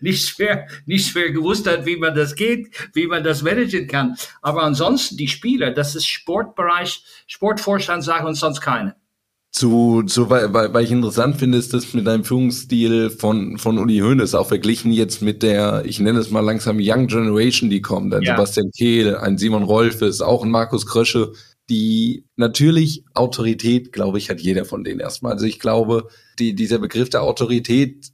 nicht 0.00 0.28
schwer, 0.28 0.66
nicht 0.86 1.10
schwer 1.10 1.30
gewusst 1.30 1.66
hat, 1.66 1.86
wie 1.86 1.96
man 1.96 2.14
das 2.14 2.34
geht, 2.34 2.68
wie 2.94 3.06
man 3.06 3.24
das 3.24 3.42
managen 3.42 3.86
kann. 3.86 4.16
Aber 4.40 4.62
ansonsten 4.62 5.16
die 5.16 5.28
Spieler, 5.28 5.70
das 5.70 5.94
ist 5.94 6.06
Sportbereich, 6.06 7.04
Sportvorstand 7.26 8.04
sagen 8.04 8.26
uns 8.26 8.40
sonst 8.40 8.60
keine 8.60 8.96
zu, 9.52 10.02
zu 10.04 10.30
weil, 10.30 10.52
weil 10.52 10.82
ich 10.82 10.90
interessant 10.90 11.36
finde, 11.36 11.58
ist 11.58 11.74
das 11.74 11.92
mit 11.92 12.06
deinem 12.06 12.24
Führungsstil 12.24 13.10
von, 13.10 13.58
von 13.58 13.78
Uli 13.78 13.98
Hoeneß 13.98 14.34
auch 14.34 14.48
verglichen 14.48 14.92
jetzt 14.92 15.20
mit 15.20 15.42
der, 15.42 15.84
ich 15.84 16.00
nenne 16.00 16.20
es 16.20 16.30
mal 16.30 16.40
langsam 16.40 16.78
Young 16.80 17.06
Generation, 17.06 17.68
die 17.68 17.82
kommt. 17.82 18.14
Ein 18.14 18.22
ja. 18.22 18.34
Sebastian 18.34 18.70
Kehl, 18.76 19.14
ein 19.14 19.36
Simon 19.36 19.62
Rolfes, 19.62 20.22
auch 20.22 20.42
ein 20.42 20.50
Markus 20.50 20.86
Krösche, 20.86 21.32
die 21.68 22.24
natürlich 22.36 23.04
Autorität, 23.12 23.92
glaube 23.92 24.16
ich, 24.16 24.30
hat 24.30 24.40
jeder 24.40 24.64
von 24.64 24.84
denen 24.84 25.00
erstmal. 25.00 25.32
Also 25.32 25.44
ich 25.44 25.60
glaube, 25.60 26.08
die, 26.38 26.54
dieser 26.54 26.78
Begriff 26.78 27.10
der 27.10 27.22
Autorität 27.22 28.06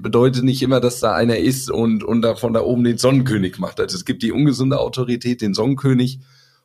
bedeutet 0.00 0.44
nicht 0.44 0.62
immer, 0.62 0.80
dass 0.80 1.00
da 1.00 1.14
einer 1.14 1.38
ist 1.38 1.70
und, 1.70 2.04
und 2.04 2.22
da 2.22 2.34
von 2.34 2.52
da 2.52 2.60
oben 2.60 2.84
den 2.84 2.98
Sonnenkönig 2.98 3.58
macht. 3.58 3.80
Also 3.80 3.96
es 3.96 4.04
gibt 4.04 4.22
die 4.22 4.32
ungesunde 4.32 4.78
Autorität, 4.78 5.40
den 5.40 5.54
Sonnenkönig, 5.54 6.20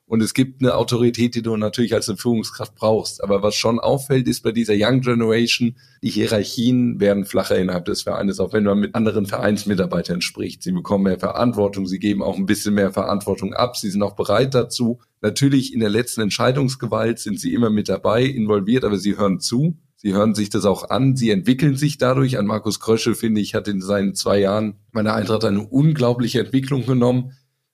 und 0.05 0.21
es 0.21 0.33
gibt 0.33 0.61
eine 0.61 0.75
Autorität, 0.75 1.33
die 1.33 1.41
du 1.41 1.55
natürlich 1.55 1.93
als 1.93 2.09
eine 2.09 2.17
Führungskraft 2.17 2.75
brauchst. 2.75 3.23
Aber 3.23 3.41
was 3.41 3.55
schon 3.55 3.79
auffällt, 3.79 4.27
ist 4.27 4.41
bei 4.41 4.51
dieser 4.51 4.73
Young 4.75 5.01
Generation, 5.01 5.75
die 6.03 6.09
Hierarchien 6.09 6.99
werden 6.99 7.25
flacher 7.25 7.57
innerhalb 7.57 7.85
des 7.85 8.03
Vereines, 8.03 8.39
auch 8.39 8.51
wenn 8.53 8.65
man 8.65 8.79
mit 8.79 8.95
anderen 8.95 9.25
Vereinsmitarbeitern 9.25 10.21
spricht. 10.21 10.61
Sie 10.61 10.73
bekommen 10.73 11.05
mehr 11.05 11.19
Verantwortung, 11.19 11.87
sie 11.87 11.99
geben 11.99 12.21
auch 12.21 12.37
ein 12.37 12.45
bisschen 12.45 12.73
mehr 12.73 12.91
Verantwortung 12.91 13.53
ab, 13.53 13.77
sie 13.77 13.89
sind 13.89 14.03
auch 14.03 14.15
bereit 14.15 14.53
dazu. 14.53 14.99
Natürlich 15.21 15.73
in 15.73 15.79
der 15.79 15.89
letzten 15.89 16.21
Entscheidungsgewalt 16.21 17.19
sind 17.19 17.39
sie 17.39 17.53
immer 17.53 17.69
mit 17.69 17.87
dabei, 17.87 18.23
involviert, 18.23 18.83
aber 18.83 18.97
sie 18.97 19.17
hören 19.17 19.39
zu. 19.39 19.77
Sie 20.03 20.13
hören 20.13 20.35
sich 20.35 20.49
das 20.49 20.65
auch 20.65 20.89
an, 20.89 21.15
sie 21.15 21.31
entwickeln 21.31 21.77
sich 21.77 21.97
dadurch. 21.97 22.37
An 22.37 22.45
Markus 22.45 22.79
Krösche, 22.79 23.15
finde 23.15 23.41
ich, 23.41 23.55
hat 23.55 23.67
in 23.67 23.81
seinen 23.81 24.13
zwei 24.13 24.37
Jahren 24.37 24.75
meiner 24.91 25.15
Eintracht 25.15 25.45
eine 25.45 25.61
unglaubliche 25.61 26.41
Entwicklung 26.41 26.85
genommen 26.85 27.31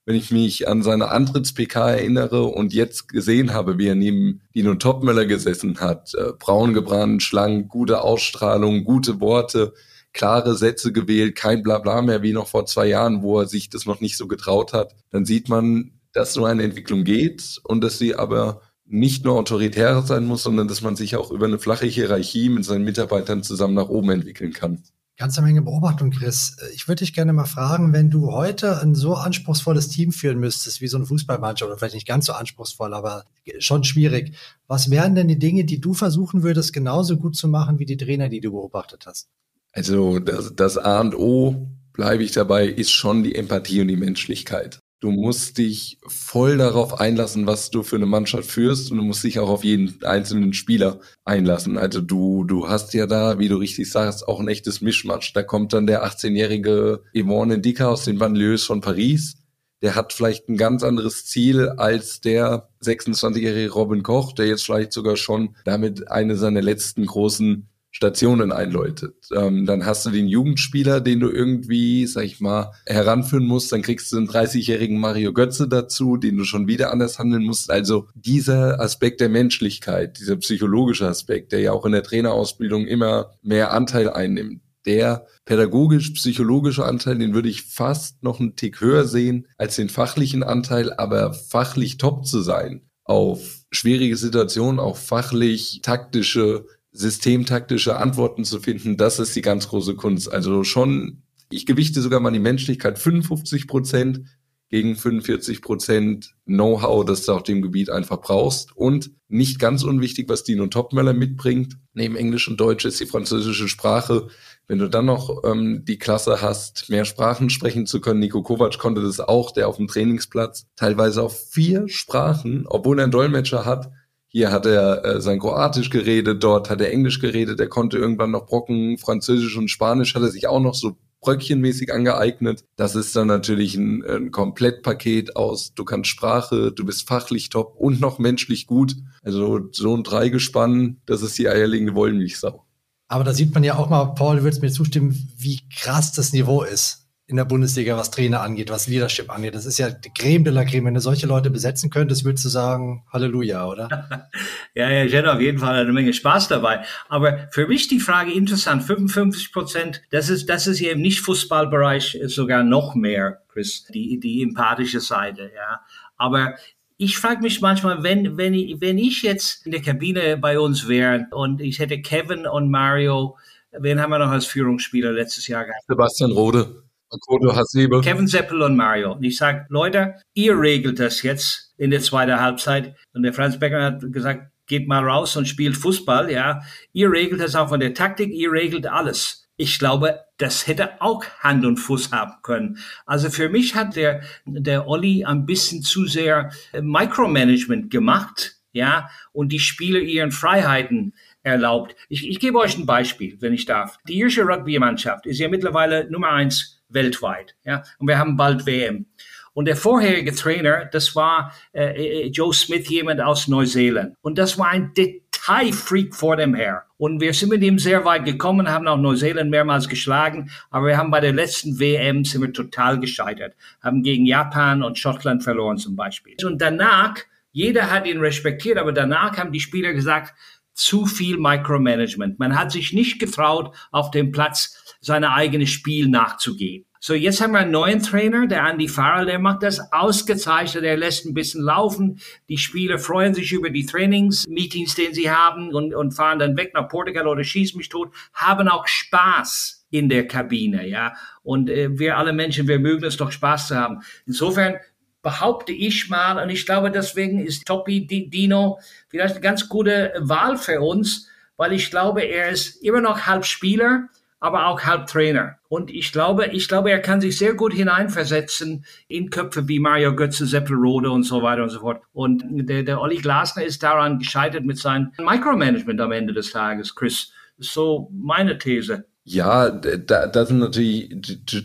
wenn 0.10 0.16
ich 0.16 0.32
mich 0.32 0.68
an 0.68 0.82
seine 0.82 1.12
Antritts-PK 1.12 1.92
erinnere 1.92 2.46
und 2.46 2.74
jetzt 2.74 3.10
gesehen 3.10 3.54
habe, 3.54 3.78
wie 3.78 3.90
er 3.90 3.94
neben 3.94 4.42
Dino 4.56 4.74
Topmöller 4.74 5.28
gesessen 5.28 5.80
hat, 5.82 6.16
äh, 6.16 6.32
braun 6.40 6.74
gebrannt, 6.74 7.22
schlank, 7.22 7.70
gute 7.70 8.02
Ausstrahlung, 8.02 8.86
gute 8.86 9.22
Worte, 9.22 9.72
klare 10.12 10.56
Sätze 10.56 10.92
gewählt, 10.92 11.36
kein 11.36 11.62
Blabla 11.62 12.02
mehr 12.02 12.24
wie 12.24 12.34
noch 12.34 12.48
vor 12.48 12.66
zwei 12.66 12.88
Jahren, 12.88 13.22
wo 13.22 13.40
er 13.40 13.46
sich 13.46 13.70
das 13.70 13.86
noch 13.86 14.02
nicht 14.02 14.18
so 14.18 14.28
getraut 14.28 14.74
hat, 14.74 14.96
dann 15.12 15.26
sieht 15.26 15.48
man, 15.48 15.92
dass 16.12 16.34
so 16.34 16.44
eine 16.44 16.64
Entwicklung 16.64 17.04
geht 17.04 17.62
und 17.66 17.84
dass 17.84 18.00
sie 18.00 18.16
aber 18.16 18.62
nicht 18.90 19.24
nur 19.24 19.36
autoritär 19.36 20.02
sein 20.02 20.26
muss, 20.26 20.44
sondern 20.44 20.68
dass 20.68 20.82
man 20.82 20.96
sich 20.96 21.16
auch 21.16 21.32
über 21.32 21.46
eine 21.46 21.60
flache 21.60 21.86
Hierarchie 21.86 22.50
mit 22.50 22.66
seinen 22.66 22.84
Mitarbeitern 22.84 23.44
zusammen 23.44 23.76
nach 23.76 23.88
oben 23.88 24.10
entwickeln 24.10 24.52
kann. 24.52 24.84
Ganze 25.16 25.42
Menge 25.42 25.62
Beobachtung, 25.62 26.12
Chris. 26.12 26.56
Ich 26.74 26.88
würde 26.88 27.04
dich 27.04 27.14
gerne 27.14 27.34
mal 27.34 27.46
fragen, 27.46 27.92
wenn 27.92 28.10
du 28.10 28.32
heute 28.32 28.82
ein 28.82 28.96
so 28.96 29.16
anspruchsvolles 29.16 29.90
Team 29.90 30.14
führen 30.14 30.40
müsstest, 30.40 30.80
wie 30.80 30.88
so 30.88 30.98
ein 30.98 31.06
Fußballmannschaft, 31.06 31.70
oder 31.70 31.78
vielleicht 31.78 31.96
nicht 31.96 32.08
ganz 32.08 32.26
so 32.26 32.34
anspruchsvoll, 32.34 32.94
aber 32.94 33.26
schon 33.60 33.84
schwierig. 33.84 34.34
Was 34.68 34.90
wären 34.90 35.16
denn 35.16 35.28
die 35.28 35.38
Dinge, 35.38 35.66
die 35.66 35.82
du 35.82 35.94
versuchen 35.94 36.42
würdest, 36.42 36.72
genauso 36.72 37.18
gut 37.18 37.36
zu 37.36 37.50
machen 37.50 37.80
wie 37.80 37.86
die 37.86 37.98
Trainer, 37.98 38.30
die 38.30 38.40
du 38.40 38.52
beobachtet 38.52 39.06
hast? 39.06 39.28
Also 39.74 40.20
das, 40.20 40.56
das 40.56 40.78
A 40.78 41.02
und 41.02 41.16
O, 41.16 41.68
bleibe 41.92 42.24
ich 42.24 42.32
dabei, 42.32 42.68
ist 42.68 42.92
schon 42.92 43.24
die 43.24 43.36
Empathie 43.36 43.82
und 43.82 43.90
die 43.90 43.98
Menschlichkeit. 43.98 44.80
Du 45.02 45.12
musst 45.12 45.58
dich 45.58 45.98
voll 46.08 46.58
darauf 46.58 47.00
einlassen, 47.00 47.48
was 47.48 47.72
du 47.72 47.84
für 47.84 47.96
eine 47.96 48.06
Mannschaft 48.06 48.52
führst 48.52 48.92
und 48.92 48.98
du 48.98 49.04
musst 49.04 49.24
dich 49.24 49.40
auch 49.40 49.48
auf 49.48 49.64
jeden 49.64 50.04
einzelnen 50.04 50.52
Spieler 50.52 51.00
einlassen. 51.24 51.78
Also 51.78 52.02
du, 52.02 52.44
du 52.44 52.68
hast 52.68 52.94
ja 52.94 53.08
da, 53.08 53.40
wie 53.40 53.48
du 53.48 53.56
richtig 53.56 53.90
sagst, 53.90 54.28
auch 54.28 54.42
ein 54.42 54.50
echtes 54.50 54.82
Mischmatsch. 54.82 55.32
Da 55.34 55.42
kommt 55.42 55.72
dann 55.72 55.88
der 55.88 56.06
18-jährige 56.06 57.02
Yvonne 57.16 57.60
Dicker 57.60 57.90
aus 57.90 58.04
den 58.04 58.18
Banlieues 58.18 58.66
von 58.66 58.82
Paris. 58.82 59.38
Der 59.82 59.96
hat 59.96 60.12
vielleicht 60.12 60.50
ein 60.50 60.58
ganz 60.58 60.84
anderes 60.84 61.26
Ziel 61.26 61.70
als 61.70 62.20
der 62.20 62.68
26-jährige 62.84 63.72
Robin 63.72 64.04
Koch, 64.04 64.34
der 64.34 64.48
jetzt 64.48 64.66
vielleicht 64.66 64.92
sogar 64.92 65.16
schon 65.16 65.56
damit 65.64 66.12
eine 66.12 66.36
seiner 66.36 66.62
letzten 66.62 67.06
großen 67.06 67.70
Stationen 67.92 68.52
einläutet. 68.52 69.16
Ähm, 69.36 69.66
dann 69.66 69.86
hast 69.86 70.06
du 70.06 70.12
den 70.12 70.28
Jugendspieler, 70.28 71.02
den 71.02 71.20
du 71.20 71.30
irgendwie, 71.30 72.06
sag 72.06 72.24
ich 72.24 72.40
mal, 72.40 72.72
heranführen 72.86 73.46
musst. 73.46 73.72
Dann 73.72 73.82
kriegst 73.82 74.12
du 74.12 74.18
einen 74.18 74.30
30-jährigen 74.30 75.00
Mario 75.00 75.34
Götze 75.34 75.68
dazu, 75.68 76.18
den 76.18 76.38
du 76.38 76.44
schon 76.44 76.68
wieder 76.68 76.92
anders 76.92 77.18
handeln 77.18 77.44
musst. 77.44 77.72
Also 77.72 78.08
dieser 78.14 78.80
Aspekt 78.80 79.22
der 79.22 79.30
Menschlichkeit, 79.30 80.20
dieser 80.20 80.36
psychologische 80.38 81.08
Aspekt, 81.08 81.52
der 81.52 81.62
ja 81.62 81.72
auch 81.72 81.86
in 81.86 81.92
der 81.92 82.04
Trainerausbildung 82.04 82.86
immer 82.86 83.32
mehr 83.42 83.74
Anteil 83.74 84.10
einnimmt, 84.10 84.62
der 84.86 85.26
pädagogisch-psychologische 85.46 86.86
Anteil, 86.86 87.18
den 87.18 87.34
würde 87.34 87.50
ich 87.50 87.64
fast 87.64 88.24
noch 88.24 88.40
einen 88.40 88.56
Tick 88.56 88.82
höher 88.82 89.06
sehen 89.06 89.48
als 89.58 89.76
den 89.76 89.90
fachlichen 89.90 90.44
Anteil, 90.44 90.94
aber 90.94 91.34
fachlich 91.34 91.98
top 91.98 92.26
zu 92.26 92.42
sein 92.42 92.82
auf 93.04 93.66
schwierige 93.72 94.16
Situationen, 94.16 94.80
auch 94.80 94.96
fachlich 94.96 95.80
taktische 95.82 96.66
systemtaktische 97.00 97.96
Antworten 97.96 98.44
zu 98.44 98.60
finden, 98.60 98.98
das 98.98 99.20
ist 99.20 99.36
die 99.36 99.42
ganz 99.42 99.70
große 99.70 99.96
Kunst. 99.96 100.32
Also 100.32 100.64
schon, 100.66 101.24
ich 101.50 101.66
gewichte 101.66 102.02
sogar 102.02 102.20
mal 102.20 102.32
die 102.32 102.40
Menschlichkeit 102.40 103.00
55 103.00 103.68
Prozent 103.68 104.22
gegen 104.70 104.96
45 104.96 105.62
Prozent 105.62 106.36
Know-how, 106.46 107.06
das 107.06 107.26
du 107.26 107.32
auf 107.32 107.44
dem 107.44 107.62
Gebiet 107.62 107.90
einfach 107.90 108.20
brauchst. 108.22 108.76
Und 108.76 109.12
nicht 109.30 109.60
ganz 109.60 109.84
unwichtig, 109.84 110.28
was 110.30 110.44
Dino 110.44 110.68
Topmöller 110.68 111.14
mitbringt, 111.14 111.78
neben 111.94 112.16
Englisch 112.16 112.48
und 112.48 112.60
Deutsch 112.60 112.86
ist 112.86 113.00
die 113.00 113.06
französische 113.06 113.70
Sprache. 113.70 114.28
Wenn 114.68 114.78
du 114.78 114.88
dann 114.90 115.06
noch 115.06 115.44
ähm, 115.46 115.86
die 115.86 115.98
Klasse 115.98 116.42
hast, 116.42 116.90
mehr 116.90 117.06
Sprachen 117.06 117.50
sprechen 117.50 117.88
zu 117.88 118.02
können, 118.02 118.20
Nico 118.20 118.44
Kovac 118.44 118.78
konnte 118.78 119.02
das 119.02 119.20
auch, 119.20 119.52
der 119.52 119.70
auf 119.70 119.78
dem 119.78 119.88
Trainingsplatz 119.88 120.68
teilweise 120.76 121.24
auf 121.24 121.50
vier 121.50 121.88
Sprachen, 121.88 122.68
obwohl 122.68 123.00
er 123.00 123.04
einen 123.04 123.12
Dolmetscher 123.12 123.66
hat, 123.66 123.90
hier 124.32 124.52
hat 124.52 124.66
er 124.66 125.04
äh, 125.04 125.22
sein 125.22 125.40
Kroatisch 125.40 125.90
geredet, 125.90 126.44
dort 126.44 126.70
hat 126.70 126.82
er 126.82 126.92
Englisch 126.92 127.20
geredet, 127.20 127.60
er 127.60 127.68
konnte 127.68 127.98
irgendwann 127.98 128.32
noch 128.32 128.46
Brocken, 128.46 128.98
Französisch 128.98 129.58
und 129.58 129.70
Spanisch 129.70 130.16
hat 130.16 130.22
er 130.22 130.30
sich 130.30 130.48
auch 130.48 130.60
noch 130.60 130.76
so 130.76 130.96
bröckchenmäßig 131.22 131.92
angeeignet. 131.92 132.64
Das 132.78 132.96
ist 132.96 133.16
dann 133.16 133.28
natürlich 133.28 133.76
ein, 133.76 134.06
ein 134.06 134.32
Komplettpaket 134.32 135.36
aus, 135.36 135.74
du 135.74 135.84
kannst 135.84 136.10
Sprache, 136.10 136.72
du 136.72 136.86
bist 136.86 137.08
fachlich 137.08 137.50
top 137.50 137.76
und 137.76 138.00
noch 138.00 138.20
menschlich 138.20 138.68
gut. 138.68 138.96
Also 139.24 139.60
so 139.72 139.98
ein 139.98 140.04
Dreigespann, 140.04 141.02
das 141.06 141.22
ist 141.24 141.38
die 141.38 141.50
eierlegende 141.50 141.96
Wollmilchsau. 141.96 142.64
Aber 143.10 143.24
da 143.24 143.34
sieht 143.34 143.54
man 143.54 143.64
ja 143.64 143.76
auch 143.76 143.90
mal, 143.90 144.06
Paul, 144.14 144.38
du 144.38 144.44
würdest 144.44 144.62
mir 144.62 144.72
zustimmen, 144.72 145.34
wie 145.36 145.60
krass 145.76 146.14
das 146.14 146.32
Niveau 146.32 146.62
ist 146.62 147.09
in 147.30 147.36
der 147.36 147.46
Bundesliga, 147.46 147.96
was 147.96 148.10
Trainer 148.10 148.42
angeht, 148.42 148.72
was 148.72 148.88
Leadership 148.88 149.30
angeht. 149.30 149.54
Das 149.54 149.68
ist 149.68 149.78
ja 149.78 149.92
die 149.92 150.10
Creme 150.10 150.46
de 150.46 150.52
la 150.52 150.66
Creme. 150.66 150.86
Wenn 150.86 150.96
du 150.96 151.00
solche 151.00 151.28
Leute 151.28 151.52
besetzen 151.52 151.92
könntest, 151.92 152.26
würdest 152.26 152.44
du 152.44 152.50
sagen, 152.50 153.04
Halleluja, 153.14 153.68
oder? 153.68 154.28
ja, 154.74 154.90
ja, 154.90 155.06
ich 155.06 155.14
hätte 155.14 155.32
auf 155.32 155.40
jeden 155.40 155.60
Fall 155.60 155.76
eine 155.76 155.94
Menge 155.94 156.12
Spaß 156.12 156.48
dabei. 156.48 156.84
Aber 157.08 157.48
für 157.52 157.68
mich 157.68 157.88
die 157.88 158.00
Frage 158.00 158.34
interessant, 158.34 158.82
55 158.82 159.54
Prozent, 159.54 160.02
das 160.10 160.30
ist, 160.30 160.50
das 160.50 160.66
ist 160.66 160.82
eben 160.82 161.02
nicht 161.02 161.20
Fußballbereich, 161.20 162.20
sogar 162.26 162.64
noch 162.64 162.96
mehr, 162.96 163.44
Chris, 163.50 163.86
die, 163.86 164.20
die 164.20 164.42
empathische 164.42 165.00
Seite, 165.00 165.52
ja. 165.56 165.82
Aber 166.18 166.56
ich 166.98 167.16
frage 167.16 167.42
mich 167.44 167.62
manchmal, 167.62 168.02
wenn, 168.02 168.38
wenn, 168.38 168.56
ich, 168.56 168.82
wenn 168.82 168.98
ich 168.98 169.22
jetzt 169.22 169.68
in 169.68 169.72
der 169.72 169.84
Kabine 169.84 170.36
bei 170.38 170.60
uns 170.60 170.88
wäre 170.88 171.28
und 171.30 171.62
ich 171.62 171.78
hätte 171.78 172.02
Kevin 172.02 172.48
und 172.48 172.72
Mario, 172.72 173.38
wen 173.72 174.02
haben 174.02 174.10
wir 174.10 174.18
noch 174.18 174.32
als 174.32 174.48
Führungsspieler 174.48 175.12
letztes 175.12 175.48
Jahr 175.48 175.66
gehabt? 175.66 175.86
Sebastian 175.88 176.32
Rode. 176.32 176.89
Makoto 177.12 177.56
Hasebe. 177.56 178.02
Kevin 178.02 178.28
Seppel 178.28 178.62
und 178.62 178.76
Mario. 178.76 179.14
Und 179.14 179.24
ich 179.24 179.38
sage, 179.38 179.66
Leute, 179.70 180.16
ihr 180.34 180.60
regelt 180.60 181.00
das 181.00 181.24
jetzt 181.24 181.74
in 181.78 181.92
der 181.92 182.02
zweiten 182.02 182.40
Halbzeit. 182.40 182.96
Und 183.14 183.24
der 183.24 183.34
Franz 183.34 183.60
Becker 183.60 183.84
hat 183.84 184.12
gesagt, 184.12 184.52
geht 184.68 184.88
mal 184.88 185.04
raus 185.04 185.36
und 185.36 185.48
spielt 185.48 185.76
Fußball, 185.76 186.32
ja. 186.32 186.62
Ihr 186.94 187.12
regelt 187.12 187.42
das 187.42 187.56
auch 187.56 187.70
von 187.70 187.80
der 187.80 187.94
Taktik, 187.94 188.32
ihr 188.32 188.52
regelt 188.52 188.88
alles. 188.88 189.48
Ich 189.58 189.78
glaube, 189.78 190.22
das 190.38 190.68
hätte 190.68 191.02
auch 191.02 191.26
Hand 191.40 191.66
und 191.66 191.78
Fuß 191.78 192.14
haben 192.14 192.36
können. 192.44 192.78
Also 193.06 193.30
für 193.30 193.50
mich 193.50 193.76
hat 193.76 193.98
der, 193.98 194.22
der 194.46 194.88
Olli 194.88 195.26
ein 195.26 195.46
bisschen 195.46 195.82
zu 195.82 196.06
sehr 196.06 196.52
Micromanagement 196.80 197.92
gemacht, 197.92 198.56
ja, 198.72 199.10
und 199.34 199.52
die 199.52 199.60
Spieler 199.60 200.00
ihren 200.00 200.32
Freiheiten 200.32 201.14
erlaubt. 201.44 201.96
Ich, 202.08 202.30
ich 202.30 202.40
gebe 202.40 202.60
euch 202.60 202.78
ein 202.78 202.86
Beispiel, 202.86 203.38
wenn 203.42 203.54
ich 203.54 203.66
darf. 203.66 203.98
Die 204.08 204.18
irische 204.20 204.44
Rugby-Mannschaft 204.44 205.26
ist 205.26 205.40
ja 205.40 205.50
mittlerweile 205.50 206.10
Nummer 206.10 206.30
eins 206.30 206.79
weltweit. 206.90 207.56
Ja? 207.64 207.84
Und 207.98 208.08
wir 208.08 208.18
haben 208.18 208.38
bald 208.38 208.66
WM. 208.66 209.06
Und 209.54 209.66
der 209.66 209.76
vorherige 209.76 210.34
Trainer, 210.34 210.86
das 210.86 211.16
war 211.16 211.54
äh, 211.74 212.24
äh, 212.24 212.28
Joe 212.28 212.54
Smith, 212.54 212.88
jemand 212.88 213.22
aus 213.22 213.48
Neuseeland. 213.48 214.16
Und 214.22 214.38
das 214.38 214.58
war 214.58 214.68
ein 214.70 214.94
Detailfreak 214.94 216.16
vor 216.16 216.38
dem 216.38 216.56
her. 216.56 216.86
Und 216.98 217.20
wir 217.20 217.34
sind 217.34 217.50
mit 217.50 217.64
ihm 217.64 217.80
sehr 217.80 218.06
weit 218.06 218.26
gekommen, 218.26 218.70
haben 218.70 218.88
auch 218.88 218.98
Neuseeland 218.98 219.50
mehrmals 219.50 219.90
geschlagen, 219.90 220.52
aber 220.70 220.88
wir 220.88 220.98
haben 220.98 221.12
bei 221.12 221.20
der 221.20 221.34
letzten 221.34 221.80
WM 221.80 222.26
sind 222.26 222.42
wir 222.42 222.54
total 222.54 223.00
gescheitert, 223.00 223.56
haben 223.82 224.04
gegen 224.04 224.26
Japan 224.26 224.84
und 224.84 224.98
Schottland 224.98 225.44
verloren 225.44 225.78
zum 225.78 225.96
Beispiel. 225.96 226.36
Und 226.46 226.62
danach, 226.62 227.16
jeder 227.52 227.90
hat 227.90 228.06
ihn 228.06 228.20
respektiert, 228.20 228.78
aber 228.78 228.92
danach 228.92 229.38
haben 229.38 229.52
die 229.52 229.60
Spieler 229.60 229.94
gesagt, 229.94 230.34
zu 230.80 231.06
viel 231.06 231.38
Micromanagement. 231.38 232.40
Man 232.40 232.58
hat 232.58 232.72
sich 232.72 232.94
nicht 232.94 233.20
getraut, 233.20 233.76
auf 233.92 234.12
dem 234.12 234.32
Platz 234.32 234.96
seine 235.02 235.34
eigene 235.34 235.68
Spiel 235.68 236.08
nachzugehen. 236.08 236.86
So, 237.02 237.14
jetzt 237.14 237.42
haben 237.42 237.52
wir 237.52 237.60
einen 237.60 237.72
neuen 237.72 238.02
Trainer, 238.02 238.48
der 238.48 238.66
Andy 238.66 238.88
Farrell, 238.88 239.26
der 239.26 239.40
macht 239.40 239.64
das 239.64 239.92
ausgezeichnet, 239.92 240.84
der 240.84 240.96
lässt 240.96 241.26
ein 241.26 241.34
bisschen 241.34 241.64
laufen. 241.64 242.20
Die 242.48 242.58
Spieler 242.58 242.98
freuen 242.98 243.34
sich 243.34 243.52
über 243.52 243.70
die 243.70 243.86
Trainingsmeetings, 243.86 244.96
den 244.96 245.14
sie 245.14 245.30
haben 245.30 245.74
und, 245.74 245.94
und 245.94 246.14
fahren 246.14 246.40
dann 246.40 246.56
weg 246.56 246.72
nach 246.74 246.88
Portugal 246.88 247.28
oder 247.28 247.44
schießen 247.44 247.78
mich 247.78 247.90
tot, 247.90 248.14
haben 248.34 248.70
auch 248.70 248.88
Spaß 248.88 249.86
in 249.92 250.08
der 250.08 250.28
Kabine, 250.28 250.88
ja. 250.88 251.14
Und 251.44 251.70
äh, 251.70 251.98
wir 251.98 252.18
alle 252.18 252.32
Menschen, 252.32 252.68
wir 252.68 252.80
mögen 252.80 253.04
es 253.04 253.18
doch 253.18 253.32
Spaß 253.32 253.68
zu 253.70 253.76
haben. 253.76 254.02
Insofern 254.26 254.76
behaupte 255.22 255.72
ich 255.72 256.10
mal, 256.10 256.42
und 256.42 256.50
ich 256.50 256.66
glaube, 256.66 256.92
deswegen 256.92 257.40
ist 257.46 257.66
Topi 257.66 258.08
Dino 258.08 258.80
vielleicht 259.10 259.36
eine 259.36 259.42
ganz 259.42 259.68
gute 259.68 260.14
Wahl 260.20 260.58
für 260.58 260.82
uns, 260.82 261.28
weil 261.58 261.74
ich 261.74 261.92
glaube, 261.92 262.22
er 262.22 262.50
ist 262.50 262.82
immer 262.84 263.02
noch 263.02 263.26
halb 263.26 263.46
Spieler, 263.46 264.08
aber 264.40 264.68
auch 264.68 264.82
Halbtrainer. 264.82 265.58
Und 265.68 265.92
ich 265.92 266.12
glaube, 266.12 266.48
ich 266.48 266.68
glaube, 266.68 266.92
er 266.92 267.00
kann 267.00 267.20
sich 267.22 267.38
sehr 267.38 267.54
gut 267.54 267.74
hineinversetzen 267.74 268.86
in 269.08 269.30
Köpfe 269.30 269.68
wie 269.68 269.80
Mario 269.80 270.16
Götze, 270.16 270.46
Seppelrode 270.46 271.12
und 271.12 271.24
so 271.24 271.42
weiter 271.42 271.64
und 271.64 271.70
so 271.70 271.82
fort. 271.82 272.02
Und 272.14 272.44
der, 272.48 272.84
der 272.84 273.02
Olli 273.02 273.18
Glasner 273.18 273.64
ist 273.64 273.84
daran 273.84 274.20
gescheitert 274.20 274.64
mit 274.64 274.78
seinem 274.78 275.12
Micromanagement 275.18 276.00
am 276.00 276.14
Ende 276.14 276.34
des 276.34 276.52
Tages, 276.52 276.96
Chris. 276.96 277.34
So 277.58 278.10
meine 278.14 278.58
These. 278.58 279.06
Ja, 279.32 279.70
da, 279.70 280.26
das 280.26 280.50
ist 280.50 280.56
natürlich, 280.56 281.16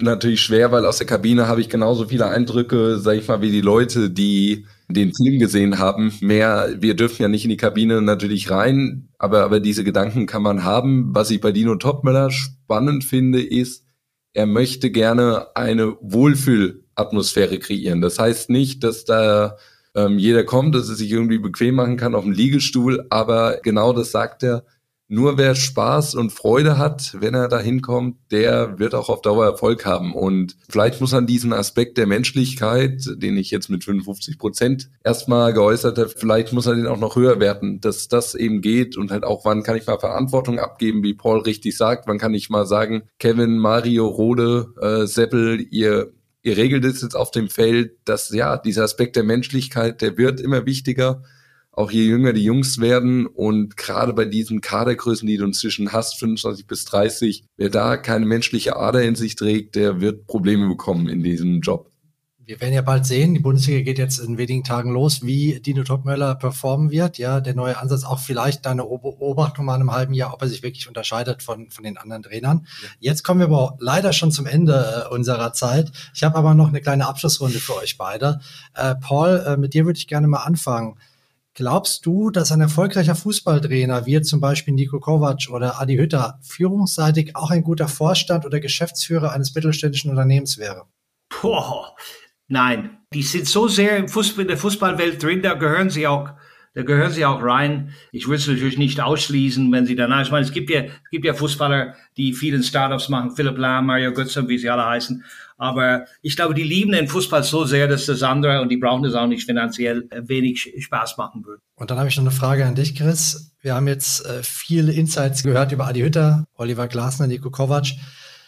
natürlich 0.02 0.42
schwer, 0.42 0.70
weil 0.70 0.84
aus 0.84 0.98
der 0.98 1.06
Kabine 1.06 1.48
habe 1.48 1.62
ich 1.62 1.70
genauso 1.70 2.08
viele 2.08 2.26
Eindrücke, 2.26 2.98
sag 2.98 3.16
ich 3.16 3.26
mal, 3.26 3.40
wie 3.40 3.50
die 3.50 3.62
Leute, 3.62 4.10
die 4.10 4.66
den 4.88 5.14
Film 5.14 5.38
gesehen 5.38 5.78
haben. 5.78 6.12
Mehr, 6.20 6.74
wir 6.80 6.94
dürfen 6.94 7.22
ja 7.22 7.28
nicht 7.28 7.44
in 7.44 7.48
die 7.48 7.56
Kabine 7.56 8.02
natürlich 8.02 8.50
rein, 8.50 9.08
aber, 9.16 9.44
aber 9.44 9.60
diese 9.60 9.82
Gedanken 9.82 10.26
kann 10.26 10.42
man 10.42 10.62
haben. 10.62 11.14
Was 11.14 11.30
ich 11.30 11.40
bei 11.40 11.52
Dino 11.52 11.76
Topmöller 11.76 12.30
spannend 12.30 13.02
finde, 13.02 13.42
ist, 13.42 13.86
er 14.34 14.44
möchte 14.44 14.90
gerne 14.90 15.46
eine 15.56 15.96
Wohlfühlatmosphäre 16.02 17.58
kreieren. 17.60 18.02
Das 18.02 18.18
heißt 18.18 18.50
nicht, 18.50 18.84
dass 18.84 19.06
da 19.06 19.56
ähm, 19.94 20.18
jeder 20.18 20.44
kommt, 20.44 20.74
dass 20.74 20.90
er 20.90 20.96
sich 20.96 21.10
irgendwie 21.10 21.38
bequem 21.38 21.76
machen 21.76 21.96
kann 21.96 22.14
auf 22.14 22.24
dem 22.24 22.32
Liegestuhl, 22.32 23.06
aber 23.08 23.60
genau 23.62 23.94
das 23.94 24.10
sagt 24.10 24.42
er 24.42 24.64
nur 25.08 25.36
wer 25.36 25.54
Spaß 25.54 26.14
und 26.14 26.30
Freude 26.30 26.78
hat, 26.78 27.16
wenn 27.20 27.34
er 27.34 27.48
da 27.48 27.58
hinkommt, 27.58 28.16
der 28.30 28.78
wird 28.78 28.94
auch 28.94 29.08
auf 29.08 29.22
Dauer 29.22 29.44
Erfolg 29.44 29.84
haben. 29.84 30.14
Und 30.14 30.56
vielleicht 30.68 31.00
muss 31.00 31.12
man 31.12 31.26
diesen 31.26 31.52
Aspekt 31.52 31.98
der 31.98 32.06
Menschlichkeit, 32.06 33.02
den 33.16 33.36
ich 33.36 33.50
jetzt 33.50 33.68
mit 33.68 33.84
55 33.84 34.38
Prozent 34.38 34.90
erstmal 35.04 35.52
geäußert 35.52 35.98
habe, 35.98 36.08
vielleicht 36.08 36.52
muss 36.52 36.66
er 36.66 36.74
den 36.74 36.86
auch 36.86 36.98
noch 36.98 37.16
höher 37.16 37.38
werten, 37.38 37.80
dass 37.80 38.08
das 38.08 38.34
eben 38.34 38.62
geht 38.62 38.96
und 38.96 39.10
halt 39.10 39.24
auch, 39.24 39.44
wann 39.44 39.62
kann 39.62 39.76
ich 39.76 39.86
mal 39.86 39.98
Verantwortung 39.98 40.58
abgeben, 40.58 41.02
wie 41.02 41.14
Paul 41.14 41.40
richtig 41.40 41.76
sagt, 41.76 42.08
wann 42.08 42.18
kann 42.18 42.34
ich 42.34 42.48
mal 42.48 42.66
sagen, 42.66 43.02
Kevin, 43.18 43.58
Mario, 43.58 44.06
Rode, 44.06 44.72
äh, 44.80 45.06
Seppel, 45.06 45.66
ihr 45.70 46.12
ihr 46.44 46.58
regelt 46.58 46.84
es 46.84 47.00
jetzt 47.00 47.16
auf 47.16 47.30
dem 47.30 47.48
Feld, 47.48 47.92
dass 48.04 48.28
ja, 48.28 48.58
dieser 48.58 48.84
Aspekt 48.84 49.16
der 49.16 49.24
Menschlichkeit, 49.24 50.02
der 50.02 50.18
wird 50.18 50.40
immer 50.40 50.66
wichtiger 50.66 51.22
auch 51.76 51.90
je 51.90 52.04
jünger 52.04 52.32
die 52.32 52.44
Jungs 52.44 52.80
werden 52.80 53.26
und 53.26 53.76
gerade 53.76 54.12
bei 54.12 54.24
diesen 54.24 54.60
Kadergrößen, 54.60 55.26
die 55.26 55.36
du 55.36 55.44
inzwischen 55.44 55.92
hast, 55.92 56.18
25 56.18 56.66
bis 56.66 56.84
30, 56.84 57.44
wer 57.56 57.70
da 57.70 57.96
keine 57.96 58.26
menschliche 58.26 58.76
Ader 58.76 59.02
in 59.02 59.16
sich 59.16 59.34
trägt, 59.34 59.74
der 59.74 60.00
wird 60.00 60.26
Probleme 60.26 60.68
bekommen 60.68 61.08
in 61.08 61.22
diesem 61.22 61.60
Job. 61.60 61.90
Wir 62.46 62.60
werden 62.60 62.74
ja 62.74 62.82
bald 62.82 63.06
sehen, 63.06 63.32
die 63.32 63.40
Bundesliga 63.40 63.80
geht 63.80 63.98
jetzt 63.98 64.18
in 64.18 64.36
wenigen 64.36 64.64
Tagen 64.64 64.92
los, 64.92 65.22
wie 65.22 65.60
Dino 65.60 65.82
Topmöller 65.82 66.34
performen 66.34 66.90
wird. 66.90 67.16
Ja, 67.16 67.40
der 67.40 67.54
neue 67.54 67.78
Ansatz, 67.78 68.04
auch 68.04 68.18
vielleicht 68.18 68.66
deine 68.66 68.82
Beobachtung 68.82 69.64
mal 69.64 69.76
in 69.76 69.80
einem 69.80 69.92
halben 69.92 70.12
Jahr, 70.12 70.34
ob 70.34 70.42
er 70.42 70.48
sich 70.48 70.62
wirklich 70.62 70.86
unterscheidet 70.86 71.42
von, 71.42 71.70
von 71.70 71.84
den 71.84 71.96
anderen 71.96 72.22
Trainern. 72.22 72.66
Ja. 72.82 72.88
Jetzt 73.00 73.22
kommen 73.22 73.40
wir 73.40 73.46
aber 73.46 73.78
leider 73.80 74.12
schon 74.12 74.30
zum 74.30 74.44
Ende 74.44 75.06
äh, 75.06 75.14
unserer 75.14 75.54
Zeit. 75.54 75.90
Ich 76.14 76.22
habe 76.22 76.36
aber 76.36 76.52
noch 76.52 76.68
eine 76.68 76.82
kleine 76.82 77.06
Abschlussrunde 77.06 77.58
für 77.60 77.76
euch 77.76 77.96
beide. 77.96 78.40
Äh, 78.74 78.94
Paul, 78.96 79.42
äh, 79.46 79.56
mit 79.56 79.72
dir 79.72 79.86
würde 79.86 79.96
ich 79.96 80.06
gerne 80.06 80.28
mal 80.28 80.42
anfangen. 80.42 80.98
Glaubst 81.56 82.04
du, 82.04 82.30
dass 82.30 82.50
ein 82.50 82.60
erfolgreicher 82.60 83.14
Fußballtrainer 83.14 84.06
wie 84.06 84.20
zum 84.22 84.40
Beispiel 84.40 84.74
Nico 84.74 84.98
Kovac 84.98 85.48
oder 85.52 85.80
Adi 85.80 85.96
Hütter 85.96 86.40
führungsseitig 86.42 87.36
auch 87.36 87.52
ein 87.52 87.62
guter 87.62 87.86
Vorstand 87.86 88.44
oder 88.44 88.58
Geschäftsführer 88.58 89.30
eines 89.30 89.54
mittelständischen 89.54 90.10
Unternehmens 90.10 90.58
wäre? 90.58 90.86
Boah, 91.28 91.94
nein. 92.48 92.98
Die 93.12 93.22
sind 93.22 93.46
so 93.46 93.68
sehr 93.68 93.96
im 93.98 94.08
Fußball, 94.08 94.42
in 94.42 94.48
der 94.48 94.56
Fußballwelt 94.56 95.22
drin, 95.22 95.42
da 95.42 95.54
gehören 95.54 95.90
sie 95.90 96.08
auch 96.08 96.30
da 96.74 96.82
gehören 96.82 97.12
sie 97.12 97.24
auch 97.24 97.40
rein. 97.40 97.94
Ich 98.10 98.26
würde 98.26 98.38
es 98.38 98.48
natürlich 98.48 98.78
nicht 98.78 99.00
ausschließen, 99.00 99.70
wenn 99.70 99.86
sie 99.86 99.94
danach, 99.94 100.22
ich 100.22 100.32
meine, 100.32 100.44
es 100.44 100.50
gibt 100.50 100.70
ja, 100.70 100.82
es 100.82 101.10
gibt 101.10 101.24
ja 101.24 101.32
Fußballer, 101.32 101.94
die 102.16 102.32
vielen 102.32 102.64
Startups 102.64 103.08
machen, 103.08 103.30
Philipp 103.30 103.56
Lahm, 103.58 103.86
Mario 103.86 104.12
Götze, 104.12 104.48
wie 104.48 104.58
sie 104.58 104.68
alle 104.68 104.84
heißen. 104.84 105.24
Aber 105.56 106.06
ich 106.22 106.36
glaube, 106.36 106.54
die 106.54 106.62
lieben 106.62 106.92
den 106.92 107.08
Fußball 107.08 107.44
so 107.44 107.64
sehr, 107.64 107.86
dass 107.86 108.06
das 108.06 108.22
andere, 108.22 108.60
und 108.60 108.70
die 108.70 108.76
brauchen 108.76 109.04
es 109.04 109.14
auch 109.14 109.26
nicht 109.26 109.46
finanziell, 109.46 110.08
äh, 110.10 110.22
wenig 110.26 110.74
Spaß 110.78 111.16
machen 111.16 111.44
würde. 111.44 111.62
Und 111.76 111.90
dann 111.90 111.98
habe 111.98 112.08
ich 112.08 112.16
noch 112.16 112.24
eine 112.24 112.32
Frage 112.32 112.66
an 112.66 112.74
dich, 112.74 112.96
Chris. 112.96 113.52
Wir 113.60 113.74
haben 113.74 113.88
jetzt 113.88 114.26
äh, 114.26 114.42
viele 114.42 114.92
Insights 114.92 115.42
gehört 115.42 115.72
über 115.72 115.86
Adi 115.86 116.00
Hütter, 116.00 116.44
Oliver 116.54 116.88
Glasner, 116.88 117.26
Nico 117.26 117.50
Kovac. 117.50 117.86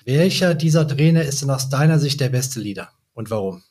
Welcher 0.04 0.54
dieser 0.54 0.86
Trainer 0.86 1.22
ist 1.22 1.42
denn 1.42 1.50
aus 1.50 1.68
deiner 1.68 1.98
Sicht 1.98 2.20
der 2.20 2.28
beste 2.28 2.60
Leader 2.60 2.90
und 3.14 3.30
warum? 3.30 3.62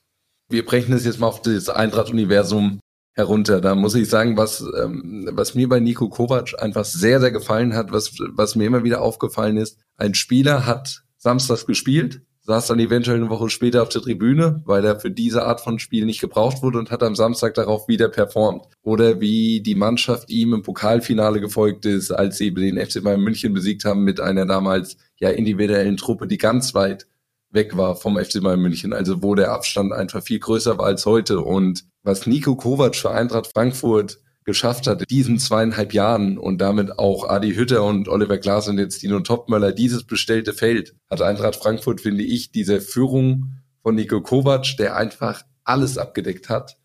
Wir 0.50 0.66
brechen 0.66 0.94
es 0.94 1.06
jetzt 1.06 1.20
mal 1.20 1.28
auf 1.28 1.42
das 1.42 1.70
Eintracht-Universum 1.70 2.80
herunter. 3.14 3.62
Da 3.62 3.76
muss 3.76 3.96
ich 3.96 4.10
sagen, 4.10 4.38
was, 4.38 4.64
ähm, 4.82 5.30
was 5.32 5.56
mir 5.56 5.68
bei 5.70 5.80
Nico 5.80 6.10
Kovac 6.10 6.54
einfach 6.62 6.86
sehr, 6.86 7.20
sehr 7.20 7.32
gefallen 7.32 7.74
hat, 7.74 7.92
was, 7.92 8.12
was 8.34 8.56
mir 8.56 8.66
immer 8.66 8.84
wieder 8.84 9.02
aufgefallen 9.02 9.58
ist, 9.58 9.80
ein 9.98 10.14
Spieler 10.14 10.66
hat 10.66 11.04
samstags 11.18 11.66
gespielt, 11.66 12.22
saß 12.46 12.68
dann 12.68 12.80
eventuell 12.80 13.18
eine 13.18 13.30
Woche 13.30 13.50
später 13.50 13.82
auf 13.82 13.90
der 13.90 14.02
Tribüne, 14.02 14.62
weil 14.66 14.86
er 14.86 15.00
für 15.00 15.10
diese 15.10 15.44
Art 15.44 15.62
von 15.62 15.80
Spiel 15.80 16.06
nicht 16.06 16.22
gebraucht 16.22 16.62
wurde 16.62 16.78
und 16.78 16.92
hat 16.92 17.02
am 17.02 17.16
Samstag 17.16 17.56
darauf 17.56 17.88
wieder 17.88 18.08
performt. 18.08 18.66
Oder 18.84 19.20
wie 19.20 19.62
die 19.62 19.74
Mannschaft 19.74 20.30
ihm 20.30 20.54
im 20.54 20.62
Pokalfinale 20.62 21.42
gefolgt 21.42 21.86
ist, 21.86 22.12
als 22.12 22.38
sie 22.38 22.54
den 22.54 22.78
FC 22.78 23.04
Bayern 23.04 23.22
München 23.22 23.54
besiegt 23.54 23.84
haben 23.84 24.04
mit 24.04 24.20
einer 24.20 24.46
damals 24.46 24.98
ja 25.18 25.30
individuellen 25.30 25.98
Truppe, 25.98 26.28
die 26.28 26.38
ganz 26.38 26.76
weit 26.76 27.08
weg 27.50 27.78
war 27.78 27.96
vom 27.96 28.18
FC 28.18 28.44
Bayern 28.44 28.62
München, 28.62 28.94
also 28.94 29.24
wo 29.24 29.34
der 29.34 29.52
Abstand 29.52 29.92
einfach 29.92 30.22
viel 30.22 30.40
größer 30.40 30.78
war 30.78 30.86
als 30.86 31.08
heute. 31.08 31.40
Und 31.40 31.86
was 32.04 32.28
Nico 32.28 32.56
Kovac 32.56 32.96
für 32.96 33.10
Eintracht 33.10 33.50
Frankfurt 33.52 34.20
geschafft 34.46 34.88
hat, 34.88 35.10
diesen 35.10 35.40
zweieinhalb 35.40 35.94
Jahren 35.94 36.38
und 36.38 36.60
damit 36.62 36.98
auch 37.00 37.28
Adi 37.28 37.56
Hütter 37.56 37.84
und 37.84 38.08
Oliver 38.08 38.38
Glas 38.38 38.68
und 38.68 38.78
jetzt 38.78 39.02
Dino 39.02 39.20
Topmöller, 39.20 39.72
dieses 39.74 40.04
bestellte 40.04 40.54
Feld, 40.54 40.96
hat 41.10 41.22
Eintracht 41.22 41.56
Frankfurt, 41.56 42.00
finde 42.00 42.24
ich, 42.24 42.52
diese 42.52 42.80
Führung 42.80 43.54
von 43.82 43.96
Nico 43.96 44.22
Kovac, 44.22 44.78
der 44.78 44.96
einfach 44.96 45.42
alles 45.64 45.98
abgedeckt 45.98 46.48
hat, 46.48 46.78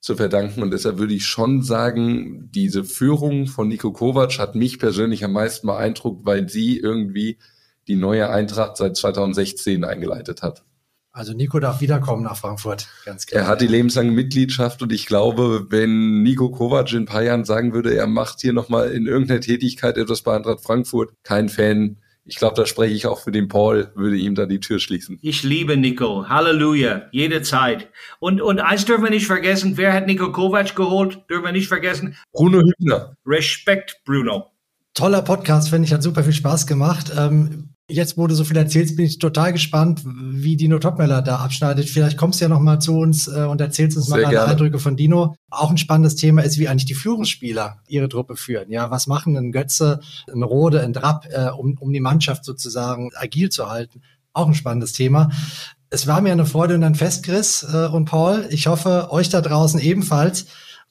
zu 0.00 0.14
verdanken. 0.14 0.62
Und 0.62 0.70
deshalb 0.70 0.98
würde 0.98 1.14
ich 1.14 1.26
schon 1.26 1.62
sagen, 1.62 2.50
diese 2.52 2.84
Führung 2.84 3.48
von 3.48 3.68
Nico 3.68 3.92
Kovac 3.92 4.38
hat 4.38 4.54
mich 4.54 4.78
persönlich 4.78 5.24
am 5.24 5.32
meisten 5.32 5.66
beeindruckt, 5.66 6.24
weil 6.24 6.48
sie 6.48 6.78
irgendwie 6.78 7.38
die 7.88 7.96
neue 7.96 8.30
Eintracht 8.30 8.76
seit 8.76 8.96
2016 8.96 9.82
eingeleitet 9.82 10.42
hat. 10.42 10.64
Also 11.18 11.32
Nico 11.32 11.58
darf 11.58 11.80
wiederkommen 11.80 12.22
nach 12.22 12.36
Frankfurt, 12.36 12.86
ganz 13.04 13.26
klar. 13.26 13.42
Er 13.42 13.48
hat 13.48 13.60
die 13.60 13.66
lebenslange 13.66 14.12
Mitgliedschaft 14.12 14.82
und 14.82 14.92
ich 14.92 15.04
glaube, 15.06 15.66
wenn 15.68 16.22
Nico 16.22 16.48
Kovac 16.48 16.92
in 16.92 16.98
ein 16.98 17.06
paar 17.06 17.24
Jahren 17.24 17.44
sagen 17.44 17.72
würde, 17.72 17.92
er 17.92 18.06
macht 18.06 18.40
hier 18.40 18.52
nochmal 18.52 18.92
in 18.92 19.08
irgendeiner 19.08 19.40
Tätigkeit 19.40 19.96
etwas 19.96 20.22
bei 20.22 20.36
Eintracht 20.36 20.60
Frankfurt, 20.60 21.10
kein 21.24 21.48
Fan. 21.48 21.96
Ich 22.24 22.36
glaube, 22.36 22.54
da 22.54 22.66
spreche 22.66 22.94
ich 22.94 23.08
auch 23.08 23.18
für 23.18 23.32
den 23.32 23.48
Paul, 23.48 23.90
würde 23.96 24.16
ihm 24.16 24.36
da 24.36 24.46
die 24.46 24.60
Tür 24.60 24.78
schließen. 24.78 25.18
Ich 25.20 25.42
liebe 25.42 25.76
Nico. 25.76 26.28
Halleluja. 26.28 27.08
Jede 27.10 27.42
Zeit. 27.42 27.88
Und, 28.20 28.40
und 28.40 28.60
eins 28.60 28.84
dürfen 28.84 29.02
wir 29.02 29.10
nicht 29.10 29.26
vergessen. 29.26 29.76
Wer 29.76 29.94
hat 29.94 30.06
Nico 30.06 30.30
Kovac 30.30 30.76
geholt? 30.76 31.18
Dürfen 31.28 31.46
wir 31.46 31.52
nicht 31.52 31.66
vergessen. 31.66 32.16
Bruno 32.30 32.60
Hübner. 32.60 33.16
Respekt, 33.26 34.02
Bruno. 34.04 34.52
Toller 34.94 35.22
Podcast, 35.22 35.70
finde 35.70 35.86
ich, 35.86 35.92
hat 35.92 36.04
super 36.04 36.22
viel 36.22 36.32
Spaß 36.32 36.68
gemacht. 36.68 37.10
Ähm, 37.18 37.70
Jetzt, 37.90 38.18
du 38.18 38.34
so 38.34 38.44
viel 38.44 38.58
erzählst, 38.58 38.96
bin 38.96 39.06
ich 39.06 39.18
total 39.18 39.54
gespannt, 39.54 40.02
wie 40.04 40.56
Dino 40.56 40.78
Topmeller 40.78 41.22
da 41.22 41.36
abschneidet. 41.36 41.88
Vielleicht 41.88 42.18
kommst 42.18 42.38
du 42.38 42.44
ja 42.44 42.48
noch 42.50 42.60
mal 42.60 42.80
zu 42.80 42.98
uns 42.98 43.28
äh, 43.28 43.44
und 43.44 43.62
erzählst 43.62 43.96
uns 43.96 44.08
mal 44.08 44.20
deine 44.20 44.44
Eindrücke 44.44 44.78
von 44.78 44.94
Dino. 44.94 45.36
Auch 45.48 45.70
ein 45.70 45.78
spannendes 45.78 46.14
Thema 46.14 46.42
ist, 46.42 46.58
wie 46.58 46.68
eigentlich 46.68 46.84
die 46.84 46.94
Führungsspieler 46.94 47.78
ihre 47.88 48.10
Truppe 48.10 48.36
führen. 48.36 48.70
Ja, 48.70 48.90
was 48.90 49.06
machen 49.06 49.38
ein 49.38 49.52
Götze, 49.52 50.00
ein 50.30 50.42
Rode, 50.42 50.82
ein 50.82 50.92
Drapp, 50.92 51.26
äh, 51.30 51.48
um, 51.48 51.78
um 51.80 51.90
die 51.90 52.00
Mannschaft 52.00 52.44
sozusagen 52.44 53.10
agil 53.14 53.48
zu 53.48 53.70
halten? 53.70 54.02
Auch 54.34 54.48
ein 54.48 54.54
spannendes 54.54 54.92
Thema. 54.92 55.30
Es 55.88 56.06
war 56.06 56.20
mir 56.20 56.32
eine 56.32 56.44
Freude 56.44 56.74
und 56.74 56.84
ein 56.84 56.94
Fest, 56.94 57.24
Chris 57.24 57.66
äh, 57.72 57.86
und 57.86 58.04
Paul. 58.04 58.46
Ich 58.50 58.66
hoffe, 58.66 59.10
euch 59.10 59.30
da 59.30 59.40
draußen 59.40 59.80
ebenfalls. 59.80 60.44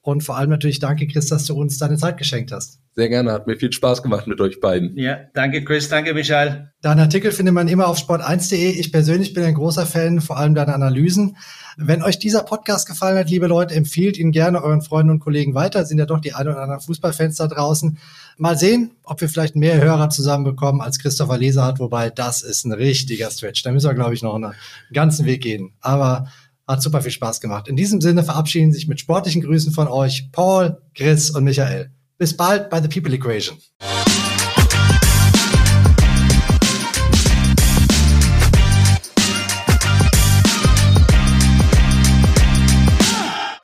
Und 0.08 0.24
vor 0.24 0.38
allem 0.38 0.50
natürlich 0.50 0.80
danke, 0.80 1.06
Chris, 1.06 1.28
dass 1.28 1.44
du 1.44 1.54
uns 1.54 1.80
deine 1.80 1.98
Zeit 1.98 2.16
geschenkt 2.16 2.54
hast. 2.54 2.80
Sehr 2.96 3.10
gerne, 3.10 3.34
hat 3.34 3.46
mir 3.46 3.58
viel 3.58 3.74
Spaß 3.74 4.02
gemacht 4.02 4.26
mit 4.26 4.40
euch 4.40 4.62
beiden. 4.62 4.96
Ja, 4.96 5.18
danke 5.34 5.66
Chris, 5.66 5.90
danke 5.90 6.14
Michael. 6.14 6.72
Deinen 6.82 7.02
Artikel 7.02 7.34
findet 7.34 7.54
man 7.54 7.68
immer 7.68 7.90
auf 7.90 8.00
sport1.de. 8.00 8.70
Ich 8.70 8.94
persönlich 8.94 9.34
bin 9.34 9.44
ein 9.44 9.54
großer 9.54 9.86
Fan, 9.86 10.22
vor 10.22 10.38
allem 10.38 10.56
deiner 10.56 10.74
Analysen. 10.74 11.36
Wenn 11.76 12.04
euch 12.04 12.20
dieser 12.20 12.44
Podcast 12.44 12.88
gefallen 12.88 13.18
hat, 13.18 13.30
liebe 13.30 13.48
Leute, 13.48 13.76
empfiehlt 13.76 14.18
ihn 14.18 14.32
gerne 14.32 14.64
euren 14.64 14.82
Freunden 14.82 15.12
und 15.12 15.20
Kollegen 15.20 15.56
weiter. 15.56 15.82
Es 15.82 15.90
sind 15.90 15.98
ja 15.98 16.06
doch 16.06 16.22
die 16.22 16.34
ein 16.34 16.48
oder 16.48 16.62
anderen 16.62 16.80
Fußballfans 16.80 17.36
da 17.36 17.48
draußen. 17.48 17.98
Mal 18.38 18.58
sehen, 18.58 18.92
ob 19.04 19.20
wir 19.20 19.28
vielleicht 19.28 19.58
mehr 19.58 19.82
Hörer 19.82 20.10
zusammenbekommen, 20.10 20.80
als 20.80 21.00
Christopher 21.00 21.38
Leser 21.38 21.66
hat, 21.66 21.80
wobei 21.80 22.12
das 22.12 22.44
ist 22.44 22.64
ein 22.64 22.72
richtiger 22.72 23.30
Stretch. 23.30 23.62
Da 23.62 23.74
müssen 23.74 23.90
wir, 23.90 23.94
glaube 23.94 24.14
ich, 24.14 24.24
noch 24.24 24.36
einen 24.36 24.54
ganzen 24.94 25.26
Weg 25.26 25.42
gehen. 25.42 25.74
Aber 25.82 26.30
hat 26.68 26.82
super 26.82 27.02
viel 27.02 27.12
Spaß 27.12 27.42
gemacht. 27.42 27.68
In 27.68 27.76
diesem 27.76 28.02
Sinne 28.02 28.24
verabschieden 28.24 28.74
sich 28.74 28.88
mit 28.88 29.00
sportlichen 29.00 29.42
Grüßen 29.42 29.72
von 29.72 29.88
euch 29.88 30.30
Paul, 30.32 30.82
Chris 30.94 31.30
und 31.30 31.44
Michael. 31.44 31.92
Bis 32.18 32.36
bald 32.36 32.70
bei 32.70 32.82
The 32.82 32.88
People 32.88 33.14
Equation. 33.14 33.58